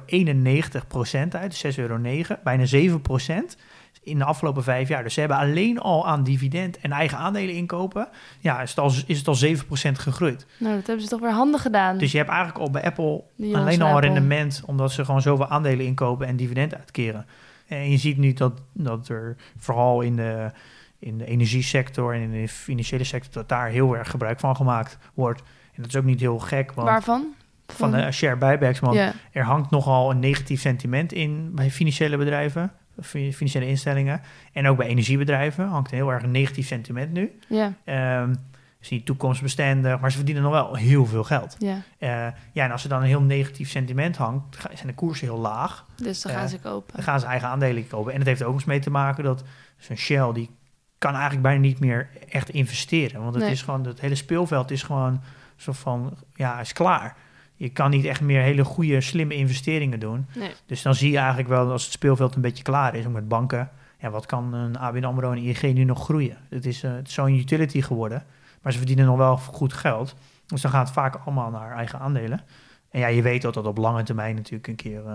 uit. 1.29 1.65
6,09 1.65 1.79
euro, 1.79 1.99
bijna 2.43 2.65
7% 2.65 3.57
in 4.03 4.17
de 4.17 4.23
afgelopen 4.23 4.63
vijf 4.63 4.87
jaar. 4.87 5.03
Dus 5.03 5.13
ze 5.13 5.19
hebben 5.19 5.37
alleen 5.37 5.79
al 5.79 6.07
aan 6.07 6.23
dividend 6.23 6.79
en 6.79 6.91
eigen 6.91 7.17
aandelen 7.17 7.55
inkopen. 7.55 8.07
Ja, 8.39 8.61
is 8.61 8.69
het 8.69 8.79
al, 8.79 8.91
is 9.05 9.17
het 9.17 9.27
al 9.27 9.37
7% 9.37 9.91
gegroeid. 9.91 10.45
Nou, 10.57 10.75
dat 10.75 10.87
hebben 10.87 11.03
ze 11.03 11.09
toch 11.09 11.19
weer 11.19 11.31
handig 11.31 11.61
gedaan. 11.61 11.97
Dus 11.97 12.11
je 12.11 12.17
hebt 12.17 12.29
eigenlijk 12.29 12.59
al 12.59 12.71
bij 12.71 12.83
Apple 12.83 13.23
alleen 13.53 13.81
al 13.81 13.95
een 13.95 14.01
rendement, 14.01 14.63
omdat 14.65 14.91
ze 14.91 15.05
gewoon 15.05 15.21
zoveel 15.21 15.47
aandelen 15.47 15.85
inkopen 15.85 16.27
en 16.27 16.35
dividend 16.35 16.75
uitkeren. 16.75 17.25
En 17.69 17.91
je 17.91 17.97
ziet 17.97 18.17
nu 18.17 18.33
dat, 18.33 18.61
dat 18.73 19.07
er 19.09 19.35
vooral 19.57 20.01
in 20.01 20.15
de, 20.15 20.51
in 20.99 21.17
de 21.17 21.25
energiesector 21.25 22.13
en 22.13 22.21
in 22.21 22.31
de 22.31 22.47
financiële 22.47 23.03
sector, 23.03 23.33
dat 23.33 23.49
daar 23.49 23.67
heel 23.69 23.97
erg 23.97 24.09
gebruik 24.09 24.39
van 24.39 24.55
gemaakt 24.55 24.97
wordt. 25.13 25.41
En 25.75 25.81
dat 25.81 25.85
is 25.87 25.95
ook 25.95 26.03
niet 26.03 26.19
heel 26.19 26.39
gek, 26.39 26.71
want 26.71 26.87
Waarvan? 26.87 27.25
van 27.67 27.91
de 27.91 28.11
share 28.11 28.35
buybacks, 28.37 28.79
want 28.79 28.95
er 29.31 29.43
hangt 29.43 29.69
nogal 29.71 30.11
een 30.11 30.19
negatief 30.19 30.61
sentiment 30.61 31.13
in 31.13 31.51
bij 31.55 31.71
financiële 31.71 32.17
bedrijven, 32.17 32.71
fi- 33.01 33.33
financiële 33.33 33.67
instellingen. 33.67 34.21
En 34.53 34.67
ook 34.67 34.77
bij 34.77 34.87
energiebedrijven 34.87 35.67
hangt 35.67 35.91
heel 35.91 36.09
erg 36.11 36.23
een 36.23 36.31
negatief 36.31 36.67
sentiment 36.67 37.11
nu. 37.13 37.31
Ja, 37.47 37.73
Ehm 37.83 38.33
is 38.81 38.89
niet 38.89 39.05
toekomstbestendig, 39.05 39.99
maar 39.99 40.09
ze 40.11 40.17
verdienen 40.17 40.43
nog 40.43 40.51
wel 40.51 40.75
heel 40.75 41.05
veel 41.05 41.23
geld. 41.23 41.55
ja. 41.59 41.81
Eh, 41.97 42.09
ja, 42.51 42.65
en 42.65 42.71
als 42.71 42.83
er 42.83 42.89
dan 42.89 43.01
een 43.01 43.07
heel 43.07 43.21
negatief 43.21 43.69
sentiment 43.69 44.17
hangt, 44.17 44.57
zijn 44.73 44.87
de 44.87 44.93
koersen 44.93 45.27
heel 45.27 45.37
laag. 45.37 45.85
Dus 45.95 46.21
dan 46.21 46.31
gaan 46.31 46.49
ze 46.49 46.59
kopen. 46.59 46.95
Dan 46.95 47.03
gaan 47.03 47.19
ze 47.19 47.25
eigen 47.25 47.47
aandelen 47.47 47.87
kopen. 47.87 48.11
En 48.11 48.17
dat 48.17 48.27
heeft 48.27 48.43
ook 48.43 48.53
eens 48.53 48.65
mee 48.65 48.79
te 48.79 48.89
maken 48.89 49.23
dat 49.23 49.43
zo'n 49.77 49.95
Shell, 49.95 50.31
die 50.33 50.49
kan 50.97 51.11
eigenlijk 51.11 51.41
bijna 51.41 51.59
niet 51.59 51.79
meer 51.79 52.09
echt 52.29 52.49
investeren. 52.49 53.21
Want 53.21 53.33
het 53.33 53.43
Nee. 53.43 53.51
is 53.53 53.61
gewoon, 53.61 53.85
het 53.85 53.99
hele 54.01 54.15
speelveld 54.15 54.71
is 54.71 54.83
gewoon 54.83 55.21
zo 55.55 55.71
van, 55.71 56.17
ja, 56.35 56.59
is 56.59 56.73
klaar. 56.73 57.15
Je 57.55 57.69
kan 57.69 57.89
niet 57.89 58.05
echt 58.05 58.21
meer 58.21 58.41
hele 58.41 58.63
goede, 58.63 59.01
slimme 59.01 59.35
investeringen 59.35 59.99
doen. 59.99 60.25
Nee. 60.35 60.51
Dus 60.65 60.81
dan 60.81 60.95
zie 60.95 61.11
je 61.11 61.17
eigenlijk 61.17 61.47
wel 61.49 61.71
als 61.71 61.83
het 61.83 61.91
speelveld 61.91 62.35
een 62.35 62.41
beetje 62.41 62.63
klaar 62.63 62.95
is, 62.95 63.05
ook 63.05 63.13
met 63.13 63.27
banken. 63.27 63.69
Ja, 63.99 64.09
wat 64.09 64.25
kan 64.25 64.53
een 64.53 64.77
ABN 64.77 65.03
AMRO 65.03 65.31
en 65.31 65.37
ING 65.37 65.73
nu 65.73 65.83
nog 65.83 66.03
groeien? 66.03 66.37
Het 66.49 66.65
is, 66.65 66.83
eh, 66.83 66.91
het 66.91 67.07
is 67.07 67.13
zo'n 67.13 67.35
utility 67.37 67.81
geworden, 67.81 68.23
maar 68.61 68.71
ze 68.71 68.77
verdienen 68.77 69.05
nog 69.05 69.17
wel 69.17 69.37
goed 69.37 69.73
geld. 69.73 70.15
Dus 70.45 70.61
dan 70.61 70.71
gaat 70.71 70.85
het 70.85 70.93
vaak 70.93 71.15
allemaal 71.15 71.49
naar 71.49 71.75
eigen 71.75 71.99
aandelen. 71.99 72.41
En 72.89 72.99
ja, 72.99 73.07
je 73.07 73.21
weet 73.21 73.41
dat 73.41 73.53
dat 73.53 73.65
op 73.65 73.77
lange 73.77 74.03
termijn 74.03 74.35
natuurlijk 74.35 74.67
een 74.67 74.75
keer, 74.75 75.05
eh, 75.07 75.13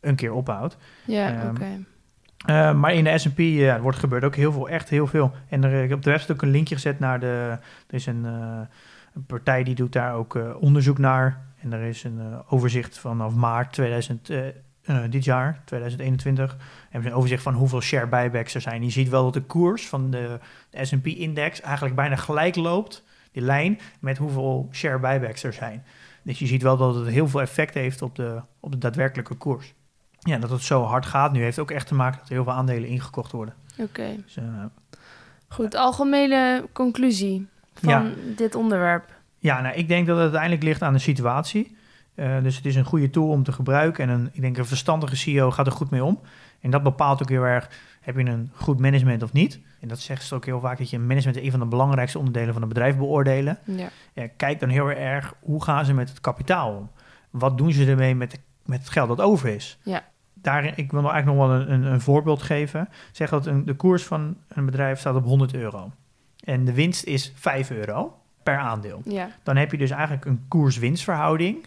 een 0.00 0.14
keer 0.14 0.32
ophoudt. 0.32 0.76
Ja, 1.04 1.32
Ehm, 1.32 1.48
oké. 1.48 1.84
Eh, 2.46 2.74
maar 2.74 2.94
in 2.94 3.04
de 3.04 3.18
S&P 3.18 3.38
ja, 3.38 3.74
er 3.74 3.82
wordt 3.82 3.98
gebeurd 3.98 4.24
ook 4.24 4.36
heel 4.36 4.52
veel, 4.52 4.68
echt 4.68 4.88
heel 4.88 5.06
veel. 5.06 5.32
En 5.48 5.64
er, 5.64 5.82
ik 5.82 5.88
heb 5.88 5.98
op 5.98 6.04
de 6.04 6.10
website 6.10 6.32
ook 6.32 6.42
een 6.42 6.50
linkje 6.50 6.74
gezet 6.74 6.98
naar 6.98 7.20
de... 7.20 7.58
Er 7.86 7.94
is 7.94 8.06
een, 8.06 8.24
eh, 8.24 8.60
een 9.14 9.26
partij 9.26 9.62
die 9.62 9.74
doet 9.74 9.92
daar 9.92 10.14
ook 10.14 10.36
eh, 10.36 10.54
onderzoek 10.60 10.98
naar. 10.98 11.46
En 11.60 11.72
er 11.72 11.82
is 11.82 12.04
een 12.04 12.20
eh, 12.20 12.38
overzicht 12.48 12.98
vanaf 12.98 13.34
maart 13.34 13.72
2000, 13.72 14.30
eh, 14.88 15.10
dit 15.10 15.24
jaar, 15.24 15.60
2021. 15.64 16.56
Hebben 16.82 17.02
ze 17.02 17.08
een 17.08 17.14
overzicht 17.14 17.42
van 17.42 17.54
hoeveel 17.54 17.80
share 17.80 18.06
buybacks 18.06 18.54
er 18.54 18.60
zijn. 18.60 18.84
Je 18.84 18.90
ziet 18.90 19.08
wel 19.08 19.24
dat 19.24 19.32
de 19.32 19.42
koers 19.42 19.88
van 19.88 20.10
de, 20.10 20.38
de 20.70 20.84
S&P-index 20.84 21.60
eigenlijk 21.60 21.94
bijna 21.94 22.16
gelijk 22.16 22.56
loopt, 22.56 23.04
die 23.32 23.42
lijn, 23.42 23.78
met 24.00 24.18
hoeveel 24.18 24.68
share 24.72 24.98
buybacks 24.98 25.42
er 25.42 25.52
zijn. 25.52 25.84
Dus 26.22 26.38
je 26.38 26.46
ziet 26.46 26.62
wel 26.62 26.76
dat 26.76 26.94
het 26.94 27.06
heel 27.06 27.28
veel 27.28 27.40
effect 27.40 27.74
heeft 27.74 28.02
op 28.02 28.14
de, 28.16 28.40
op 28.60 28.70
de 28.72 28.78
daadwerkelijke 28.78 29.34
koers. 29.34 29.74
Ja, 30.18 30.38
dat 30.38 30.50
het 30.50 30.62
zo 30.62 30.82
hard 30.82 31.06
gaat 31.06 31.32
nu 31.32 31.42
heeft 31.42 31.58
ook 31.58 31.70
echt 31.70 31.86
te 31.86 31.94
maken 31.94 32.18
dat 32.18 32.28
er 32.28 32.34
heel 32.34 32.44
veel 32.44 32.52
aandelen 32.52 32.88
ingekocht 32.88 33.32
worden. 33.32 33.54
Oké. 33.78 34.06
Dus, 34.24 34.36
eh, 34.36 34.44
Goed, 35.48 35.74
algemene 35.74 36.68
conclusie 36.72 37.46
van 37.74 37.88
Ja. 37.90 38.10
dit 38.36 38.54
onderwerp. 38.54 39.04
ja, 39.38 39.60
nou, 39.60 39.74
ik 39.74 39.88
denk 39.88 40.06
dat 40.06 40.14
het 40.14 40.22
uiteindelijk 40.24 40.62
ligt 40.62 40.82
aan 40.82 40.92
de 40.92 40.98
situatie. 40.98 41.76
Eh, 42.18 42.42
dus 42.42 42.56
het 42.56 42.66
is 42.66 42.76
een 42.76 42.84
goede 42.84 43.10
tool 43.10 43.28
om 43.28 43.42
te 43.42 43.52
gebruiken. 43.52 44.08
En 44.08 44.10
een, 44.10 44.28
ik 44.32 44.40
denk 44.40 44.56
een 44.56 44.66
verstandige 44.66 45.16
CEO 45.16 45.50
gaat 45.50 45.66
er 45.66 45.72
goed 45.72 45.90
mee 45.90 46.04
om. 46.04 46.20
En 46.60 46.70
dat 46.70 46.82
bepaalt 46.82 47.22
ook 47.22 47.28
heel 47.28 47.42
erg, 47.42 47.70
heb 48.00 48.16
je 48.16 48.24
een 48.24 48.50
goed 48.54 48.80
management 48.80 49.22
of 49.22 49.32
niet? 49.32 49.60
En 49.80 49.88
dat 49.88 49.98
zegt 49.98 50.24
ze 50.24 50.34
ook 50.34 50.44
heel 50.44 50.60
vaak, 50.60 50.78
dat 50.78 50.90
je 50.90 50.96
een 50.96 51.06
management 51.06 51.44
een 51.44 51.50
van 51.50 51.60
de 51.60 51.66
belangrijkste 51.66 52.18
onderdelen 52.18 52.52
van 52.52 52.62
een 52.62 52.68
bedrijf 52.68 52.96
beoordelen. 52.96 53.58
Ja. 53.64 53.88
Kijk 54.36 54.60
dan 54.60 54.68
heel 54.68 54.90
erg, 54.90 55.34
hoe 55.40 55.62
gaan 55.62 55.84
ze 55.84 55.94
met 55.94 56.08
het 56.08 56.20
kapitaal 56.20 56.76
om? 56.76 56.90
Wat 57.30 57.58
doen 57.58 57.72
ze 57.72 57.86
ermee 57.86 58.14
met, 58.14 58.40
met 58.64 58.78
het 58.78 58.88
geld 58.88 59.08
dat 59.08 59.20
over 59.20 59.48
is? 59.48 59.78
Ja. 59.82 60.04
Daarin, 60.34 60.72
ik 60.76 60.90
wil 60.90 61.00
nog 61.00 61.12
eigenlijk 61.12 61.40
nog 61.40 61.48
wel 61.48 61.60
een, 61.60 61.72
een, 61.72 61.92
een 61.92 62.00
voorbeeld 62.00 62.42
geven. 62.42 62.88
Zeg 63.12 63.30
dat 63.30 63.46
een, 63.46 63.64
de 63.64 63.74
koers 63.74 64.04
van 64.04 64.36
een 64.48 64.64
bedrijf 64.64 64.98
staat 64.98 65.14
op 65.14 65.24
100 65.24 65.54
euro. 65.54 65.92
En 66.44 66.64
de 66.64 66.72
winst 66.72 67.04
is 67.04 67.32
5 67.34 67.70
euro 67.70 68.18
per 68.42 68.56
aandeel. 68.56 69.00
Ja. 69.04 69.28
Dan 69.42 69.56
heb 69.56 69.70
je 69.70 69.78
dus 69.78 69.90
eigenlijk 69.90 70.24
een 70.24 70.44
koers-winstverhouding 70.48 71.66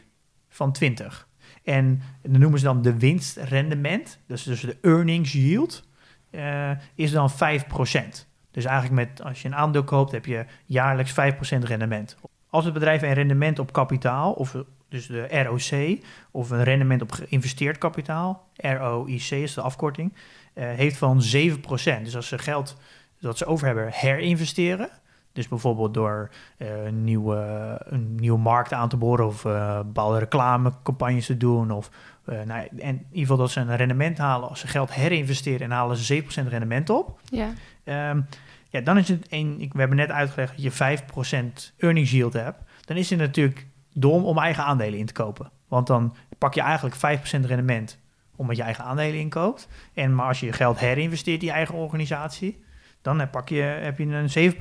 van 0.51 0.71
20. 0.71 1.27
En 1.63 2.01
dan 2.21 2.39
noemen 2.39 2.59
ze 2.59 2.65
dan 2.65 2.81
de 2.81 2.97
winstrendement, 2.97 4.19
dus, 4.27 4.43
dus 4.43 4.61
de 4.61 4.77
earnings 4.81 5.31
yield, 5.31 5.87
eh, 6.29 6.71
is 6.95 7.11
dan 7.11 7.29
5%. 7.31 8.29
Dus 8.51 8.65
eigenlijk 8.65 9.09
met, 9.09 9.23
als 9.23 9.41
je 9.41 9.47
een 9.47 9.55
aandeel 9.55 9.83
koopt, 9.83 10.11
heb 10.11 10.25
je 10.25 10.45
jaarlijks 10.65 11.11
5% 11.11 11.63
rendement. 11.63 12.17
Als 12.49 12.65
het 12.65 12.73
bedrijf 12.73 13.01
een 13.01 13.13
rendement 13.13 13.59
op 13.59 13.73
kapitaal, 13.73 14.31
of 14.31 14.55
dus 14.89 15.07
de 15.07 15.43
ROC, 15.43 15.99
of 16.31 16.49
een 16.49 16.63
rendement 16.63 17.01
op 17.01 17.11
geïnvesteerd 17.11 17.77
kapitaal, 17.77 18.49
ROIC 18.55 19.29
is 19.29 19.53
de 19.53 19.61
afkorting, 19.61 20.13
eh, 20.53 20.69
heeft 20.69 20.97
van 20.97 21.21
7%. 21.21 22.05
Dus 22.05 22.15
als 22.15 22.27
ze 22.27 22.37
geld 22.37 22.77
dat 23.19 23.37
ze 23.37 23.45
over 23.45 23.65
hebben 23.65 23.89
herinvesteren, 23.91 24.89
dus 25.33 25.47
bijvoorbeeld 25.47 25.93
door 25.93 26.29
eh, 26.57 26.85
een, 26.85 27.03
nieuwe, 27.03 27.75
een 27.83 28.15
nieuwe 28.15 28.39
markt 28.39 28.73
aan 28.73 28.89
te 28.89 28.97
boren 28.97 29.25
of 29.25 29.45
eh, 29.45 29.77
bepaalde 29.77 30.19
reclamecampagnes 30.19 31.25
te 31.25 31.37
doen. 31.37 31.71
Of, 31.71 31.89
eh, 32.25 32.41
nou, 32.41 32.67
en 32.67 32.77
in 32.79 33.05
ieder 33.09 33.19
geval 33.19 33.37
dat 33.37 33.51
ze 33.51 33.59
een 33.59 33.75
rendement 33.75 34.17
halen 34.17 34.49
als 34.49 34.59
ze 34.59 34.67
geld 34.67 34.93
herinvesteren 34.93 35.61
en 35.61 35.71
halen 35.71 35.97
ze 35.97 36.03
7% 36.03 36.47
rendement 36.47 36.89
op. 36.89 37.19
Ja. 37.23 37.49
Ehm, 37.83 38.21
ja, 38.69 38.81
dan 38.81 38.97
is 38.97 39.07
het 39.07 39.27
een, 39.29 39.55
ik, 39.59 39.73
we 39.73 39.79
hebben 39.79 39.97
net 39.97 40.11
uitgelegd 40.11 40.51
dat 40.51 40.63
je 40.63 40.71
5% 40.71 41.73
earnings 41.77 42.11
yield 42.11 42.33
hebt. 42.33 42.59
Dan 42.85 42.97
is 42.97 43.09
het 43.09 43.19
natuurlijk 43.19 43.67
dom 43.93 44.25
om 44.25 44.37
eigen 44.37 44.63
aandelen 44.63 44.99
in 44.99 45.05
te 45.05 45.13
kopen. 45.13 45.51
Want 45.67 45.87
dan 45.87 46.15
pak 46.37 46.53
je 46.53 46.61
eigenlijk 46.61 46.95
5% 46.95 47.45
rendement 47.45 47.99
omdat 48.35 48.55
je 48.55 48.63
eigen 48.63 48.83
aandelen 48.83 49.19
inkoopt. 49.19 49.67
En 49.93 50.15
maar 50.15 50.27
als 50.27 50.39
je 50.39 50.45
je 50.45 50.53
geld 50.53 50.79
herinvesteert 50.79 51.41
in 51.41 51.47
je 51.47 51.53
eigen 51.53 51.75
organisatie, 51.75 52.63
dan 53.01 53.19
heb, 53.19 53.31
pak 53.31 53.49
je, 53.49 53.61
heb 53.61 53.97
je 53.97 54.05
een 54.05 54.53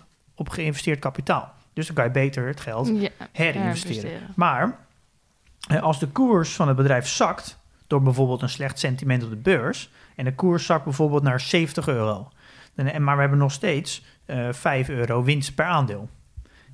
7% 0.00 0.05
op 0.36 0.48
geïnvesteerd 0.48 0.98
kapitaal. 0.98 1.54
Dus 1.72 1.86
dan 1.86 1.94
kan 1.94 2.04
je 2.04 2.10
beter 2.10 2.46
het 2.46 2.60
geld 2.60 2.88
ja. 2.88 3.08
herinvesteren. 3.32 4.20
Maar 4.34 4.78
eh, 5.68 5.82
als 5.82 5.98
de 5.98 6.08
koers 6.08 6.54
van 6.54 6.68
het 6.68 6.76
bedrijf 6.76 7.06
zakt 7.06 7.58
door 7.86 8.02
bijvoorbeeld 8.02 8.42
een 8.42 8.48
slecht 8.48 8.78
sentiment 8.78 9.24
op 9.24 9.30
de 9.30 9.36
beurs 9.36 9.90
en 10.14 10.24
de 10.24 10.34
koers 10.34 10.66
zakt 10.66 10.84
bijvoorbeeld 10.84 11.22
naar 11.22 11.40
70 11.40 11.88
euro, 11.88 12.28
dan, 12.74 12.86
en 12.86 13.04
maar 13.04 13.14
we 13.14 13.20
hebben 13.20 13.38
nog 13.38 13.52
steeds 13.52 14.04
eh 14.26 14.48
5 14.52 14.88
euro 14.88 15.22
winst 15.22 15.54
per 15.54 15.64
aandeel. 15.64 16.08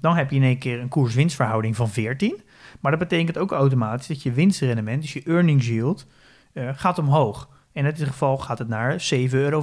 Dan 0.01 0.17
heb 0.17 0.31
je 0.31 0.37
in 0.37 0.43
één 0.43 0.59
keer 0.59 0.81
een 0.81 0.89
koers-winstverhouding 0.89 1.77
van 1.77 1.89
14. 1.89 2.43
Maar 2.81 2.91
dat 2.91 3.01
betekent 3.01 3.39
ook 3.39 3.53
automatisch 3.53 4.07
dat 4.07 4.23
je 4.23 4.33
winstrendement, 4.33 5.03
dus 5.03 5.13
je 5.13 5.23
earnings 5.23 5.67
yield, 5.67 6.07
eh, 6.53 6.69
gaat 6.75 6.99
omhoog. 6.99 7.49
In 7.73 7.85
dit 7.85 8.03
geval 8.03 8.39
gaat 8.39 8.59
het 8.59 8.69
naar 8.69 8.93
7,14 9.15 9.31
euro. 9.31 9.63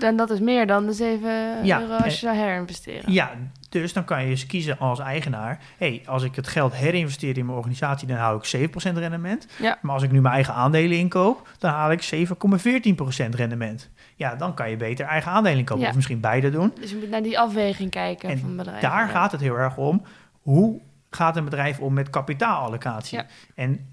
En 0.00 0.16
dat 0.16 0.30
is 0.30 0.40
meer 0.40 0.66
dan 0.66 0.86
de 0.86 0.92
7 0.92 1.64
Ja, 1.64 1.80
euro 1.80 1.92
als 1.92 2.20
je 2.20 2.26
eh, 2.26 2.32
zou 2.32 2.46
herinvesteren. 2.46 3.12
Ja, 3.12 3.30
dus 3.68 3.92
dan 3.92 4.04
kan 4.04 4.22
je 4.22 4.30
eens 4.30 4.46
kiezen 4.46 4.78
als 4.78 4.98
eigenaar. 4.98 5.58
hey, 5.78 6.02
als 6.06 6.22
ik 6.22 6.36
het 6.36 6.48
geld 6.48 6.74
herinvesteer 6.74 7.38
in 7.38 7.44
mijn 7.46 7.56
organisatie, 7.58 8.08
dan 8.08 8.16
hou 8.16 8.40
ik 8.42 8.70
7% 8.70 8.72
rendement. 8.94 9.46
Ja. 9.58 9.78
Maar 9.82 9.94
als 9.94 10.02
ik 10.02 10.12
nu 10.12 10.20
mijn 10.20 10.34
eigen 10.34 10.54
aandelen 10.54 10.98
inkoop, 10.98 11.48
dan 11.58 11.70
haal 11.70 11.90
ik 11.90 12.02
7,14% 12.14 13.34
rendement. 13.34 13.90
Ja, 14.14 14.34
dan 14.34 14.54
kan 14.54 14.70
je 14.70 14.76
beter 14.76 15.06
eigen 15.06 15.32
aandelen 15.32 15.64
kopen. 15.64 15.82
Ja. 15.82 15.88
Of 15.88 15.94
misschien 15.94 16.20
beide 16.20 16.50
doen. 16.50 16.72
Dus 16.80 16.90
je 16.90 16.96
moet 16.96 17.10
naar 17.10 17.22
die 17.22 17.38
afweging 17.38 17.90
kijken 17.90 18.28
En 18.28 18.38
van 18.38 18.56
bedrijven. 18.56 18.90
Daar 18.90 19.08
gaat 19.08 19.32
het 19.32 19.40
heel 19.40 19.56
erg 19.56 19.76
om. 19.76 20.02
Hoe 20.42 20.80
gaat 21.10 21.36
een 21.36 21.44
bedrijf 21.44 21.78
om 21.80 21.92
met 21.92 22.10
kapitaalallocatie? 22.10 23.18
Ja. 23.18 23.26
En 23.54 23.89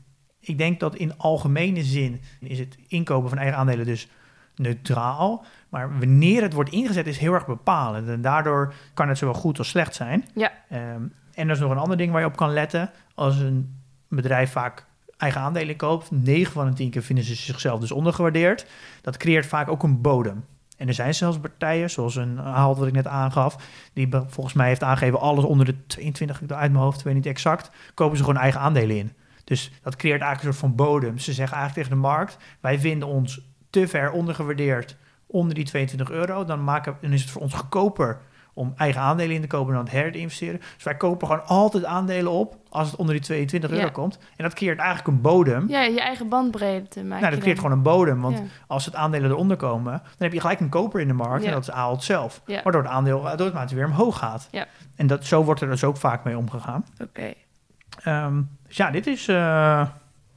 ik 0.48 0.58
denk 0.58 0.80
dat 0.80 0.96
in 0.96 1.18
algemene 1.18 1.84
zin 1.84 2.22
is 2.40 2.60
het 2.60 2.78
inkopen 2.88 3.30
van 3.30 3.38
eigen 3.38 3.58
aandelen 3.58 3.86
dus 3.86 4.08
neutraal. 4.56 5.46
Maar 5.70 6.00
wanneer 6.00 6.42
het 6.42 6.54
wordt 6.54 6.70
ingezet 6.70 7.08
is 7.08 7.18
heel 7.18 7.34
erg 7.34 7.46
bepalend. 7.46 8.08
En 8.08 8.22
daardoor 8.22 8.74
kan 8.94 9.08
het 9.08 9.18
zowel 9.18 9.34
goed 9.34 9.58
als 9.58 9.70
slecht 9.70 9.96
zijn. 9.96 10.26
Ja. 10.36 10.52
Ehm, 10.70 11.02
en 11.34 11.48
er 11.48 11.52
is 11.52 11.60
nog 11.60 11.72
een 11.72 11.78
ander 11.78 11.98
ding 11.98 12.12
waar 12.12 12.22
je 12.22 12.28
op 12.28 12.36
kan 12.36 12.54
letten. 12.54 12.92
Als 13.14 13.40
een 13.40 13.80
bedrijf 14.08 14.52
vaak 14.52 14.86
eigen 15.18 15.42
aandelen 15.42 15.76
koopt, 15.76 16.12
9 16.12 16.54
van 16.54 16.66
de 16.66 16.74
10 16.74 16.90
keer 16.90 17.04
vinden 17.04 17.26
ze 17.26 17.36
zichzelf 17.36 17.80
dus 17.80 17.92
ondergewaardeerd. 17.92 18.66
Dat 19.02 19.18
creëert 19.18 19.46
vaak 19.46 19.68
ook 19.70 19.84
een 19.84 20.02
bodem. 20.02 20.46
En 20.78 20.88
er 20.88 20.94
zijn 20.94 21.14
zelfs 21.14 21.40
partijen, 21.40 21.90
zoals 21.90 22.16
een 22.16 22.38
haal 22.38 22.76
wat 22.76 22.88
ik 22.88 22.94
net 22.94 23.08
aangaf, 23.08 23.58
die 23.94 24.08
volgens 24.28 24.54
mij 24.54 24.68
heeft 24.68 24.84
aangegeven 24.84 25.20
alles 25.20 25.44
onder 25.44 25.66
de 25.66 25.86
22 25.88 26.42
ik 26.42 26.48
doe 26.48 26.58
uit 26.58 26.72
mijn 26.72 26.84
hoofd, 26.84 27.04
weet 27.04 27.14
niet 27.14 27.26
exact, 27.26 27.72
kopen 27.94 28.18
ze 28.18 28.24
gewoon 28.24 28.40
eigen 28.40 28.62
aandelen 28.62 28.98
in. 28.98 29.14
Dus 29.48 29.72
dat 29.82 29.96
creëert 29.96 30.22
eigenlijk 30.22 30.54
een 30.54 30.60
soort 30.60 30.76
van 30.78 30.86
bodem. 30.86 31.18
Ze 31.18 31.34
zeggen 31.34 31.58
eigenlijk 31.58 31.88
tegen 31.88 32.02
de 32.02 32.08
markt, 32.08 32.38
wij 32.62 32.80
vinden 32.80 33.08
ons 33.08 33.42
te 33.70 33.88
ver 33.88 34.12
ondergewaardeerd 34.12 34.98
onder 35.28 35.56
die 35.56 35.66
22 35.66 36.12
euro. 36.12 36.46
Dan, 36.46 36.64
maken, 36.64 36.98
dan 37.02 37.12
is 37.12 37.22
het 37.22 37.30
voor 37.30 37.42
ons 37.42 37.54
goedkoper 37.54 38.20
om 38.54 38.74
eigen 38.78 39.02
aandelen 39.02 39.36
in 39.36 39.42
te 39.42 39.48
kopen 39.48 39.74
dan 39.74 39.84
het 39.84 39.92
herinvesteren. 39.92 40.60
Dus 40.76 40.84
wij 40.84 40.98
kopen 40.98 41.28
gewoon 41.28 41.46
altijd 41.46 41.86
aandelen 41.86 42.32
op 42.32 42.58
als 42.70 42.88
het 42.92 43.00
onder 43.00 43.14
die 43.16 43.24
22 43.24 43.70
euro 43.70 43.84
Ja. 43.84 43.90
komt. 43.90 44.18
En 44.36 44.44
dat 44.44 44.54
creëert 44.54 44.78
eigenlijk 44.80 45.08
een 45.08 45.22
bodem. 45.22 45.70
Ja, 45.70 45.82
je 45.82 46.02
eigen 46.02 46.30
bandbreedte 46.30 47.04
maak 47.04 47.20
nou, 47.20 47.32
dat 47.32 47.42
creëert 47.42 47.58
gewoon 47.60 47.72
een 47.72 47.82
bodem. 47.82 48.22
Want 48.22 48.38
Ja. 48.38 48.44
als 48.68 48.86
het 48.86 48.96
aandelen 48.96 49.30
eronder 49.32 49.58
komen, 49.58 49.92
dan 49.92 50.02
heb 50.18 50.34
je 50.34 50.40
gelijk 50.40 50.60
een 50.60 50.70
koper 50.70 51.00
in 51.02 51.08
de 51.08 51.14
markt. 51.14 51.42
Ja. 51.42 51.48
En 51.48 51.54
dat 51.54 51.62
is 51.68 51.72
Ahold 51.72 52.04
zelf. 52.04 52.42
Waardoor 52.46 52.82
het 52.82 52.92
aandeel 52.92 53.28
automatisch 53.28 53.74
weer 53.76 53.86
omhoog 53.86 54.18
gaat. 54.18 54.48
Ja. 54.52 54.66
En 54.96 55.08
dat, 55.08 55.26
zo 55.26 55.44
wordt 55.44 55.62
er 55.62 55.70
dus 55.70 55.84
ook 55.84 55.98
vaak 55.98 56.24
mee 56.24 56.38
omgegaan. 56.38 56.86
Oké, 57.02 57.34
Ehm, 58.04 58.42
dus 58.68 58.78
ja, 58.78 58.92
dit 58.92 59.08
is... 59.08 59.28
eh, 59.28 59.88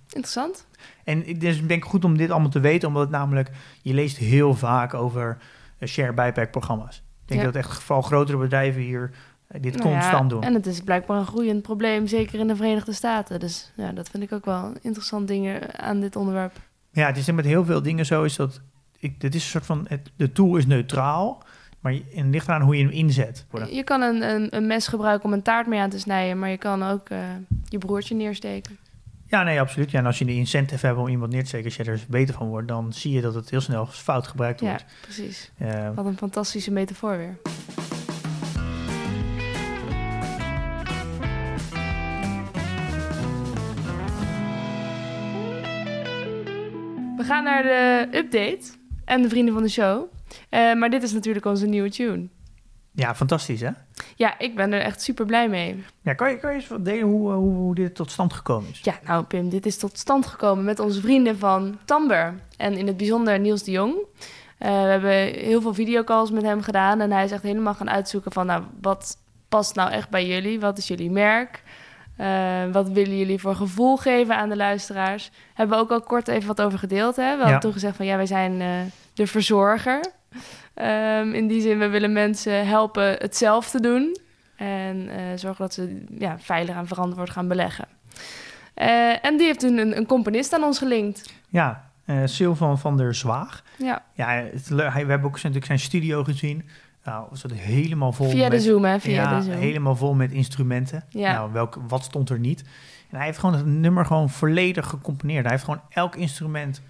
interessant. 0.07 0.67
en 1.05 1.23
het 1.27 1.43
is 1.45 1.67
denk 1.67 1.83
ik 1.85 1.91
goed 1.91 2.05
om 2.05 2.17
dit 2.17 2.31
allemaal 2.31 2.51
te 2.51 2.61
weten, 2.61 2.89
omdat 2.89 3.03
het 3.03 3.11
namelijk... 3.11 3.51
Je 3.83 3.95
leest 3.95 4.17
heel 4.17 4.55
vaak 4.55 4.95
over 4.95 5.39
eh, 5.79 5.89
share 5.89 6.13
buyback 6.13 6.51
programma's. 6.51 6.97
Ik 6.97 7.29
denk 7.37 7.41
Ja. 7.41 7.47
dat 7.47 7.57
echt 7.57 7.83
vooral 7.83 8.03
grotere 8.03 8.39
bedrijven 8.39 8.81
hier 8.83 9.11
eh, 9.47 9.63
dit 9.63 9.77
Nou 9.77 9.89
ja, 9.89 9.95
constant 9.99 10.31
doen. 10.31 10.43
En 10.43 10.55
het 10.55 10.67
is 10.67 10.81
blijkbaar 10.81 11.19
een 11.19 11.27
groeiend 11.27 11.63
probleem, 11.63 12.07
zeker 12.07 12.39
in 12.41 12.47
de 12.47 12.57
Verenigde 12.57 12.93
Staten. 12.93 13.41
Dus 13.41 13.73
ja, 13.77 13.93
dat 13.93 14.09
vind 14.09 14.23
ik 14.23 14.33
ook 14.33 14.45
wel 14.45 14.73
interessant 14.81 15.29
dingen 15.29 15.79
aan 15.81 16.01
dit 16.01 16.17
onderwerp. 16.17 16.53
Ja, 16.93 17.07
het 17.07 17.17
is 17.17 17.31
met 17.31 17.45
heel 17.45 17.65
veel 17.65 17.83
dingen 17.83 18.07
zo 18.07 18.23
is 18.25 18.37
dat... 18.37 18.61
Ik, 18.99 19.21
dit 19.21 19.35
is 19.35 19.43
een 19.45 19.51
soort 19.51 19.67
van... 19.67 19.85
Het, 19.89 20.11
de 20.17 20.33
tool 20.33 20.57
is 20.57 20.67
neutraal, 20.67 21.43
maar 21.81 21.93
het 21.93 22.25
ligt 22.27 22.49
eraan 22.49 22.63
hoe 22.63 22.77
je 22.77 22.83
hem 22.83 22.93
inzet. 22.93 23.47
Je 23.71 23.85
kan 23.85 24.01
een, 24.03 24.23
een, 24.23 24.57
een 24.57 24.67
mes 24.67 24.87
gebruiken 24.87 25.25
om 25.25 25.33
een 25.33 25.43
taart 25.43 25.67
mee 25.67 25.81
aan 25.81 25.91
te 25.91 25.99
snijden, 25.99 26.39
maar 26.39 26.51
je 26.51 26.57
kan 26.59 26.83
ook 26.83 27.09
eh, 27.09 27.19
je 27.65 27.79
broertje 27.79 28.15
neersteken. 28.15 28.79
Ja, 29.27 29.43
nee, 29.43 29.61
absoluut. 29.61 29.91
Ja, 29.91 29.99
en 29.99 30.07
als 30.07 30.19
je 30.19 30.25
de 30.25 30.35
incentive 30.35 30.87
hebt 30.87 30.99
om 30.99 31.09
iemand 31.09 31.33
neer 31.33 31.41
te 31.43 31.47
steken, 31.49 31.67
als 31.67 31.77
je 31.77 31.85
er 31.85 32.01
beter 32.09 32.35
van 32.35 32.49
wordt, 32.49 32.69
dan 32.69 32.93
zie 32.93 33.13
je 33.13 33.21
dat 33.21 33.35
het 33.35 33.51
heel 33.51 33.61
snel 33.61 33.87
fout 33.87 34.27
gebruikt 34.27 34.61
Ja, 34.61 34.67
wordt. 34.69 34.85
precies. 35.01 35.51
Eh, 35.59 35.89
Wat 35.95 36.07
een 36.07 36.17
fantastische 36.17 36.71
metafoor 36.73 37.17
weer. 37.17 37.39
We 47.17 47.25
gaan 47.27 47.45
naar 47.45 47.63
de 47.63 48.09
update 48.19 48.61
en 49.05 49.23
de 49.23 49.29
vrienden 49.29 49.55
van 49.55 49.63
de 49.63 49.69
show. 49.69 50.13
Eh, 50.49 50.75
maar 50.75 50.91
dit 50.91 51.03
is 51.03 51.13
natuurlijk 51.13 51.47
onze 51.47 51.67
nieuwe 51.67 51.91
tune. 51.91 52.29
ja, 52.93 53.15
fantastisch 53.15 53.61
hè? 53.61 53.71
Ja, 54.17 54.39
ik 54.39 54.55
ben 54.57 54.73
er 54.73 54.81
echt 54.81 55.03
super 55.03 55.27
blij 55.27 55.49
mee. 55.49 55.85
Ja, 56.03 56.15
kan 56.15 56.31
je, 56.31 56.39
kan 56.39 56.51
je 56.51 56.57
eens 56.57 56.69
wat 56.69 56.85
delen 56.85 57.07
hoe, 57.09 57.31
eh, 57.31 57.37
hoe, 57.37 57.55
hoe 57.55 57.75
dit 57.75 57.95
tot 57.95 58.11
stand 58.11 58.33
gekomen 58.33 58.71
is? 58.71 58.81
Ja, 58.83 58.95
nou 59.07 59.25
Pim, 59.25 59.49
dit 59.49 59.67
is 59.67 59.77
tot 59.79 59.99
stand 59.99 60.27
gekomen 60.27 60.65
met 60.65 60.79
onze 60.79 61.01
vrienden 61.01 61.39
van 61.39 61.79
Tamber. 61.85 62.35
En 62.57 62.73
in 62.77 62.87
het 62.87 62.97
bijzonder 62.97 63.41
Niels 63.41 63.63
de 63.63 63.71
Jong. 63.71 63.95
Eh, 64.59 64.69
we 64.69 64.75
hebben 64.89 65.11
heel 65.45 65.61
veel 65.61 65.75
videocalls 65.75 66.31
met 66.31 66.43
hem 66.43 66.63
gedaan. 66.63 67.01
En 67.01 67.11
hij 67.13 67.25
is 67.25 67.31
echt 67.33 67.43
helemaal 67.43 67.75
gaan 67.75 67.91
uitzoeken 67.91 68.33
van... 68.33 68.47
Nou, 68.47 68.63
wat 68.81 69.17
past 69.49 69.75
nou 69.75 69.91
echt 69.91 70.11
bij 70.11 70.27
jullie? 70.27 70.61
Wat 70.61 70.79
is 70.79 70.89
jullie 70.89 71.11
merk? 71.11 71.63
Wat 72.73 72.89
willen 72.89 73.19
jullie 73.19 73.41
voor 73.41 73.55
gevoel 73.55 73.97
geven 73.97 74.37
aan 74.37 74.49
de 74.49 74.57
luisteraars? 74.57 75.31
Hebben 75.55 75.77
we 75.77 75.83
ook 75.83 75.91
al 75.91 76.01
kort 76.01 76.29
even 76.29 76.47
wat 76.47 76.61
over 76.61 76.79
gedeeld. 76.79 77.17
Hè? 77.17 77.23
We 77.31 77.37
hadden 77.37 77.49
Ja. 77.53 77.59
toen 77.59 77.73
gezegd 77.73 77.97
van... 77.97 78.07
Ja, 78.07 78.17
wij 78.17 78.27
zijn 78.27 78.59
de 79.15 79.27
verzorger. 79.27 80.05
Ehm, 80.75 81.33
in 81.33 81.47
die 81.47 81.61
zin, 81.61 81.79
we 81.79 81.89
willen 81.89 82.13
mensen 82.13 82.67
helpen 82.67 83.13
het 83.19 83.37
zelf 83.37 83.71
te 83.71 83.81
doen. 83.81 84.17
En 84.57 85.09
eh, 85.09 85.23
zorgen 85.37 85.61
dat 85.65 85.75
ze 85.75 86.05
ja, 86.19 86.39
veilig 86.39 86.77
en 86.77 86.87
verantwoord 86.87 87.31
gaan 87.31 87.49
beleggen. 87.49 87.89
Eh, 88.75 89.25
en 89.25 89.37
die 89.37 89.47
heeft 89.47 89.63
een, 89.63 89.97
een 89.97 90.07
componist 90.07 90.53
aan 90.53 90.63
ons 90.63 90.79
gelinkt. 90.79 91.33
Ja, 91.49 91.91
eh 92.05 92.17
Sylvan 92.25 92.79
van 92.79 92.97
der 92.97 93.15
Zwaag. 93.15 93.63
Ja, 93.79 94.03
Ja, 94.15 94.29
het, 94.29 94.71
le- 94.71 94.91
hij, 94.91 95.05
we 95.05 95.11
hebben 95.11 95.29
ook 95.29 95.35
natuurlijk 95.37 95.65
zijn 95.67 95.79
studio 95.79 96.25
gezien. 96.25 96.69
Nou, 97.05 97.27
was 97.31 97.41
dat 97.41 97.53
helemaal 97.53 98.13
vol 98.13 98.29
via 98.29 98.45
de 98.49 98.55
met... 98.55 98.63
Zoom, 98.63 98.85
hè? 98.85 99.01
Via 99.01 99.23
ja, 99.23 99.39
de 99.39 99.45
Zoom. 99.45 99.55
helemaal 99.55 99.97
vol 99.97 100.15
met 100.15 100.33
instrumenten. 100.33 101.05
Ja. 101.09 101.33
Nou, 101.33 101.53
welk, 101.53 101.79
wat 101.89 102.05
stond 102.05 102.31
er 102.31 102.39
niet? 102.39 102.61
En 103.11 103.17
hij 103.17 103.27
heeft 103.27 103.39
gewoon 103.39 103.55
het 103.55 103.67
nummer 103.67 104.07
gewoon 104.07 104.31
volledig 104.31 104.87
gecomponeerd. 104.87 105.43
Hij 105.43 105.51
heeft 105.53 105.65
gewoon 105.65 105.81
elk 105.89 106.17
instrument 106.17 106.83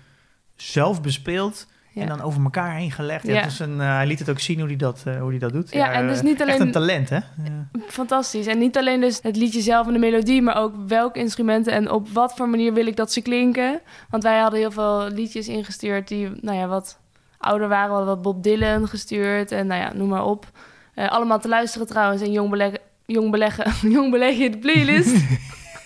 zelf 0.57 1.03
bespeeld. 1.03 1.67
En 1.95 2.07
dan 2.07 2.21
over 2.21 2.43
elkaar 2.43 2.75
heen 2.75 2.91
gelegd. 2.91 3.27
Ja. 3.27 3.45
Is 3.45 3.59
een, 3.59 3.81
eh, 3.81 3.95
hij 3.95 4.07
liet 4.07 4.19
het 4.19 4.31
ook 4.31 4.39
zien 4.41 4.59
hoe 4.59 4.69
hij 4.69 4.77
dat, 4.77 5.03
eh, 5.07 5.21
hoe 5.21 5.31
hij 5.31 5.39
dat 5.39 5.53
doet. 5.53 5.73
Ja, 5.73 5.93
en 5.93 6.07
dus 6.07 6.19
eh, 6.19 6.23
niet 6.23 6.41
Echt 6.41 6.49
alleen- 6.49 6.61
een 6.61 6.73
talent, 6.73 7.09
hè? 7.09 7.17
Ja. 7.17 7.69
Fantastisch. 7.87 8.47
En 8.47 8.59
niet 8.59 8.77
alleen 8.77 9.01
dus 9.01 9.19
het 9.23 9.37
liedje 9.37 9.61
zelf 9.61 9.87
en 9.87 9.93
de 9.93 9.99
melodie, 9.99 10.43
maar 10.43 10.57
ook 10.57 10.75
welke 10.87 11.19
instrumenten 11.19 11.73
en 11.73 11.91
op 11.91 12.09
wat 12.09 12.35
voor 12.37 12.49
manier 12.49 12.73
wil 12.73 12.87
ik 12.87 12.97
dat 12.97 13.13
ze 13.13 13.21
klinken. 13.21 13.81
Want 14.11 14.23
wij 14.23 14.39
hadden 14.39 14.61
heel 14.61 14.71
veel 14.71 15.09
liedjes 15.09 15.49
ingestuurd 15.49 16.09
die, 16.09 16.31
nou 16.41 16.59
ja, 16.59 16.67
wat 16.67 16.99
ouder 17.39 17.69
waren. 17.69 17.89
We 17.89 17.95
hadden 17.95 18.15
wat 18.15 18.23
Bob 18.23 18.43
Dylan 18.43 18.89
gestuurd 18.89 19.53
en 19.53 19.67
nou 19.67 19.81
ja, 19.81 19.93
noem 19.95 20.09
maar 20.09 20.25
op. 20.25 20.47
Allemaal 20.95 21.41
te 21.41 21.49
luisteren 21.49 21.87
trouwens 21.87 22.23
en 22.23 22.33
Jong 22.33 22.51
Beleggen, 22.51 22.81
jong 23.07 23.31
beleggen, 23.31 23.73
jong 23.97 24.11
beleggen 24.11 24.51
de 24.51 24.59
playlist. 24.59 25.15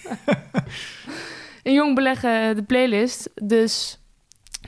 en 1.63 1.73
Jong 1.73 1.95
Beleggen 1.95 2.57
de 2.57 2.63
playlist, 2.63 3.31
dus 3.43 3.99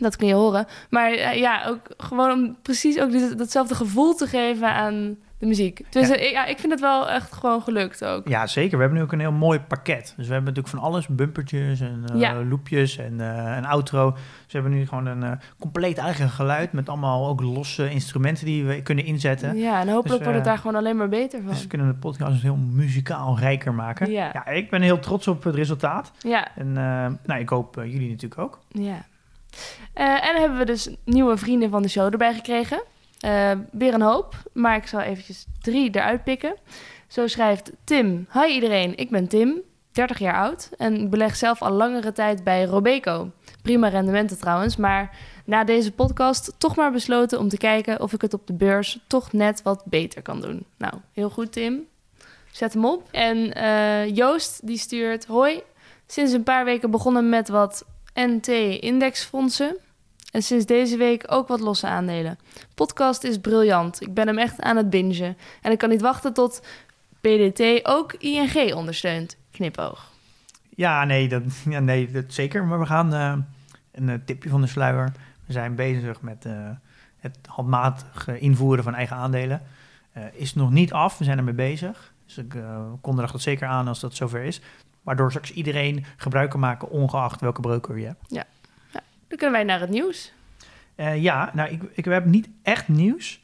dat 0.03 0.17
kun 0.17 0.27
je 0.27 0.35
horen. 0.35 0.67
Maar 0.91 1.11
eh, 1.13 1.39
ja, 1.39 1.65
ook 1.67 1.81
gewoon 1.97 2.31
om 2.33 2.57
precies 2.63 3.01
ook 3.01 3.11
dit- 3.11 3.39
datzelfde 3.39 3.75
gevoel 3.75 4.15
te 4.15 4.27
geven 4.27 4.69
aan 4.75 5.17
de 5.39 5.47
muziek. 5.47 5.83
Dus 5.91 6.09
Ja. 6.09 6.15
ja. 6.15 6.23
ja, 6.31 6.45
ik 6.47 6.59
vind 6.59 6.73
het 6.73 6.81
wel 6.81 7.09
echt 7.11 7.33
gewoon 7.33 7.63
gelukt 7.63 8.05
ook. 8.05 8.29
ja, 8.29 8.47
zeker. 8.47 8.75
We 8.77 8.81
hebben 8.83 8.99
nu 8.99 9.05
ook 9.05 9.13
een 9.13 9.21
heel 9.21 9.33
mooi 9.33 9.61
pakket. 9.61 10.15
Dus 10.17 10.27
we 10.27 10.33
hebben 10.33 10.55
natuurlijk 10.55 10.69
van 10.69 10.79
alles. 10.93 11.07
Bumpertjes 11.07 11.81
en 11.81 12.05
eh, 12.13 12.21
Ja. 12.21 12.43
loopjes 12.45 12.99
en 12.99 13.21
eh, 13.21 13.57
een 13.57 13.67
outro. 13.67 14.11
Dus 14.11 14.21
we 14.53 14.59
hebben 14.59 14.73
nu 14.73 14.87
gewoon 14.87 15.07
een 15.07 15.23
eh, 15.23 15.31
compleet 15.59 15.99
eigen 15.99 16.29
geluid... 16.29 16.73
met 16.73 16.89
allemaal 16.89 17.29
ook 17.29 17.41
losse 17.41 17.91
instrumenten 17.91 18.45
die 18.47 18.65
we 18.65 18.83
kunnen 18.83 19.05
inzetten. 19.05 19.57
Ja, 19.57 19.81
en 19.81 19.89
hopelijk 19.89 20.03
Dus, 20.03 20.11
wordt 20.13 20.27
het 20.27 20.37
eh, 20.37 20.45
daar 20.45 20.59
gewoon 20.59 20.77
alleen 20.77 20.97
maar 20.97 21.09
beter 21.09 21.41
van. 21.43 21.51
Dus 21.51 21.63
we 21.63 21.69
kunnen 21.69 21.87
de 21.89 21.95
podcast 21.95 22.43
heel 22.43 22.57
muzikaal 22.57 23.39
rijker 23.39 23.75
maken. 23.75 24.11
Ja. 24.11 24.31
ja, 24.33 24.47
ik 24.47 24.71
ben 24.71 24.83
heel 24.83 24.99
trots 24.99 25.29
op 25.29 25.45
het 25.45 25.55
resultaat. 25.55 26.13
Ja, 26.19 26.49
En 26.55 26.67
eh, 26.69 27.07
nou, 27.27 27.41
ik 27.41 27.49
hoop 27.49 27.77
eh, 27.79 27.93
jullie 27.93 28.11
natuurlijk 28.11 28.41
ook. 28.41 28.59
ja. 28.69 29.05
Eh, 29.93 30.29
en 30.29 30.41
hebben 30.41 30.59
we 30.59 30.65
dus 30.65 30.89
nieuwe 31.05 31.37
vrienden 31.37 31.71
van 31.71 31.83
de 31.83 31.89
show 31.89 32.13
erbij 32.13 32.35
gekregen. 32.35 32.83
Eh, 33.21 33.51
weer 33.71 33.95
een 33.95 34.03
hoop, 34.03 34.35
maar 34.53 34.77
ik 34.77 34.87
zal 34.87 35.01
eventjes 35.01 35.47
drie 35.61 35.91
eruit 35.91 36.25
pikken. 36.25 36.57
Zo 37.07 37.27
schrijft 37.27 37.73
Tim. 37.85 38.29
Hi 38.33 38.55
iedereen, 38.55 38.97
ik 38.97 39.11
ben 39.11 39.29
Tim, 39.29 39.63
30 39.93 40.19
jaar 40.19 40.35
oud 40.35 40.71
en 40.77 41.11
beleg 41.11 41.37
zelf 41.37 41.63
al 41.63 41.73
langere 41.73 42.13
tijd 42.13 42.45
bij 42.45 42.65
Robeco. 42.65 43.31
Prima 43.63 43.89
rendementen 43.89 44.39
trouwens, 44.39 44.77
maar 44.77 45.17
na 45.45 45.65
deze 45.65 45.93
podcast 45.93 46.55
toch 46.59 46.77
maar 46.77 46.93
besloten 46.93 47.39
om 47.39 47.49
te 47.49 47.57
kijken 47.57 48.01
of 48.01 48.13
ik 48.13 48.21
het 48.21 48.35
op 48.35 48.47
de 48.47 48.53
beurs 48.53 48.99
toch 49.07 49.33
net 49.33 49.63
wat 49.63 49.83
beter 49.85 50.23
kan 50.23 50.41
doen. 50.41 50.67
Nou, 50.79 50.95
heel 51.13 51.31
goed 51.31 51.53
Tim. 51.53 51.87
Zet 52.51 52.73
hem 52.73 52.85
op. 52.85 53.09
En 53.11 53.53
eh, 53.53 54.17
Joost 54.17 54.67
die 54.67 54.79
stuurt: 54.79 55.27
Hoi, 55.27 55.63
sinds 56.07 56.33
een 56.33 56.43
paar 56.43 56.65
weken 56.65 56.91
begonnen 56.91 57.29
met 57.29 57.49
wat 57.49 57.85
NT-indexfondsen. 58.17 59.77
En 60.33 60.43
sinds 60.43 60.67
deze 60.67 60.97
week 60.97 61.25
ook 61.27 61.49
wat 61.49 61.61
losse 61.61 61.87
aandelen. 61.87 62.39
Podcast 62.75 63.25
is 63.25 63.39
briljant. 63.39 64.01
Ik 64.01 64.15
ben 64.15 64.27
hem 64.27 64.39
echt 64.39 64.61
aan 64.61 64.77
het 64.77 64.91
bingen. 64.91 65.37
En 65.63 65.73
ik 65.73 65.79
kan 65.79 65.89
niet 65.89 66.01
wachten 66.01 66.33
tot 66.33 66.63
PDT 67.21 67.87
ook 67.87 68.13
ING 68.13 68.75
ondersteunt. 68.75 69.37
Knipoog. 69.51 70.13
Ja, 70.69 71.05
nee, 71.05 71.29
dat, 71.29 71.43
ja, 71.69 71.81
nee 71.81 72.11
dat 72.11 72.25
zeker. 72.29 72.65
Maar 72.65 72.79
we 72.79 72.87
gaan 72.87 73.15
eh, 73.15 73.37
een 73.93 74.09
eh, 74.09 74.19
tipje 74.25 74.49
van 74.49 74.61
de 74.61 74.67
sluier. 74.67 75.13
We 75.47 75.53
zijn 75.53 75.75
bezig 75.75 76.21
met 76.21 76.45
eh, 76.45 76.71
het 77.17 77.39
handmatig 77.47 78.29
invoeren 78.29 78.85
van 78.85 78.95
eigen 78.95 79.17
aandelen. 79.17 79.63
Is 80.33 80.55
nog 80.55 80.71
niet 80.71 80.93
af, 80.93 81.19
we 81.19 81.25
zijn 81.25 81.39
ermee 81.39 81.55
bezig. 81.55 82.15
Dus 82.27 82.39
ik 82.39 82.55
uh, 82.55 82.81
kondig 83.01 83.33
dat 83.33 83.41
zeker 83.41 83.69
aan 83.69 83.89
als 83.89 84.01
dat 84.01 84.15
zover 84.15 84.43
is. 84.43 84.61
Waardoor 85.07 85.31
straks 85.31 85.53
iedereen 85.53 86.05
gebruik 86.17 86.51
kan 86.51 86.61
maken, 86.61 86.91
ongeacht 86.91 87.41
welke 87.41 87.61
broker 87.61 87.99
je 87.99 88.07
hebt. 88.07 88.25
Ja, 88.27 88.45
ja. 88.93 89.01
dan 89.29 89.39
kunnen 89.39 89.53
wij 89.53 89.65
naar 89.65 89.81
het 89.81 89.91
nieuws. 89.91 90.33
Uh, 90.97 91.23
ja, 91.23 91.51
nou, 91.55 91.71
ik, 91.71 91.83
ik 91.93 92.05
heb 92.05 92.25
niet 92.25 92.49
echt 92.63 92.89
nieuws. 92.89 93.41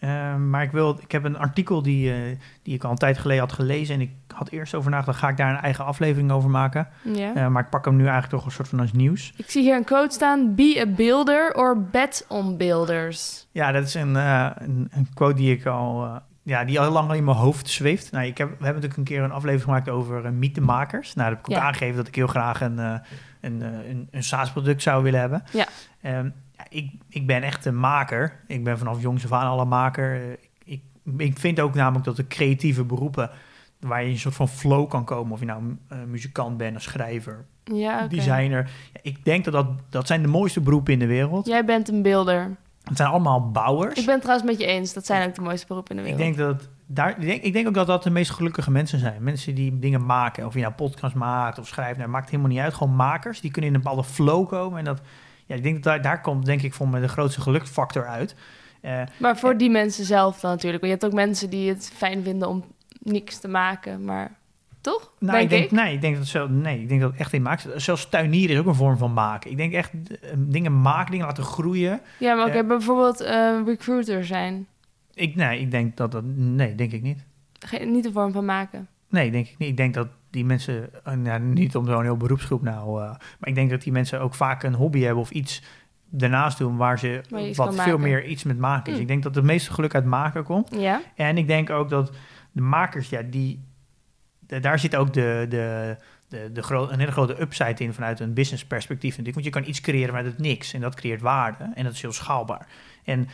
Uh, 0.00 0.36
maar 0.36 0.62
ik, 0.62 0.70
wil, 0.70 0.98
ik 1.00 1.12
heb 1.12 1.24
een 1.24 1.38
artikel 1.38 1.82
die, 1.82 2.10
uh, 2.10 2.36
die 2.62 2.74
ik 2.74 2.84
al 2.84 2.90
een 2.90 2.96
tijd 2.96 3.18
geleden 3.18 3.42
had 3.42 3.52
gelezen. 3.52 3.94
En 3.94 4.00
ik 4.00 4.10
had 4.34 4.48
eerst 4.48 4.74
over 4.74 4.90
nagedacht, 4.90 5.18
ga 5.18 5.28
ik 5.28 5.36
daar 5.36 5.50
een 5.50 5.62
eigen 5.62 5.84
aflevering 5.84 6.30
over 6.30 6.50
maken. 6.50 6.88
Ja. 7.02 7.36
Uh, 7.36 7.48
maar 7.48 7.62
ik 7.62 7.70
pak 7.70 7.84
hem 7.84 7.96
nu 7.96 8.02
eigenlijk 8.02 8.32
toch 8.32 8.44
een 8.44 8.50
soort 8.50 8.68
van 8.68 8.80
als 8.80 8.92
nieuws. 8.92 9.32
Ik 9.36 9.50
zie 9.50 9.62
hier 9.62 9.76
een 9.76 9.84
quote 9.84 10.14
staan, 10.14 10.54
be 10.54 10.78
a 10.80 10.86
builder 10.86 11.54
or 11.54 11.82
bet 11.82 12.26
on 12.28 12.56
builders. 12.56 13.46
Ja, 13.52 13.72
dat 13.72 13.84
is 13.84 13.94
een, 13.94 14.14
een, 14.14 14.88
een, 14.90 15.08
quote 15.14 15.34
die 15.34 15.52
ik 15.52 15.66
al... 15.66 16.20
ja, 16.46 16.64
die 16.64 16.80
al 16.80 16.90
lang 16.92 17.12
in 17.12 17.24
mijn 17.24 17.36
hoofd 17.36 17.68
zweeft. 17.68 18.12
Nou, 18.12 18.26
ik 18.26 18.38
heb, 18.38 18.48
we 18.48 18.64
hebben 18.64 18.82
natuurlijk 18.82 18.96
een 18.96 19.14
keer 19.16 19.22
een 19.22 19.30
aflevering 19.32 19.62
gemaakt 19.62 19.88
over 19.88 20.24
uh, 20.24 20.30
mythemakers. 20.30 21.14
Nou, 21.14 21.28
daar 21.28 21.36
heb 21.36 21.46
ik 21.46 21.50
ook 21.50 21.60
Ja. 21.60 21.66
aangegeven 21.66 21.96
dat 21.96 22.06
ik 22.06 22.14
heel 22.14 22.26
graag 22.26 22.60
een, 22.60 22.78
een, 22.78 23.60
een, 23.60 24.08
een 24.10 24.24
SaaS-product 24.24 24.82
zou 24.82 25.02
willen 25.02 25.20
hebben. 25.20 25.42
Ja. 25.52 25.66
Um, 26.18 26.34
ja, 26.56 26.66
ik, 26.68 26.90
ik 27.08 27.26
ben 27.26 27.42
echt 27.42 27.64
een 27.64 27.78
maker. 27.78 28.40
Ik 28.46 28.64
ben 28.64 28.78
vanaf 28.78 29.00
jongs 29.00 29.24
af 29.24 29.32
aan 29.32 29.46
al 29.46 29.60
een 29.60 29.68
maker. 29.68 30.20
Uh, 30.20 30.32
ik, 30.64 30.82
ik 31.16 31.38
vind 31.38 31.60
ook 31.60 31.74
namelijk 31.74 32.04
dat 32.04 32.16
de 32.16 32.26
creatieve 32.26 32.84
beroepen... 32.84 33.30
waar 33.80 34.02
je 34.04 34.10
een 34.10 34.18
soort 34.18 34.34
van 34.34 34.48
flow 34.48 34.88
kan 34.88 35.04
komen... 35.04 35.32
of 35.32 35.40
je 35.40 35.46
nou 35.46 35.76
muzikant 36.06 36.56
bent, 36.56 36.74
een 36.74 36.80
schrijver, 36.80 37.44
Ja, 37.64 38.06
designer... 38.06 38.70
Ja, 38.92 39.00
ik 39.02 39.24
denk 39.24 39.44
dat, 39.44 39.52
dat 39.52 39.66
dat 39.88 40.06
zijn 40.06 40.22
de 40.22 40.28
mooiste 40.28 40.60
beroepen 40.60 40.92
in 40.92 40.98
de 40.98 41.06
wereld. 41.06 41.46
Jij 41.46 41.64
bent 41.64 41.88
een 41.88 42.02
builder. 42.02 42.56
Het 42.88 42.96
zijn 42.96 43.08
allemaal 43.08 43.50
bouwers. 43.50 43.98
Ik 43.98 44.04
ben 44.04 44.14
het 44.14 44.22
trouwens 44.22 44.50
met 44.50 44.60
je 44.60 44.66
eens. 44.66 44.92
Dat 44.92 45.06
zijn 45.06 45.28
ook 45.28 45.34
de 45.34 45.40
mooiste 45.40 45.66
beroepen 45.66 45.96
in 45.96 46.02
de 46.02 46.08
Ik 46.10 46.16
wereld. 46.16 46.36
denk 46.36 46.48
dat 46.48 46.68
daar, 46.86 47.10
ik 47.10 47.26
denk, 47.26 47.42
ik 47.42 47.52
denk 47.52 47.66
ook 47.68 47.74
dat 47.74 47.86
dat 47.86 48.02
de 48.02 48.10
meest 48.10 48.30
gelukkige 48.30 48.70
mensen 48.70 48.98
zijn. 48.98 49.22
Mensen 49.22 49.54
die 49.54 49.78
dingen 49.78 50.06
maken. 50.06 50.46
Of 50.46 50.54
je 50.54 50.60
nou 50.60 50.72
podcast 50.72 51.14
maakt 51.14 51.58
of 51.58 51.66
schrijft. 51.66 51.98
Nou, 51.98 52.10
maakt 52.10 52.30
helemaal 52.30 52.50
niet 52.50 52.60
uit. 52.60 52.74
Gewoon 52.74 52.96
makers. 52.96 53.40
Die 53.40 53.50
kunnen 53.50 53.70
in 53.70 53.76
een 53.76 53.82
bepaalde 53.82 54.04
flow 54.08 54.48
komen. 54.48 54.78
En 54.78 54.84
dat, 54.84 55.00
ja, 55.46 55.54
ik 55.54 55.62
denk 55.62 55.74
dat 55.74 55.84
daar, 55.84 56.02
daar 56.02 56.20
komt, 56.20 56.44
denk 56.46 56.62
ik, 56.62 56.74
voor 56.74 56.88
me 56.88 57.00
de 57.00 57.08
grootste 57.08 57.40
geluksfactor 57.40 58.06
uit. 58.06 58.34
Uh, 58.82 59.02
Maar 59.18 59.38
voor 59.38 59.56
die 59.56 59.70
mensen 59.70 60.04
zelf 60.04 60.40
dan 60.40 60.50
natuurlijk. 60.50 60.82
Want 60.82 60.92
je 60.92 60.98
hebt 60.98 61.12
ook 61.14 61.20
mensen 61.20 61.50
die 61.50 61.68
het 61.68 61.92
fijn 61.94 62.22
vinden 62.22 62.48
om 62.48 62.64
niks 62.98 63.38
te 63.38 63.48
maken. 63.48 64.04
Maar 64.04 64.32
toch? 64.92 65.12
nou, 65.18 65.32
denk 65.32 65.42
ik 65.42 65.50
denk, 65.50 65.64
ik. 65.64 65.70
Nee, 65.70 65.94
ik 65.94 66.00
denk 66.00 66.16
dat 66.16 66.26
zo, 66.26 66.48
nee, 66.48 66.80
ik 66.80 66.88
denk 66.88 67.00
dat 67.00 67.14
echt 67.16 67.32
in 67.32 67.42
maakt. 67.42 67.68
Zelfs 67.76 68.08
tuinieren 68.08 68.54
is 68.54 68.60
ook 68.60 68.66
een 68.66 68.74
vorm 68.74 68.96
van 68.96 69.12
maken. 69.12 69.50
Ik 69.50 69.56
denk 69.56 69.72
echt 69.72 69.92
uh, 69.94 70.30
dingen 70.36 70.80
maken, 70.80 71.10
dingen 71.10 71.26
laten 71.26 71.44
groeien. 71.44 72.00
Ja, 72.18 72.34
maar 72.34 72.46
ook 72.46 72.54
Ja. 72.54 72.64
bijvoorbeeld 72.64 73.20
eh, 73.20 73.60
recruiter 73.64 74.24
zijn. 74.24 74.66
Ik, 75.14 75.34
nee, 75.34 75.60
ik 75.60 75.70
denk 75.70 75.96
dat 75.96 76.12
dat. 76.12 76.24
Nee, 76.34 76.74
denk 76.74 76.92
ik 76.92 77.02
niet. 77.02 77.24
Geen, 77.58 77.92
niet 77.92 78.04
een 78.04 78.12
vorm 78.12 78.32
van 78.32 78.44
maken. 78.44 78.88
Nee, 79.08 79.30
denk 79.30 79.46
ik 79.46 79.58
niet. 79.58 79.68
Ik 79.68 79.76
denk 79.76 79.94
dat 79.94 80.08
die 80.30 80.44
mensen, 80.44 80.90
uh, 81.08 81.14
nou, 81.14 81.40
niet 81.40 81.76
om 81.76 81.86
zo'n 81.86 82.02
heel 82.02 82.16
beroepsgroep 82.16 82.62
nou, 82.62 83.02
uh, 83.02 83.08
maar 83.08 83.48
ik 83.48 83.54
denk 83.54 83.70
dat 83.70 83.82
die 83.82 83.92
mensen 83.92 84.20
ook 84.20 84.34
vaak 84.34 84.62
een 84.62 84.74
hobby 84.74 85.00
hebben 85.00 85.22
of 85.22 85.30
iets 85.30 85.62
daarnaast 86.10 86.58
doen 86.58 86.76
waar 86.76 86.98
ze 86.98 87.20
wat 87.54 87.74
veel 87.74 87.76
maken. 87.76 88.00
meer 88.00 88.24
iets 88.24 88.44
met 88.44 88.58
maken 88.58 88.90
is. 88.92 88.96
Hm. 88.96 89.02
Ik 89.02 89.08
denk 89.08 89.22
dat 89.22 89.34
het 89.34 89.44
meeste 89.44 89.72
geluk 89.72 89.94
uit 89.94 90.04
maken 90.04 90.44
komt. 90.44 90.74
Ja? 90.78 91.00
En 91.14 91.38
ik 91.38 91.46
denk 91.46 91.70
ook 91.70 91.88
dat 91.88 92.12
de 92.52 92.62
makers, 92.62 93.08
ja, 93.08 93.22
die, 93.22 93.64
de- 94.46 94.60
daar 94.60 94.78
zit 94.78 94.96
ook 94.96 95.12
de, 95.12 95.46
de, 95.48 95.96
de, 96.28 96.52
de 96.52 96.74
een 96.90 96.98
hele 96.98 97.12
grote 97.12 97.40
upside 97.40 97.84
in 97.84 97.92
vanuit 97.94 98.20
een 98.20 98.34
business 98.34 98.64
perspectief 98.66 99.10
natuurlijk. 99.16 99.34
Want 99.34 99.46
je 99.54 99.60
kan 99.60 99.70
iets 99.70 99.80
creëren 99.80 100.14
vanuit 100.14 100.26
het 100.26 100.38
niks 100.38 100.72
en 100.72 100.80
dat 100.80 100.94
creëert 100.94 101.20
waarde 101.20 101.70
en 101.74 101.84
dat 101.84 101.92
is 101.92 102.02
heel 102.02 102.12
schaalbaar. 102.12 102.66
En 103.04 103.28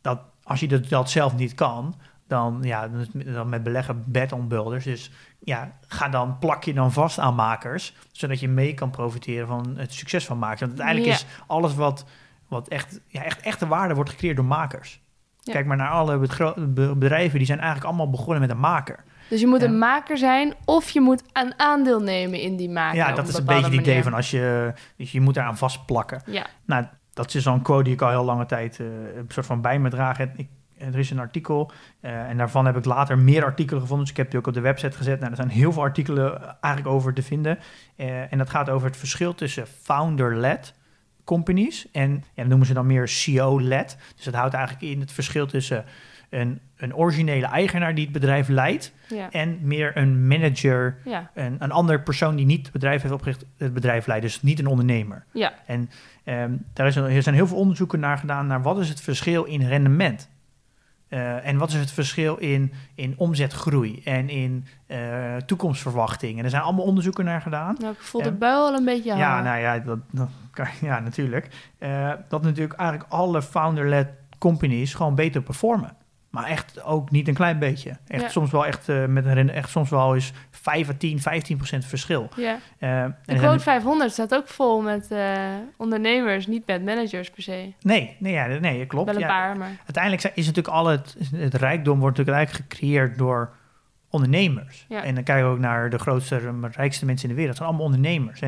dat, 0.00 0.20
als 0.42 0.60
je 0.60 0.68
dat, 0.68 0.88
dat 0.88 1.10
zelf 1.10 1.36
niet 1.36 1.54
kan, 1.54 1.94
dan, 2.26 2.58
ja, 2.62 2.90
dan, 3.12 3.48
met 3.48 3.62
beleggen 3.62 4.04
bet 4.06 4.32
on 4.32 4.48
builders. 4.48 4.84
Dus 4.84 5.10
ja, 5.38 5.78
ga 5.86 6.08
dan, 6.08 6.38
plak 6.38 6.64
je 6.64 6.74
dan 6.74 6.92
vast 6.92 7.18
aan 7.18 7.34
makers, 7.34 7.94
zodat 8.12 8.40
je 8.40 8.48
mee 8.48 8.74
kan 8.74 8.90
profiteren 8.90 9.46
van 9.46 9.74
het 9.76 9.92
succes 9.92 10.26
van 10.26 10.38
makers. 10.38 10.60
Want 10.60 10.72
uiteindelijk 10.72 11.08
Ja. 11.20 11.26
is 11.26 11.26
alles 11.46 11.74
wat, 11.74 12.04
wat 12.48 12.68
echt, 12.68 13.00
ja, 13.06 13.24
echt 13.24 13.40
echte 13.40 13.66
waarde 13.66 13.94
wordt 13.94 14.10
gecreëerd 14.10 14.36
door 14.36 14.44
makers. 14.44 15.00
Ja. 15.40 15.52
Kijk 15.52 15.66
maar 15.66 15.76
naar 15.76 15.90
alle 15.90 16.18
bedrijven, 16.96 17.38
die 17.38 17.46
zijn 17.46 17.58
eigenlijk 17.58 17.88
allemaal 17.88 18.10
begonnen 18.10 18.40
met 18.40 18.50
een 18.50 18.60
maker. 18.60 19.04
Dus 19.34 19.42
je 19.42 19.48
moet 19.48 19.62
een 19.62 19.78
maker 19.78 20.18
zijn 20.18 20.54
of 20.64 20.90
je 20.90 21.00
moet 21.00 21.22
een 21.32 21.52
aandeel 21.56 22.00
nemen 22.00 22.40
in 22.40 22.56
die 22.56 22.70
maker. 22.70 22.96
ja, 22.96 23.12
dat 23.12 23.28
is 23.28 23.34
een 23.34 23.44
beetje 23.44 23.64
het 23.64 23.72
idee 23.72 24.02
van 24.02 24.14
als 24.14 24.30
je, 24.30 24.72
dus 24.96 25.12
je 25.12 25.20
moet 25.20 25.36
eraan 25.36 25.56
vastplakken. 25.56 26.22
Ja, 26.26 26.46
Nou, 26.64 26.84
dat 27.12 27.34
is 27.34 27.42
zo'n 27.42 27.62
quote 27.62 27.84
die 27.84 27.92
ik 27.92 28.02
al 28.02 28.08
heel 28.08 28.24
lange 28.24 28.46
tijd 28.46 28.80
eh, 28.80 28.86
een 29.16 29.24
soort 29.28 29.46
van 29.46 29.60
bij 29.60 29.78
me 29.78 29.88
draag. 29.88 30.18
En 30.18 30.32
Ik, 30.36 30.48
er 30.78 30.98
is 30.98 31.10
een 31.10 31.18
artikel 31.18 31.72
eh, 32.00 32.28
en 32.28 32.36
daarvan 32.36 32.66
heb 32.66 32.76
ik 32.76 32.84
later 32.84 33.18
meer 33.18 33.44
artikelen 33.44 33.80
gevonden. 33.80 34.06
Dus 34.06 34.14
ik 34.14 34.20
heb 34.20 34.30
die 34.30 34.38
ook 34.38 34.46
op 34.46 34.54
de 34.54 34.60
website 34.60 34.96
gezet. 34.96 35.18
Nou, 35.18 35.30
er 35.30 35.36
zijn 35.36 35.48
heel 35.48 35.72
veel 35.72 35.82
artikelen 35.82 36.56
eigenlijk 36.60 36.94
over 36.94 37.14
te 37.14 37.22
vinden. 37.22 37.58
Eh, 37.96 38.32
en 38.32 38.38
dat 38.38 38.50
gaat 38.50 38.70
over 38.70 38.86
het 38.86 38.96
verschil 38.96 39.34
tussen 39.34 39.66
founder-led 39.66 40.74
companies 41.24 41.90
en 41.92 42.10
ja, 42.12 42.22
dat 42.34 42.46
noemen 42.46 42.66
ze 42.66 42.74
dan 42.74 42.86
meer 42.86 43.08
CEO-led. 43.08 43.96
Dus 44.16 44.24
dat 44.24 44.34
houdt 44.34 44.54
eigenlijk 44.54 44.84
in 44.92 45.00
het 45.00 45.12
verschil 45.12 45.46
tussen 45.46 45.84
een, 46.34 46.60
een 46.76 46.94
originele 46.96 47.46
eigenaar 47.46 47.94
die 47.94 48.04
het 48.04 48.12
bedrijf 48.12 48.48
leidt 48.48 48.92
ja, 49.08 49.30
en 49.30 49.58
meer 49.62 49.96
een 49.96 50.26
manager, 50.26 50.96
ja, 51.04 51.30
een, 51.34 51.56
een 51.58 51.72
andere 51.72 52.00
persoon 52.00 52.36
die 52.36 52.46
niet 52.46 52.62
het 52.62 52.72
bedrijf 52.72 53.02
heeft 53.02 53.14
opgericht, 53.14 53.44
het 53.58 53.74
bedrijf 53.74 54.06
leidt. 54.06 54.22
Dus 54.22 54.42
niet 54.42 54.58
een 54.58 54.66
ondernemer. 54.66 55.24
ja. 55.32 55.52
En 55.66 55.90
ehm, 56.24 56.52
daar 56.72 56.86
is 56.86 56.96
een, 56.96 57.04
er 57.04 57.22
zijn 57.22 57.34
heel 57.34 57.46
veel 57.46 57.56
onderzoeken 57.56 58.00
naar 58.00 58.18
gedaan 58.18 58.46
naar 58.46 58.62
wat 58.62 58.78
is 58.78 58.88
het 58.88 59.00
verschil 59.00 59.44
in 59.44 59.62
rendement. 59.68 60.28
Eh, 61.08 61.46
en 61.46 61.56
wat 61.56 61.68
is 61.68 61.74
het 61.74 61.90
verschil 61.90 62.36
in, 62.36 62.72
in 62.94 63.14
omzetgroei 63.16 64.00
en 64.04 64.28
in 64.28 64.66
eh, 64.86 65.36
toekomstverwachting. 65.36 66.38
En 66.38 66.44
er 66.44 66.50
zijn 66.50 66.62
allemaal 66.62 66.84
onderzoeken 66.84 67.24
naar 67.24 67.40
gedaan. 67.40 67.76
Nou, 67.80 67.92
ik 67.92 68.00
voel 68.00 68.20
Ja. 68.24 68.26
de 68.30 68.32
buil 68.36 68.66
al 68.66 68.74
een 68.74 68.84
beetje 68.84 69.14
Ja, 69.16 69.28
hangen. 69.28 69.44
nou 69.44 69.58
ja, 69.60 69.78
dat, 69.78 69.98
dat 70.10 70.28
kan- 70.50 70.66
ja 70.88 71.00
natuurlijk. 71.00 71.48
Eh, 71.78 72.12
dat 72.28 72.42
natuurlijk 72.42 72.78
eigenlijk 72.78 73.10
alle 73.12 73.42
founder-led 73.42 74.08
companies 74.38 74.94
gewoon 74.94 75.14
beter 75.14 75.42
performen. 75.42 75.96
Maar 76.34 76.44
echt 76.44 76.82
ook 76.82 77.10
niet 77.10 77.28
een 77.28 77.34
klein 77.34 77.58
beetje. 77.58 77.96
Echt 78.06 78.22
Ja. 78.22 78.28
soms 78.28 78.50
wel 78.50 78.66
echt 78.66 78.88
eh, 78.88 79.04
met 79.04 79.26
een 79.26 79.50
echt 79.50 79.70
soms 79.70 79.90
wel 79.90 80.14
eens 80.14 80.32
5 80.50 80.88
à 80.88 80.92
10, 80.98 81.20
15 81.20 81.56
procent 81.56 81.84
verschil. 81.84 82.28
Ja. 82.36 82.58
Eh, 82.78 83.02
en 83.02 83.16
De 83.24 83.36
quote 83.36 83.62
500 83.62 84.12
staat 84.12 84.34
ook 84.34 84.48
vol 84.48 84.80
met 84.80 85.10
eh, 85.10 85.36
ondernemers, 85.76 86.46
niet 86.46 86.66
met 86.66 86.84
managers 86.84 87.30
per 87.30 87.42
se. 87.42 87.72
Nee, 87.80 88.16
nee, 88.18 88.32
ja, 88.32 88.46
nee, 88.46 88.86
klopt. 88.86 89.06
Wel 89.06 89.14
een 89.14 89.20
ja. 89.20 89.26
paar, 89.26 89.56
maar... 89.56 89.70
uiteindelijk 89.76 90.24
is 90.24 90.46
natuurlijk 90.46 90.74
al 90.74 90.86
het, 90.86 91.16
het 91.34 91.54
rijkdom 91.54 91.98
wordt 91.98 92.16
natuurlijk 92.16 92.46
eigenlijk 92.46 92.72
gecreëerd 92.72 93.18
door 93.18 93.54
ondernemers. 94.10 94.86
Ja. 94.88 95.02
En 95.02 95.14
dan 95.14 95.24
kijk 95.24 95.38
je 95.38 95.44
ook 95.44 95.58
naar 95.58 95.90
de 95.90 95.98
grootste, 95.98 96.52
rijkste 96.70 97.04
mensen 97.06 97.28
in 97.28 97.34
de 97.34 97.40
wereld. 97.40 97.58
Dat 97.58 97.66
zijn 97.66 97.68
allemaal 97.68 97.86
ondernemers. 97.86 98.40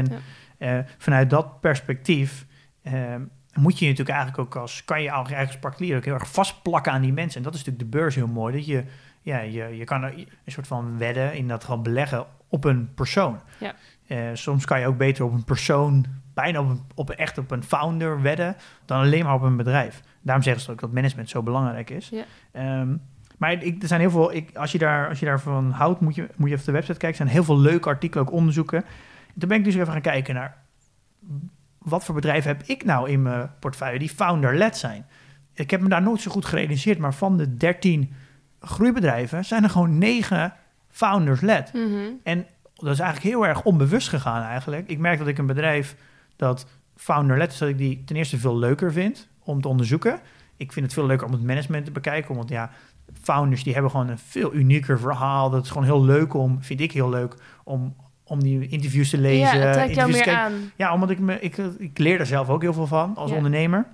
En 0.59 0.85
vanuit 0.99 1.31
dat 1.31 1.61
perspectief 1.61 2.47
eh, 2.87 3.15
moet 3.57 3.79
je 3.79 3.85
natuurlijk 3.89 4.17
eigenlijk 4.19 4.39
ook 4.49 4.63
als, 4.63 4.85
kan 4.85 5.03
je 5.03 5.09
eigenlijk 5.11 5.47
als 5.47 5.59
particulier 5.59 5.97
ook 5.97 6.05
heel 6.05 6.15
erg 6.15 6.31
vastplakken 6.33 6.93
aan 6.93 7.01
die 7.03 7.13
mensen. 7.13 7.37
En 7.37 7.43
dat 7.43 7.55
is 7.55 7.65
natuurlijk 7.65 7.93
de 7.93 7.99
beurs 7.99 8.15
heel 8.15 8.27
mooi. 8.27 8.55
Dat 8.55 8.67
je, 8.67 8.85
ja, 9.23 9.39
je, 9.39 9.77
je 9.77 9.85
kan 9.85 10.03
een 10.03 10.27
soort 10.47 10.67
van 10.67 10.99
wedden, 10.99 11.35
in 11.35 11.49
dat 11.49 11.61
geval 11.65 11.83
beleggen, 11.83 12.27
op 12.49 12.65
een 12.65 12.95
persoon. 12.95 13.41
Ja. 13.59 13.75
Eh, 14.07 14.19
soms 14.33 14.65
kan 14.65 14.81
je 14.81 14.87
ook 14.87 14.97
beter 14.97 15.25
op 15.25 15.33
een 15.33 15.45
persoon, 15.45 16.05
bijna 16.35 16.61
op, 16.61 16.69
een, 16.69 16.81
op 16.95 17.09
een- 17.09 17.17
echt 17.17 17.39
op 17.39 17.51
een 17.51 17.63
founder 17.65 18.23
wedden, 18.23 18.57
dan 18.85 18.99
alleen 19.01 19.25
maar 19.25 19.35
op 19.35 19.43
een 19.43 19.57
bedrijf. 19.57 20.01
Daarom 20.23 20.45
zeggen 20.45 20.63
ze 20.63 20.71
ook 20.71 20.81
dat 20.81 20.93
management 20.93 21.29
zo 21.31 21.43
belangrijk 21.43 21.91
is. 21.91 22.09
Ja. 22.09 22.25
Ehm, 22.53 22.97
maar 23.39 23.53
ik, 23.63 23.83
er 23.83 23.89
zijn 23.89 24.01
heel 24.01 24.11
veel, 24.11 24.33
ik, 24.35 24.57
als, 24.57 24.73
je 24.73 24.79
daar, 24.79 25.09
als 25.09 25.19
je 25.21 25.27
daarvan 25.27 25.71
houdt, 25.71 26.01
moet 26.01 26.15
je, 26.15 26.29
moet 26.37 26.49
je 26.49 26.55
even 26.55 26.67
de 26.67 26.73
website 26.73 26.99
kijken. 26.99 27.09
Er 27.21 27.25
zijn 27.27 27.29
heel 27.29 27.45
veel 27.45 27.59
leuke 27.59 27.89
artikelen, 27.89 28.27
ook 28.27 28.33
onderzoeken. 28.33 28.85
Toen 29.39 29.49
ben 29.49 29.59
ik 29.59 29.65
dus 29.65 29.75
even 29.75 29.93
gaan 29.93 30.01
kijken 30.01 30.35
naar 30.35 30.57
wat 31.89 32.05
voor 32.05 32.15
bedrijven 32.15 32.51
heb 32.51 32.63
ik 32.63 32.85
nou 32.85 33.11
in 33.11 33.23
mijn 33.23 33.51
portefeuille 33.59 33.99
die 33.99 34.09
founder-led 34.09 34.77
zijn. 34.77 35.07
Ik 35.55 35.71
heb 35.71 35.81
me 35.81 35.89
daar 35.89 36.03
nooit 36.03 36.21
zo 36.21 36.31
goed 36.31 36.45
gerealiseerd, 36.45 36.99
maar 36.99 37.15
van 37.15 37.37
de 37.37 37.57
13 37.57 38.13
groeibedrijven 38.61 39.45
zijn 39.45 39.63
er 39.63 39.71
gewoon 39.71 39.99
9 39.99 40.53
founders-led. 40.91 41.73
Mhm. 41.73 41.99
En 42.23 42.47
dat 42.75 42.93
is 42.93 42.99
eigenlijk 42.99 43.35
heel 43.35 43.47
erg 43.47 43.63
onbewust 43.63 44.09
gegaan 44.09 44.43
eigenlijk. 44.43 44.89
Ik 44.89 44.99
merk 44.99 45.19
dat 45.19 45.27
ik 45.27 45.39
een 45.39 45.47
bedrijf 45.47 45.97
dat 46.37 46.67
founder-led 46.97 47.53
is, 47.53 47.59
dat 47.59 47.69
ik 47.69 47.79
die 47.79 48.05
ten 48.05 48.17
eerste 48.17 48.39
veel 48.39 48.59
leuker 48.59 48.93
vind 48.93 49.29
om 49.39 49.61
te 49.61 49.69
onderzoeken. 49.69 50.21
Ik 50.57 50.73
vind 50.73 50.85
het 50.85 50.95
veel 50.95 51.07
leuker 51.07 51.27
om 51.27 51.33
het 51.33 51.43
management 51.43 51.85
te 51.85 51.91
bekijken, 51.91 52.31
omdat 52.31 52.49
ja, 52.49 52.71
founders 53.23 53.63
die 53.63 53.73
hebben 53.73 53.91
gewoon 53.91 54.09
een 54.09 54.19
veel 54.19 54.55
unieker 54.55 55.01
verhaal. 55.01 55.51
Dat 55.51 55.65
is 55.65 55.71
gewoon 55.71 55.85
heel 55.85 56.05
leuk 56.05 56.35
om, 56.35 56.63
vind 56.63 56.81
ik 56.81 56.93
heel 56.93 57.11
leuk, 57.11 57.35
om, 57.65 57.97
om 58.27 58.43
die 58.43 58.69
interviews 58.69 59.11
te 59.11 59.19
lezen. 59.19 59.59
ja, 59.59 59.65
het 59.65 59.73
trekt 59.73 59.95
jou 59.95 60.09
interviews 60.09 60.25
te 60.25 60.31
meer 60.31 60.37
kijken. 60.37 60.63
aan. 60.65 60.73
Ja, 60.77 60.93
omdat 60.93 61.11
ik, 61.11 61.19
me, 61.19 61.41
ik, 61.41 61.57
ik 61.79 61.99
leer 61.99 62.21
er 62.21 62.27
zelf 62.27 62.49
ook 62.49 62.63
heel 62.63 62.73
veel 62.73 62.87
van 62.87 63.17
als 63.17 63.31
Ja. 63.31 63.37
ondernemer. 63.37 63.87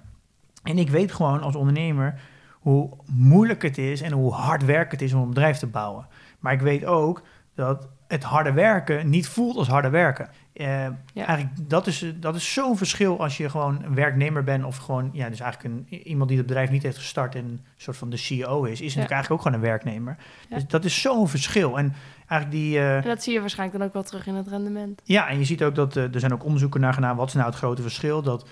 En 0.63 0.79
ik 0.79 0.91
weet 0.91 1.13
gewoon 1.13 1.41
als 1.43 1.55
ondernemer 1.57 2.21
hoe 2.53 2.91
moeilijk 3.07 3.63
het 3.63 3.79
is 3.79 4.01
en 4.01 4.13
hoe 4.13 4.33
hard 4.33 4.65
werk 4.65 4.91
het 4.91 5.03
is 5.03 5.13
om 5.13 5.23
een 5.23 5.29
bedrijf 5.29 5.59
te 5.59 5.67
bouwen. 5.67 6.07
Maar 6.39 6.53
ik 6.53 6.61
weet 6.61 6.85
ook 6.85 7.23
dat 7.55 7.89
het 8.09 8.23
harde 8.23 8.53
werken 8.53 9.11
niet 9.11 9.29
voelt 9.29 9.57
als 9.57 9.69
harde 9.69 9.89
werken. 9.91 10.29
Uh, 10.55 10.67
Eigenlijk, 11.15 11.49
dat 11.69 11.87
is, 11.87 12.05
dat 12.21 12.35
is 12.35 12.53
zo'n 12.53 12.77
verschil 12.77 13.21
als 13.21 13.37
je 13.37 13.51
gewoon 13.51 13.83
een 13.85 13.95
werknemer 13.95 14.45
bent 14.45 14.65
of 14.65 14.77
gewoon, 14.77 15.11
ja, 15.13 15.29
dus 15.29 15.41
eigenlijk 15.41 15.75
een, 15.75 15.95
iemand 16.09 16.29
die 16.29 16.39
het 16.39 16.47
bedrijf 16.47 16.71
niet 16.71 16.83
heeft 16.83 16.97
gestart 16.99 17.35
en 17.35 17.45
een 17.45 17.61
soort 17.77 17.97
van 17.97 18.11
de 18.11 18.17
CEO 18.17 18.63
is, 18.65 18.71
is 18.73 18.81
natuurlijk 18.81 19.11
eigenlijk 19.13 19.31
ook 19.31 19.43
gewoon 19.43 19.57
een 19.57 19.69
werknemer. 19.71 20.17
Dus 20.49 20.67
dat 20.67 20.85
is 20.85 21.01
zo'n 21.01 21.29
verschil. 21.29 21.79
En 21.79 21.95
eigenlijk 22.33 22.63
die... 22.63 22.79
Uh, 22.79 23.03
dat 23.03 23.23
zie 23.23 23.33
je 23.33 23.41
waarschijnlijk 23.41 23.79
dan 23.79 23.89
ook 23.89 23.95
wel 23.95 24.03
terug 24.03 24.27
in 24.27 24.35
het 24.35 24.49
rendement. 24.49 25.01
Ja, 25.05 25.29
en 25.29 25.39
je 25.39 25.45
ziet 25.45 25.63
ook 25.63 25.75
dat 25.75 25.97
uh, 25.97 26.15
er 26.15 26.21
zijn 26.21 26.33
ook 26.33 26.45
onderzoeken 26.45 26.81
naar 26.81 26.95
gedaan, 26.95 27.17
wat 27.17 27.29
is 27.29 27.35
nou 27.35 27.47
het 27.47 27.57
grote 27.57 27.83
verschil? 27.83 28.23
Dat 28.23 28.47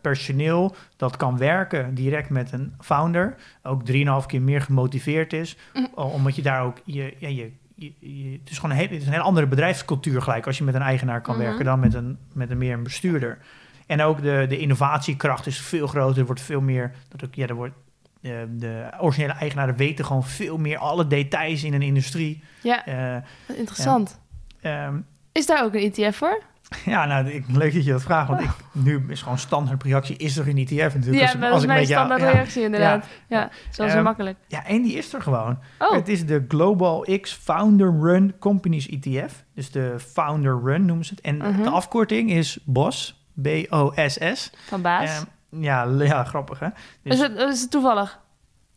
personeel 0.00 0.74
dat 0.96 1.16
kan 1.16 1.38
werken 1.38 1.94
direct 1.94 2.30
met 2.30 2.52
een 2.52 2.74
founder, 2.80 3.36
ook 3.62 3.82
3,5 3.92 4.26
keer 4.26 4.42
meer 4.42 4.60
gemotiveerd 4.60 5.32
is, 5.32 5.56
mm. 5.74 5.88
omdat 5.94 6.36
je 6.36 6.42
daar 6.42 6.62
ook 6.62 6.76
je, 6.84 7.14
ja, 7.18 7.28
je 7.28 7.52
het, 7.80 8.50
is 8.50 8.58
gewoon 8.58 8.70
een 8.70 8.76
hele, 8.76 8.92
het 8.92 9.00
is 9.00 9.06
een 9.06 9.12
hele 9.12 9.24
andere 9.24 9.46
bedrijfscultuur 9.46 10.22
gelijk 10.22 10.46
als 10.46 10.58
je 10.58 10.64
met 10.64 10.74
een 10.74 10.82
eigenaar 10.82 11.20
kan 11.20 11.36
mhm. 11.36 11.44
werken 11.44 11.64
dan 11.64 11.80
met 11.80 11.94
een, 11.94 12.18
met 12.32 12.50
een 12.50 12.58
meer 12.58 12.72
een 12.72 12.82
bestuurder. 12.82 13.38
En 13.86 14.02
ook 14.02 14.22
de, 14.22 14.46
de 14.48 14.58
innovatiekracht 14.58 15.46
is 15.46 15.60
veel 15.60 15.86
groter. 15.86 16.18
Er 16.18 16.26
wordt 16.26 16.40
veel 16.40 16.60
meer. 16.60 16.92
Dat 17.08 17.24
ook, 17.24 17.34
ja, 17.34 17.46
er 17.46 17.54
wordt, 17.54 17.74
de, 18.20 18.46
de 18.50 18.88
originele 19.00 19.32
eigenaren 19.32 19.76
weten 19.76 20.04
gewoon 20.04 20.24
veel 20.24 20.58
meer 20.58 20.78
alle 20.78 21.06
details 21.06 21.64
in 21.64 21.74
een 21.74 21.82
industrie. 21.82 22.42
Ja, 22.62 22.88
uh, 22.88 23.56
interessant. 23.56 24.20
Ehm, 24.60 24.98
is 25.32 25.46
daar 25.46 25.64
ook 25.64 25.74
een 25.74 25.92
ETF 25.92 26.16
voor? 26.16 26.42
Ja, 26.84 27.06
nou, 27.06 27.28
ik, 27.28 27.44
leuk 27.48 27.74
dat 27.74 27.84
je 27.84 27.90
dat 27.90 28.02
vraagt, 28.02 28.28
want 28.28 28.40
ik, 28.40 28.50
nu 28.72 29.04
is 29.08 29.22
gewoon 29.22 29.38
standaard 29.38 29.82
reactie, 29.82 30.16
is 30.16 30.36
er 30.36 30.48
een 30.48 30.58
ETF 30.58 30.94
natuurlijk. 30.94 31.32
Ja, 31.32 31.34
dat 31.34 31.58
is 31.58 31.66
mijn 31.66 31.86
standaard 31.86 32.22
reactie 32.22 32.62
inderdaad. 32.62 33.06
Ja, 33.26 33.40
ja 33.40 33.50
zo 33.70 33.96
um, 33.96 34.02
makkelijk. 34.02 34.38
Ja, 34.46 34.64
en 34.64 34.82
die 34.82 34.96
is 34.96 35.12
er 35.14 35.22
gewoon. 35.22 35.58
Oh. 35.78 35.92
Het 35.92 36.08
is 36.08 36.26
de 36.26 36.44
Global 36.48 37.06
X 37.20 37.32
Founder 37.32 38.00
Run 38.00 38.34
Companies 38.38 38.88
ETF. 38.88 39.44
Dus 39.54 39.70
de 39.70 39.94
Founder 39.98 40.60
Run 40.64 40.84
noemen 40.84 41.04
ze 41.04 41.14
het. 41.14 41.24
En 41.24 41.36
uh-huh. 41.36 41.62
de 41.62 41.70
afkorting 41.70 42.30
is 42.30 42.58
BOS, 42.64 43.24
B-O-S-S. 43.42 44.52
Van 44.66 44.82
baas. 44.82 45.18
Um, 45.18 45.24
ja, 45.50 45.84
ja, 45.98 46.24
grappig 46.24 46.58
hè. 46.58 46.68
Dus, 47.02 47.14
is, 47.14 47.20
het, 47.20 47.36
is 47.36 47.60
het 47.60 47.70
toevallig? 47.70 48.18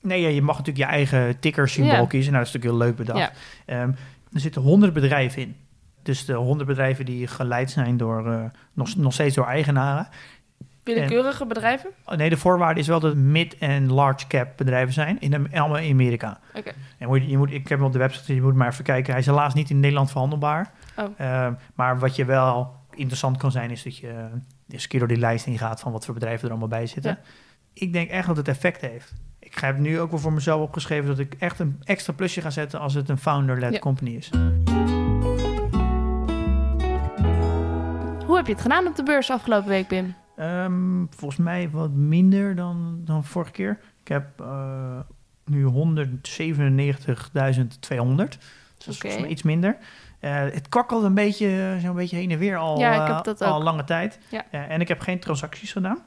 Nee, 0.01 0.21
ja, 0.21 0.27
je 0.27 0.41
mag 0.41 0.57
natuurlijk 0.57 0.85
je 0.85 0.91
eigen 0.91 1.39
ticker 1.39 1.69
symbool 1.69 2.07
kiezen. 2.07 2.31
Nou, 2.31 2.43
dat 2.43 2.55
is 2.55 2.61
natuurlijk 2.61 2.81
heel 2.81 2.87
leuk 2.87 2.95
bedacht. 2.95 3.31
Um, 3.65 3.95
er 4.33 4.39
zitten 4.39 4.61
honderd 4.61 4.93
bedrijven 4.93 5.41
in. 5.41 5.55
Dus 6.01 6.25
de 6.25 6.33
honderd 6.33 6.67
bedrijven 6.67 7.05
die 7.05 7.27
geleid 7.27 7.71
zijn 7.71 7.97
door, 7.97 8.27
uh, 8.27 8.43
nog, 8.73 8.95
nog 8.95 9.13
steeds 9.13 9.35
door 9.35 9.47
eigenaren. 9.47 10.07
Willekeurige 10.83 11.45
bedrijven? 11.45 11.89
Oh, 12.05 12.15
nee, 12.15 12.29
de 12.29 12.37
voorwaarde 12.37 12.79
is 12.79 12.87
wel 12.87 12.99
dat 12.99 13.15
mid- 13.15 13.57
en 13.57 13.91
large 13.91 14.27
cap 14.27 14.47
bedrijven 14.57 14.93
zijn. 14.93 15.19
In, 15.19 15.51
allemaal 15.53 15.77
in 15.77 15.91
Amerika. 15.91 16.39
Oké. 16.55 16.71
En 16.97 17.07
moet, 17.07 17.29
je 17.29 17.37
moet, 17.37 17.51
ik 17.51 17.67
heb 17.67 17.77
hem 17.77 17.87
op 17.87 17.93
de 17.93 17.99
website, 17.99 18.35
je 18.35 18.41
moet 18.41 18.55
maar 18.55 18.67
even 18.71 18.83
kijken. 18.83 19.11
Hij 19.11 19.21
is 19.21 19.25
helaas 19.25 19.53
niet 19.53 19.69
in 19.69 19.79
Nederland 19.79 20.11
verhandelbaar. 20.11 20.71
Oh. 20.97 21.05
Uh, 21.21 21.47
maar 21.75 21.99
wat 21.99 22.15
je 22.15 22.25
wel 22.25 22.75
interessant 22.95 23.37
kan 23.37 23.51
zijn, 23.51 23.71
is 23.71 23.83
dat 23.83 23.97
je 23.97 24.27
eens 24.67 24.83
een 24.83 24.89
keer 24.89 24.99
door 24.99 25.07
die 25.07 25.17
lijst 25.17 25.45
heen 25.45 25.57
gaat 25.57 25.79
van 25.79 25.91
wat 25.91 26.05
voor 26.05 26.13
bedrijven 26.13 26.43
er 26.43 26.49
allemaal 26.49 26.67
bij 26.67 26.87
zitten. 26.87 27.19
Ik 27.73 27.93
denk 27.93 28.09
echt 28.09 28.27
dat 28.27 28.37
het 28.37 28.47
effect 28.47 28.81
heeft. 28.81 29.13
Ik 29.39 29.57
heb 29.57 29.77
nu 29.77 29.99
ook 29.99 30.11
wel 30.11 30.19
voor 30.19 30.33
mezelf 30.33 30.61
opgeschreven 30.61 31.07
dat 31.07 31.19
ik 31.19 31.33
echt 31.33 31.59
een 31.59 31.81
extra 31.83 32.13
plusje 32.13 32.41
ga 32.41 32.49
zetten 32.49 32.79
als 32.79 32.93
het 32.93 33.09
een 33.09 33.17
founder-led 33.17 33.79
company 33.79 34.09
is. 34.09 34.29
Hoe 38.25 38.35
heb 38.35 38.47
je 38.47 38.53
het 38.53 38.61
gedaan 38.61 38.87
op 38.87 38.95
de 38.95 39.03
beurs 39.03 39.29
afgelopen 39.29 39.69
week, 39.69 39.87
Pim? 39.87 40.15
Um, 40.39 41.07
volgens 41.09 41.39
mij 41.39 41.69
wat 41.69 41.91
minder 41.91 42.55
dan, 42.55 43.01
dan 43.05 43.23
vorige 43.23 43.51
keer. 43.51 43.79
Ik 44.01 44.07
heb 44.07 44.41
uh, 44.41 44.99
nu 45.45 45.65
197.200. 45.65 45.71
Dus 48.77 48.85
dat 48.85 48.87
is 48.87 49.15
okay. 49.15 49.25
iets 49.25 49.43
minder. 49.43 49.77
Uh, 50.23 50.35
het 50.35 50.69
kwakkelt 50.69 51.03
een 51.03 51.13
beetje, 51.13 51.77
zo'n 51.81 51.95
beetje 51.95 52.15
heen 52.15 52.31
en 52.31 52.37
weer 52.37 52.57
al, 52.57 52.79
ja, 52.79 53.23
uh, 53.25 53.47
al 53.51 53.63
lange 53.63 53.83
tijd. 53.83 54.19
Ja. 54.29 54.45
en 54.51 54.81
ik 54.81 54.87
heb 54.87 54.99
geen 54.99 55.19
transacties 55.19 55.71
gedaan. 55.71 55.97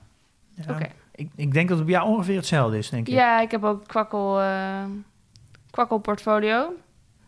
Oké. 0.71 0.87
Ik, 1.15 1.31
ik, 1.35 1.53
denk 1.53 1.69
dat 1.69 1.77
het 1.77 1.87
bij 1.87 1.97
jou 1.97 2.09
ongeveer 2.09 2.37
hetzelfde 2.37 2.79
is, 2.79 2.91
denk 2.91 3.09
ik. 3.09 3.15
Ja, 3.15 3.41
ik 3.41 3.51
heb 3.51 3.65
ook 3.65 3.87
kwakkel, 3.87 4.41
kwakkel 5.71 5.99
portfolio. 5.99 6.73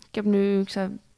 Ik 0.08 0.14
heb 0.14 0.24
nu, 0.24 0.60
ik 0.60 0.68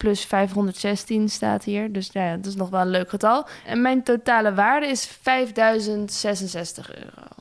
plus 0.01 0.25
516 0.25 1.29
staat 1.29 1.65
hier. 1.65 1.93
Dus 1.93 2.11
ja, 2.13 2.37
dat 2.37 2.47
is 2.47 2.55
nog 2.55 2.71
wel 2.71 2.81
een 2.81 2.91
leuk 2.91 3.11
getal. 3.11 3.47
En 3.67 3.83
mijn 3.83 4.03
totale 4.03 4.55
waarde 4.55 4.87
is 4.87 5.07
5066 5.07 6.95
euro. 6.95 7.40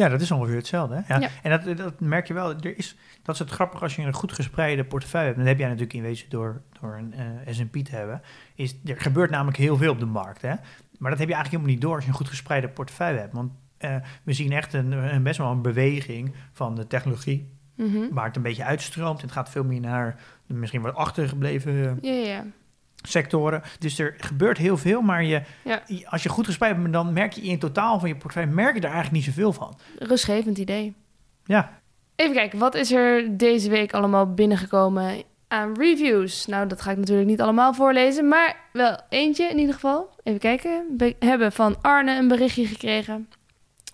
Ja, 0.00 0.08
dat 0.08 0.20
is 0.20 0.30
ongeveer 0.30 0.56
hetzelfde. 0.56 1.02
Hè? 1.04 1.18
Ja. 1.18 1.28
En 1.42 1.50
dat, 1.50 1.76
dat 1.76 2.00
merk 2.00 2.26
je 2.26 2.34
wel. 2.34 2.54
Er 2.54 2.78
is, 2.78 2.96
dat 3.22 3.34
is 3.34 3.40
het 3.40 3.50
grappig 3.50 3.82
als 3.82 3.96
je 3.96 4.02
een 4.02 4.12
goed 4.12 4.32
gespreide 4.32 4.84
portefeuille 4.84 5.26
hebt. 5.26 5.38
Dan 5.38 5.48
heb 5.48 5.58
jij 5.58 5.66
natuurlijk 5.66 5.94
in 5.94 6.02
wezen 6.02 6.30
door, 6.30 6.62
door 6.80 6.96
een 6.96 7.14
uh, 7.46 7.54
S&P 7.54 7.76
te 7.84 7.96
hebben. 7.96 8.22
Is, 8.54 8.76
er 8.84 9.00
gebeurt 9.00 9.30
namelijk 9.30 9.56
heel 9.56 9.76
veel 9.76 9.92
op 9.92 9.98
de 9.98 10.06
markt. 10.06 10.42
Hè? 10.42 10.54
Maar 10.98 11.10
dat 11.10 11.18
heb 11.18 11.28
je 11.28 11.34
eigenlijk 11.34 11.50
helemaal 11.50 11.72
niet 11.72 11.80
door 11.80 11.94
als 11.94 12.04
je 12.04 12.10
een 12.10 12.16
goed 12.16 12.28
gespreide 12.28 12.68
portefeuille 12.68 13.18
hebt. 13.18 13.34
Want 13.34 13.52
uh, 13.80 13.96
we 14.22 14.32
zien 14.32 14.52
echt 14.52 14.72
een, 14.72 14.92
een, 14.92 15.22
best 15.22 15.38
wel 15.38 15.50
een 15.50 15.62
beweging 15.62 16.34
van 16.52 16.74
de 16.74 16.86
technologie. 16.86 17.58
Mm 17.76 18.08
Waar 18.12 18.26
het 18.26 18.36
een 18.36 18.42
beetje 18.42 18.64
uitstroomt. 18.64 19.22
Het 19.22 19.32
gaat 19.32 19.50
veel 19.50 19.64
meer 19.64 19.80
naar 19.80 20.20
misschien 20.46 20.82
wat 20.82 20.94
achtergebleven 20.94 21.98
ja, 22.00 22.12
ja. 22.12 22.44
Sectoren. 23.02 23.62
Dus 23.78 23.98
er 23.98 24.14
gebeurt 24.18 24.58
heel 24.58 24.76
veel, 24.76 25.00
maar 25.00 25.24
je, 25.24 25.42
als 26.04 26.22
je 26.22 26.28
goed 26.28 26.46
gespreid 26.46 26.76
bent, 26.76 26.92
dan 26.92 27.12
merk 27.12 27.32
je 27.32 27.42
in 27.42 27.58
totaal 27.58 27.98
van 28.00 28.08
je 28.08 28.16
portefeuille, 28.16 28.54
merk 28.54 28.74
je 28.74 28.80
er 28.80 28.92
eigenlijk 28.92 29.14
niet 29.14 29.24
zoveel 29.24 29.52
van. 29.52 29.78
Rustgevend 29.98 30.58
idee. 30.58 30.94
Ja. 31.44 31.78
Even 32.16 32.34
kijken, 32.34 32.58
wat 32.58 32.74
is 32.74 32.92
er 32.92 33.36
deze 33.36 33.70
week 33.70 33.92
allemaal 33.92 34.34
binnengekomen 34.34 35.22
aan 35.48 35.74
reviews? 35.78 36.46
Nou, 36.46 36.66
dat 36.66 36.82
ga 36.82 36.90
ik 36.90 36.96
natuurlijk 36.96 37.28
niet 37.28 37.40
allemaal 37.40 37.74
voorlezen, 37.74 38.28
maar 38.28 38.56
wel 38.72 39.00
eentje 39.08 39.44
in 39.44 39.58
ieder 39.58 39.74
geval. 39.74 40.10
Even 40.22 40.40
kijken. 40.40 40.84
We 40.96 41.16
hebben 41.18 41.52
van 41.52 41.76
Arne 41.80 42.16
een 42.18 42.28
berichtje 42.28 42.66
gekregen. 42.66 43.28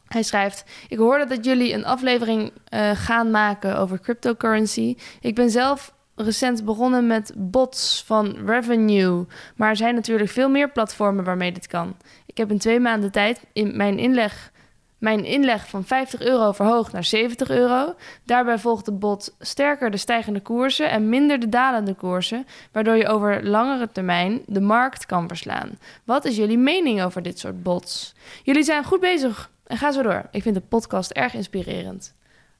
Hij 0.06 0.22
schrijft: 0.22 0.64
Ik 0.88 0.98
hoorde 0.98 1.26
dat 1.26 1.44
jullie 1.44 1.72
een 1.72 1.84
aflevering 1.84 2.52
uh, 2.70 2.90
gaan 2.94 3.30
maken 3.30 3.78
over 3.78 4.00
cryptocurrency. 4.00 4.96
Ik 5.20 5.34
ben 5.34 5.50
zelf 5.50 5.94
recent 6.16 6.64
begonnen 6.64 7.06
met 7.06 7.32
bots 7.36 8.02
van 8.06 8.36
Revenue. 8.46 9.26
Maar 9.56 9.68
er 9.68 9.76
zijn 9.76 9.94
natuurlijk 9.94 10.30
veel 10.30 10.48
meer 10.48 10.70
platformen 10.70 11.24
waarmee 11.24 11.52
dit 11.52 11.66
kan. 11.66 11.96
Ik 12.26 12.36
heb 12.36 12.50
in 12.50 12.58
twee 12.58 12.80
maanden 12.80 13.12
tijd 13.12 13.40
mijn 13.54 13.98
inleg, 13.98 14.52
mijn 14.98 15.24
inleg 15.24 15.68
van 15.68 15.84
50 15.84 16.20
euro 16.20 16.52
verhoogd 16.52 16.92
naar 16.92 17.04
70 17.04 17.50
euro. 17.50 17.94
Daarbij 18.24 18.58
volgt 18.58 18.84
de 18.84 18.92
bot 18.92 19.34
sterker 19.40 19.90
de 19.90 19.96
stijgende 19.96 20.40
koersen 20.40 20.90
en 20.90 21.08
minder 21.08 21.40
de 21.40 21.48
dalende 21.48 21.94
koersen, 21.94 22.46
waardoor 22.72 22.96
je 22.96 23.08
over 23.08 23.46
langere 23.46 23.88
termijn 23.92 24.42
de 24.46 24.60
markt 24.60 25.06
kan 25.06 25.28
verslaan. 25.28 25.78
Wat 26.04 26.24
is 26.24 26.36
jullie 26.36 26.58
mening 26.58 27.02
over 27.02 27.22
dit 27.22 27.38
soort 27.38 27.62
bots? 27.62 28.14
Jullie 28.42 28.64
zijn 28.64 28.84
goed 28.84 29.00
bezig 29.00 29.50
en 29.66 29.76
ga 29.76 29.92
zo 29.92 30.02
door. 30.02 30.28
Ik 30.30 30.42
vind 30.42 30.54
de 30.54 30.60
podcast 30.60 31.10
erg 31.10 31.34
inspirerend. 31.34 32.14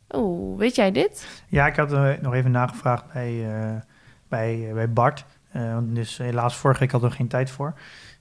Oh, 0.09 0.59
weet 0.59 0.75
jij 0.75 0.93
dit? 0.93 1.43
Ja, 1.49 1.67
ik 1.67 1.77
had 1.77 1.93
uh, 1.93 2.13
nog 2.21 2.35
even 2.35 2.51
nagevraagd 2.51 3.13
bij, 3.13 3.33
uh, 3.33 3.81
bij, 4.29 4.59
uh, 4.59 4.75
bij 4.75 4.93
Bart. 4.93 5.25
dus 5.83 6.19
helaas, 6.19 6.57
vorige 6.57 6.81
week 6.81 6.91
hadden 6.91 7.11
we 7.11 7.17
geen 7.17 7.29
tijd 7.29 7.51
voor. 7.51 7.75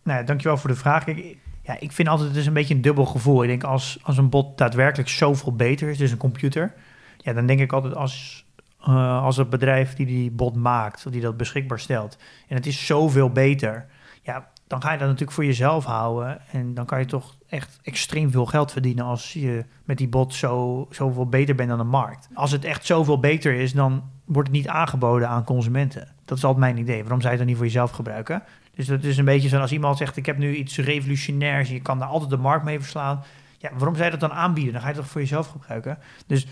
Nou, 0.03 0.19
ja, 0.19 0.25
dankjewel 0.25 0.57
voor 0.57 0.69
de 0.69 0.75
vraag. 0.75 1.07
Ik, 1.07 1.37
ja, 1.61 1.79
ik 1.79 1.91
vind 1.91 2.07
altijd, 2.07 2.35
is 2.35 2.45
een 2.45 2.53
beetje 2.53 2.75
een 2.75 2.81
dubbel 2.81 3.05
gevoel. 3.05 3.43
Ik 3.43 3.49
denk, 3.49 3.63
als, 3.63 3.99
als 4.03 4.17
een 4.17 4.29
bot 4.29 4.57
daadwerkelijk 4.57 5.09
zoveel 5.09 5.55
beter 5.55 5.89
is, 5.89 5.97
dus 5.97 6.11
een 6.11 6.17
computer... 6.17 6.73
Ja, 7.17 7.33
dan 7.33 7.45
denk 7.45 7.59
ik 7.59 7.73
altijd, 7.73 7.95
als, 7.95 8.45
als 8.79 9.37
het 9.37 9.49
bedrijf 9.49 9.93
die 9.93 10.05
die 10.05 10.31
bot 10.31 10.55
maakt, 10.55 11.11
die 11.11 11.21
dat 11.21 11.37
beschikbaar 11.37 11.79
stelt... 11.79 12.17
en 12.47 12.55
het 12.55 12.65
is 12.65 12.85
zoveel 12.85 13.29
beter... 13.29 13.85
Ja, 14.21 14.47
dan 14.67 14.81
ga 14.81 14.91
je 14.91 14.97
dat 14.97 15.07
natuurlijk 15.07 15.35
voor 15.35 15.45
jezelf 15.45 15.85
houden. 15.85 16.41
En 16.51 16.73
dan 16.73 16.85
kan 16.85 16.99
je 16.99 17.05
toch 17.05 17.35
echt 17.47 17.79
extreem 17.83 18.31
veel 18.31 18.45
geld 18.45 18.71
verdienen 18.71 19.05
als 19.05 19.33
je 19.33 19.65
met 19.83 19.97
die 19.97 20.07
bot 20.07 20.33
zo, 20.33 20.87
zoveel 20.89 21.29
beter 21.29 21.55
bent 21.55 21.69
dan 21.69 21.77
de 21.77 21.83
markt. 21.83 22.29
Als 22.33 22.51
het 22.51 22.65
echt 22.65 22.85
zoveel 22.85 23.19
beter 23.19 23.53
is, 23.53 23.73
dan 23.73 24.03
wordt 24.25 24.47
het 24.47 24.57
niet 24.57 24.67
aangeboden 24.67 25.29
aan 25.29 25.43
consumenten. 25.43 26.07
Dat 26.25 26.37
is 26.37 26.43
altijd 26.43 26.63
mijn 26.63 26.77
idee. 26.77 27.01
Waarom 27.01 27.21
zou 27.21 27.33
je 27.33 27.37
het 27.37 27.37
dan 27.37 27.47
niet 27.47 27.55
voor 27.55 27.65
jezelf 27.65 27.91
gebruiken? 27.91 28.43
Dus 28.75 28.87
dat 28.87 29.03
is 29.03 29.17
een 29.17 29.25
beetje 29.25 29.49
zo 29.49 29.59
als 29.59 29.71
iemand 29.71 29.97
zegt: 29.97 30.17
Ik 30.17 30.25
heb 30.25 30.37
nu 30.37 30.55
iets 30.55 30.77
revolutionairs, 30.77 31.69
je 31.69 31.81
kan 31.81 31.99
daar 31.99 32.07
altijd 32.07 32.29
de 32.29 32.37
markt 32.37 32.65
mee 32.65 32.79
verslaan. 32.79 33.23
Ja, 33.57 33.69
waarom 33.73 33.95
zou 33.95 34.05
je 34.05 34.17
dat 34.17 34.29
dan 34.29 34.37
aanbieden? 34.37 34.73
Dan 34.73 34.81
ga 34.81 34.87
je 34.87 34.93
het 34.93 35.01
toch 35.01 35.11
voor 35.11 35.21
jezelf 35.21 35.47
gebruiken. 35.47 35.97
Dus 36.27 36.47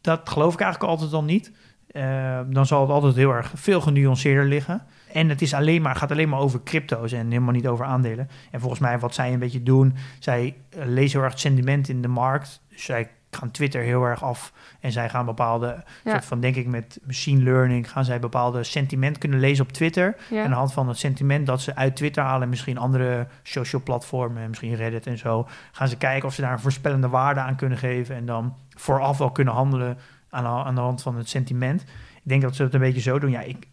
dat 0.00 0.28
geloof 0.28 0.54
ik 0.54 0.60
eigenlijk 0.60 0.92
altijd 0.92 1.12
al 1.12 1.24
niet. 1.24 1.52
Uh, 1.92 2.40
dan 2.46 2.66
zal 2.66 2.80
het 2.80 2.90
altijd 2.90 3.14
heel 3.14 3.30
erg 3.30 3.52
veel 3.54 3.80
genuanceerder 3.80 4.44
liggen. 4.44 4.82
En 5.14 5.28
het 5.28 5.42
is 5.42 5.54
alleen 5.54 5.82
maar, 5.82 5.96
gaat 5.96 6.10
alleen 6.10 6.28
maar 6.28 6.38
over 6.38 6.62
crypto's 6.62 7.12
en 7.12 7.26
helemaal 7.26 7.52
niet 7.52 7.66
over 7.66 7.84
aandelen. 7.84 8.28
En 8.50 8.60
volgens 8.60 8.80
mij 8.80 8.98
wat 8.98 9.14
zij 9.14 9.32
een 9.32 9.38
beetje 9.38 9.62
doen, 9.62 9.94
zij 10.18 10.56
eh, 10.68 10.86
lezen 10.86 11.10
heel 11.10 11.22
erg 11.22 11.32
het 11.32 11.40
sentiment 11.40 11.88
in 11.88 12.02
de 12.02 12.08
markt. 12.08 12.60
Dus 12.68 12.84
zij 12.84 13.10
gaan 13.30 13.50
Twitter 13.50 13.82
heel 13.82 14.04
erg 14.04 14.22
af 14.22 14.52
en 14.80 14.92
zij 14.92 15.08
gaan 15.08 15.24
bepaalde, 15.24 15.84
soort 16.04 16.24
van 16.24 16.40
denk 16.40 16.56
ik 16.56 16.66
met 16.66 16.98
machine 17.06 17.42
learning, 17.42 17.90
gaan 17.90 18.04
zij 18.04 18.20
bepaalde 18.20 18.62
sentiment 18.62 19.18
kunnen 19.18 19.40
lezen 19.40 19.64
op 19.64 19.72
Twitter. 19.72 20.16
En 20.30 20.42
aan 20.42 20.50
de 20.50 20.56
hand 20.56 20.72
van 20.72 20.88
het 20.88 20.98
sentiment 20.98 21.46
dat 21.46 21.60
ze 21.60 21.74
uit 21.74 21.96
Twitter 21.96 22.22
halen, 22.22 22.48
misschien 22.48 22.78
andere 22.78 23.26
social 23.42 23.82
platformen, 23.82 24.48
misschien 24.48 24.74
Reddit 24.74 25.06
en 25.06 25.18
zo, 25.18 25.48
gaan 25.72 25.88
ze 25.88 25.96
kijken 25.96 26.28
of 26.28 26.34
ze 26.34 26.40
daar 26.40 26.52
een 26.52 26.58
voorspellende 26.58 27.08
waarde 27.08 27.40
aan 27.40 27.56
kunnen 27.56 27.78
geven 27.78 28.16
en 28.16 28.26
dan 28.26 28.54
vooraf 28.68 29.18
wel 29.18 29.30
kunnen 29.30 29.54
handelen 29.54 29.98
aan, 30.30 30.46
aan 30.46 30.74
de 30.74 30.80
hand 30.80 31.02
van 31.02 31.16
het 31.16 31.28
sentiment. 31.28 31.82
Ik 32.14 32.30
denk 32.30 32.42
dat 32.42 32.56
ze 32.56 32.62
het 32.62 32.74
een 32.74 32.80
beetje 32.80 33.00
zo 33.00 33.18
doen. 33.18 33.30
Ja, 33.30 33.40
ik, 33.40 33.66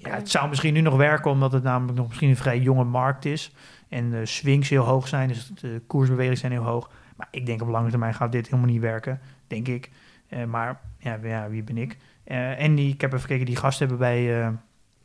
Ja, 0.00 0.10
het 0.10 0.30
zou 0.30 0.48
misschien 0.48 0.74
nu 0.74 0.80
nog 0.80 0.96
werken, 0.96 1.30
omdat 1.30 1.52
het 1.52 1.62
namelijk 1.62 1.98
nog 1.98 2.06
misschien 2.06 2.28
een 2.28 2.36
vrij 2.36 2.58
jonge 2.58 2.84
markt 2.84 3.24
is. 3.24 3.52
En 3.88 4.10
de 4.10 4.26
swings 4.26 4.68
heel 4.68 4.84
hoog 4.84 5.08
zijn, 5.08 5.28
dus 5.28 5.50
de 5.60 5.82
koersbewegingen 5.86 6.38
zijn 6.38 6.52
heel 6.52 6.62
hoog. 6.62 6.90
Maar 7.16 7.28
ik 7.30 7.46
denk 7.46 7.62
op 7.62 7.68
lange 7.68 7.90
termijn 7.90 8.14
gaat 8.14 8.32
dit 8.32 8.46
helemaal 8.46 8.70
niet 8.70 8.80
werken, 8.80 9.20
denk 9.46 9.68
ik. 9.68 9.90
Eh, 10.28 10.44
maar 10.44 10.80
ja, 10.98 11.18
ja, 11.22 11.48
wie 11.48 11.62
ben 11.62 11.78
ik? 11.78 11.96
Eh, 12.24 12.62
en 12.62 12.74
die, 12.74 12.92
ik 12.92 13.00
heb 13.00 13.10
even 13.12 13.22
gekeken, 13.22 13.46
die 13.46 13.56
gasten 13.56 13.88
hebben 13.88 14.06
bij... 14.06 14.40
eh 14.42 14.48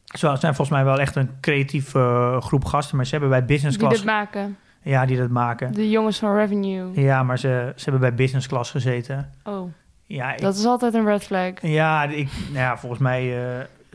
het 0.05 0.19
zijn 0.19 0.55
volgens 0.55 0.69
mij 0.69 0.83
wel 0.83 0.99
echt 0.99 1.15
een 1.15 1.29
creatieve 1.41 2.37
groep 2.39 2.65
gasten, 2.65 2.95
maar 2.95 3.05
ze 3.05 3.11
hebben 3.11 3.29
bij 3.29 3.45
business 3.45 3.77
Die 3.77 3.85
class... 3.87 4.01
dit 4.01 4.11
maken. 4.11 4.57
Ja, 4.81 5.05
die 5.05 5.17
dat 5.17 5.29
maken. 5.29 5.73
De 5.73 5.89
jongens 5.89 6.19
van 6.19 6.35
Revenue. 6.35 7.01
Ja, 7.01 7.23
maar 7.23 7.39
ze, 7.39 7.73
ze 7.75 7.83
hebben 7.83 8.01
bij 8.01 8.13
business 8.13 8.47
class 8.47 8.71
gezeten. 8.71 9.31
Oh, 9.43 9.71
Ja, 10.05 10.33
ik, 10.33 10.41
dat 10.41 10.55
is 10.55 10.65
altijd 10.65 10.93
een 10.93 11.05
red 11.05 11.23
flag. 11.23 11.51
ja, 11.61 12.03
ik, 12.03 12.29
nou 12.47 12.57
ja, 12.59 12.77
volgens 12.77 13.01
mij 13.01 13.33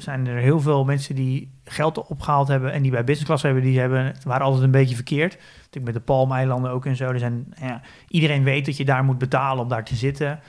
zijn 0.03 0.27
er 0.27 0.37
heel 0.37 0.61
veel 0.61 0.85
mensen 0.85 1.15
die 1.15 1.53
geld 1.65 2.07
opgehaald 2.07 2.49
hebben 2.49 2.73
en 2.73 2.83
die 2.83 2.91
bij 2.91 3.05
business 3.05 3.27
class 3.27 3.43
hebben, 3.43 3.63
die 3.63 3.81
hebben, 3.81 4.05
het 4.05 4.25
waren 4.25 4.47
altijd 4.47 4.65
een 4.65 4.71
beetje 4.71 4.95
verkeerd. 4.95 5.39
Natuurlijk 5.57 5.85
met 5.85 5.95
de 5.95 6.01
Palmeilanden 6.01 6.71
ook 6.71 6.87
en 6.87 6.97
zo. 6.97 7.09
Er 7.09 7.19
zijn, 7.19 7.55
ja, 7.61 7.81
iedereen 8.09 8.45
weet 8.45 8.67
dat 8.67 8.77
je 8.77 8.85
daar 8.85 9.05
moet 9.05 9.19
betalen 9.19 9.63
om 9.63 9.69
daar 9.69 9.85
te 9.85 9.95
zitten. 9.95 10.41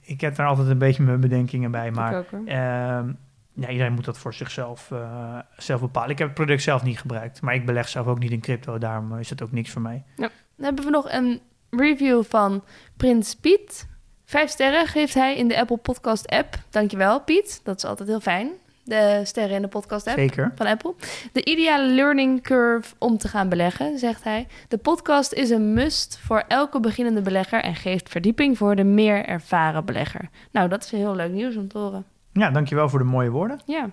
Ik 0.00 0.20
heb 0.20 0.36
daar 0.36 0.46
altijd 0.46 0.68
een 0.68 0.78
beetje 0.78 1.02
mijn 1.02 1.20
bedenkingen 1.20 1.70
bij, 1.70 1.90
maar 1.90 2.12
ik 2.12 2.18
ook, 2.18 2.46
ehm, 2.46 3.12
ja, 3.52 3.68
iedereen 3.68 3.92
moet 3.92 4.04
dat 4.04 4.18
voor 4.18 4.34
zichzelf 4.34 4.90
eh, 4.90 5.38
zelf 5.56 5.80
bepalen. 5.80 6.10
Ik 6.10 6.18
heb 6.18 6.26
het 6.26 6.36
product 6.36 6.62
zelf 6.62 6.82
niet 6.82 6.98
gebruikt, 6.98 7.40
maar 7.40 7.54
ik 7.54 7.66
beleg 7.66 7.88
zelf 7.88 8.06
ook 8.06 8.18
niet 8.18 8.30
in 8.30 8.40
crypto, 8.40 8.78
daarom 8.78 9.18
is 9.18 9.30
het 9.30 9.42
ook 9.42 9.52
niks 9.52 9.70
voor 9.70 9.82
mij. 9.82 10.04
Dan 10.16 10.30
hebben 10.60 10.84
we 10.84 10.90
nog 10.90 11.10
een 11.10 11.40
review 11.70 12.24
van 12.24 12.64
Prins 12.96 13.34
Piet. 13.34 13.88
Vijf 14.24 14.50
sterren 14.50 14.86
geeft 14.86 15.14
hij 15.14 15.36
in 15.36 15.48
de 15.48 15.58
Apple 15.58 15.76
Podcast 15.76 16.28
app. 16.28 16.58
Dankjewel, 16.70 17.20
Piet. 17.20 17.60
Dat 17.64 17.76
is 17.76 17.84
altijd 17.84 18.08
heel 18.08 18.20
fijn. 18.20 18.50
De 18.86 19.20
sterren 19.24 19.56
in 19.56 19.62
de 19.62 19.68
podcast 19.68 20.06
app 20.06 20.18
Zeker. 20.18 20.52
van 20.54 20.66
Apple. 20.66 20.94
De 21.32 21.44
ideale 21.44 21.86
learning 21.92 22.42
curve 22.42 22.94
om 22.98 23.18
te 23.18 23.28
gaan 23.28 23.48
beleggen, 23.48 23.98
zegt 23.98 24.24
hij. 24.24 24.46
De 24.68 24.78
podcast 24.78 25.32
is 25.32 25.50
een 25.50 25.72
must 25.72 26.18
voor 26.18 26.44
elke 26.48 26.80
beginnende 26.80 27.22
belegger 27.22 27.62
en 27.62 27.74
geeft 27.74 28.08
verdieping 28.08 28.58
voor 28.58 28.76
de 28.76 28.84
meer 28.84 29.24
ervaren 29.24 29.84
belegger. 29.84 30.28
Nou, 30.50 30.68
dat 30.68 30.84
is 30.84 30.90
heel 30.90 31.14
leuk 31.14 31.30
nieuws 31.32 31.56
om 31.56 31.68
te 31.68 31.78
horen. 31.78 32.04
Ja, 32.32 32.50
dankjewel 32.50 32.88
voor 32.88 32.98
de 32.98 33.04
mooie 33.04 33.30
woorden. 33.30 33.60
Ja. 33.64 33.90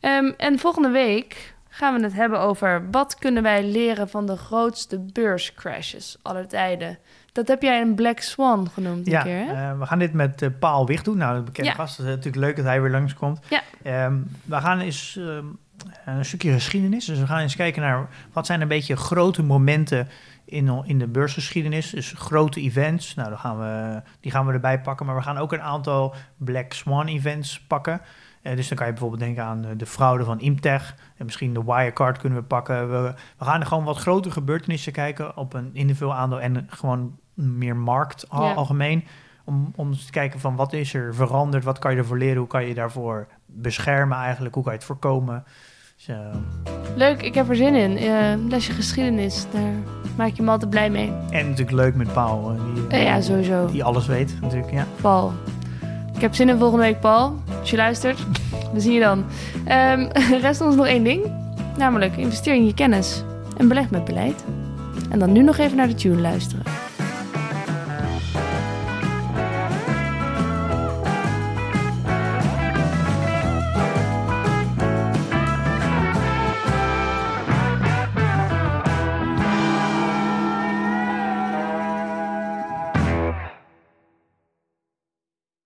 Ehm, 0.00 0.32
en 0.36 0.58
volgende 0.58 0.90
week 0.90 1.54
gaan 1.68 1.94
we 1.94 2.02
het 2.02 2.12
hebben 2.12 2.40
over 2.40 2.90
wat 2.90 3.14
kunnen 3.14 3.42
wij 3.42 3.64
leren 3.64 4.08
van 4.08 4.26
de 4.26 4.36
grootste 4.36 4.98
beurscrashes 4.98 6.18
aller 6.22 6.48
tijden. 6.48 6.98
Dat 7.32 7.48
heb 7.48 7.62
jij 7.62 7.80
een 7.80 7.94
Black 7.94 8.20
Swan 8.20 8.70
genoemd 8.70 9.06
een 9.06 9.12
Ja, 9.12 9.22
keer, 9.22 9.46
hè? 9.46 9.70
eh, 9.70 9.78
we 9.78 9.86
gaan 9.86 9.98
dit 9.98 10.12
met 10.12 10.42
eh, 10.42 10.48
Paul 10.58 10.86
Wicht 10.86 11.04
doen. 11.04 11.16
Nou, 11.16 11.36
de 11.36 11.42
bekende 11.42 11.70
Ja. 11.70 11.76
gast. 11.76 11.96
Het 11.96 12.06
is 12.06 12.14
natuurlijk 12.14 12.44
leuk 12.44 12.56
dat 12.56 12.64
hij 12.64 12.82
weer 12.82 12.90
langskomt. 12.90 13.40
Ja. 13.48 13.62
Ehm, 13.82 14.16
we 14.44 14.56
gaan 14.56 14.80
eens 14.80 15.16
ehm, 15.18 15.44
een 16.04 16.24
stukje 16.24 16.52
geschiedenis. 16.52 17.04
Dus 17.04 17.18
we 17.18 17.26
gaan 17.26 17.40
eens 17.40 17.56
kijken 17.56 17.82
naar 17.82 18.08
wat 18.32 18.46
zijn 18.46 18.60
een 18.60 18.68
beetje 18.68 18.96
grote 18.96 19.42
momenten 19.42 20.08
in, 20.44 20.82
in 20.84 20.98
de 20.98 21.06
beursgeschiedenis. 21.06 21.90
Dus 21.90 22.12
grote 22.16 22.60
events. 22.60 23.14
Nou, 23.14 23.28
dan 23.28 23.38
gaan 23.38 23.58
we, 23.58 24.02
die 24.20 24.30
gaan 24.32 24.46
we 24.46 24.52
erbij 24.52 24.80
pakken. 24.80 25.06
Maar 25.06 25.14
we 25.16 25.22
gaan 25.22 25.38
ook 25.38 25.52
een 25.52 25.62
aantal 25.62 26.14
Black 26.36 26.72
Swan 26.72 27.06
events 27.06 27.60
pakken. 27.60 28.00
Eh, 28.42 28.56
dus 28.56 28.68
dan 28.68 28.76
kan 28.76 28.86
je 28.86 28.92
bijvoorbeeld 28.92 29.20
denken 29.22 29.44
aan 29.44 29.64
eh, 29.64 29.70
de 29.76 29.86
fraude 29.86 30.24
van 30.24 30.40
Imtech. 30.40 30.94
En 31.16 31.24
misschien 31.24 31.54
de 31.54 31.64
Wirecard 31.64 32.18
kunnen 32.18 32.38
we 32.38 32.44
pakken. 32.44 32.90
We, 32.90 33.14
we 33.38 33.44
gaan 33.44 33.60
er 33.60 33.66
gewoon 33.66 33.84
wat 33.84 33.96
grote 33.96 34.30
gebeurtenissen 34.30 34.92
kijken 34.92 35.36
op 35.36 35.54
een 35.54 35.70
individueel 35.72 36.14
aandeel 36.14 36.40
en 36.40 36.66
gewoon 36.70 37.18
meer 37.34 37.76
markt 37.76 38.28
al- 38.28 38.44
Ja. 38.44 38.52
algemeen. 38.52 39.04
Om, 39.44 39.72
om 39.76 39.92
te 39.92 40.10
kijken 40.10 40.40
van 40.40 40.56
wat 40.56 40.72
is 40.72 40.94
er 40.94 41.14
veranderd, 41.14 41.64
wat 41.64 41.78
kan 41.78 41.92
je 41.92 41.98
ervoor 41.98 42.18
leren, 42.18 42.36
hoe 42.38 42.46
kan 42.46 42.66
je 42.66 42.74
daarvoor 42.74 43.26
beschermen 43.46 44.18
eigenlijk, 44.18 44.54
hoe 44.54 44.62
kan 44.64 44.72
je 44.72 44.78
het 44.78 44.86
voorkomen. 44.88 45.44
Dus, 45.96 46.08
eh, 46.08 46.34
Leuk, 46.96 47.22
ik 47.22 47.34
heb 47.34 47.48
er 47.48 47.56
zin 47.56 47.74
in. 47.74 47.96
Eh, 47.96 48.34
lesje 48.48 48.72
geschiedenis, 48.72 49.46
daar 49.52 49.72
maak 50.16 50.28
je 50.30 50.42
me 50.42 50.50
altijd 50.50 50.70
blij 50.70 50.90
mee. 50.90 51.12
en 51.30 51.48
natuurlijk 51.48 51.70
leuk 51.76 51.94
met 51.94 52.12
Paul, 52.12 52.56
die, 52.88 53.00
ja, 53.00 53.20
sowieso. 53.20 53.66
die 53.66 53.84
alles 53.84 54.06
weet 54.06 54.36
natuurlijk. 54.40 54.72
Ja. 54.72 54.86
Paul. 55.00 55.32
Ik 56.22 56.28
heb 56.28 56.36
zin 56.36 56.48
in 56.48 56.58
volgende 56.58 56.84
week, 56.84 57.00
Paul. 57.00 57.34
Als 57.60 57.70
je 57.70 57.76
luistert, 57.76 58.18
we 58.72 58.80
zien 58.80 58.92
je 58.92 59.00
dan. 59.00 59.24
Ehm 59.64 60.08
rest 60.46 60.60
ons 60.60 60.74
nog 60.74 60.86
één 60.86 61.04
ding. 61.04 61.32
Namelijk, 61.76 62.16
investeer 62.16 62.54
in 62.54 62.66
je 62.66 62.74
kennis 62.74 63.22
en 63.56 63.68
beleg 63.68 63.90
met 63.90 64.04
beleid. 64.04 64.44
En 65.10 65.18
dan 65.18 65.32
nu 65.32 65.42
nog 65.42 65.58
even 65.58 65.76
naar 65.76 65.88
de 65.88 65.94
tune 65.94 66.20
luisteren. 66.20 66.64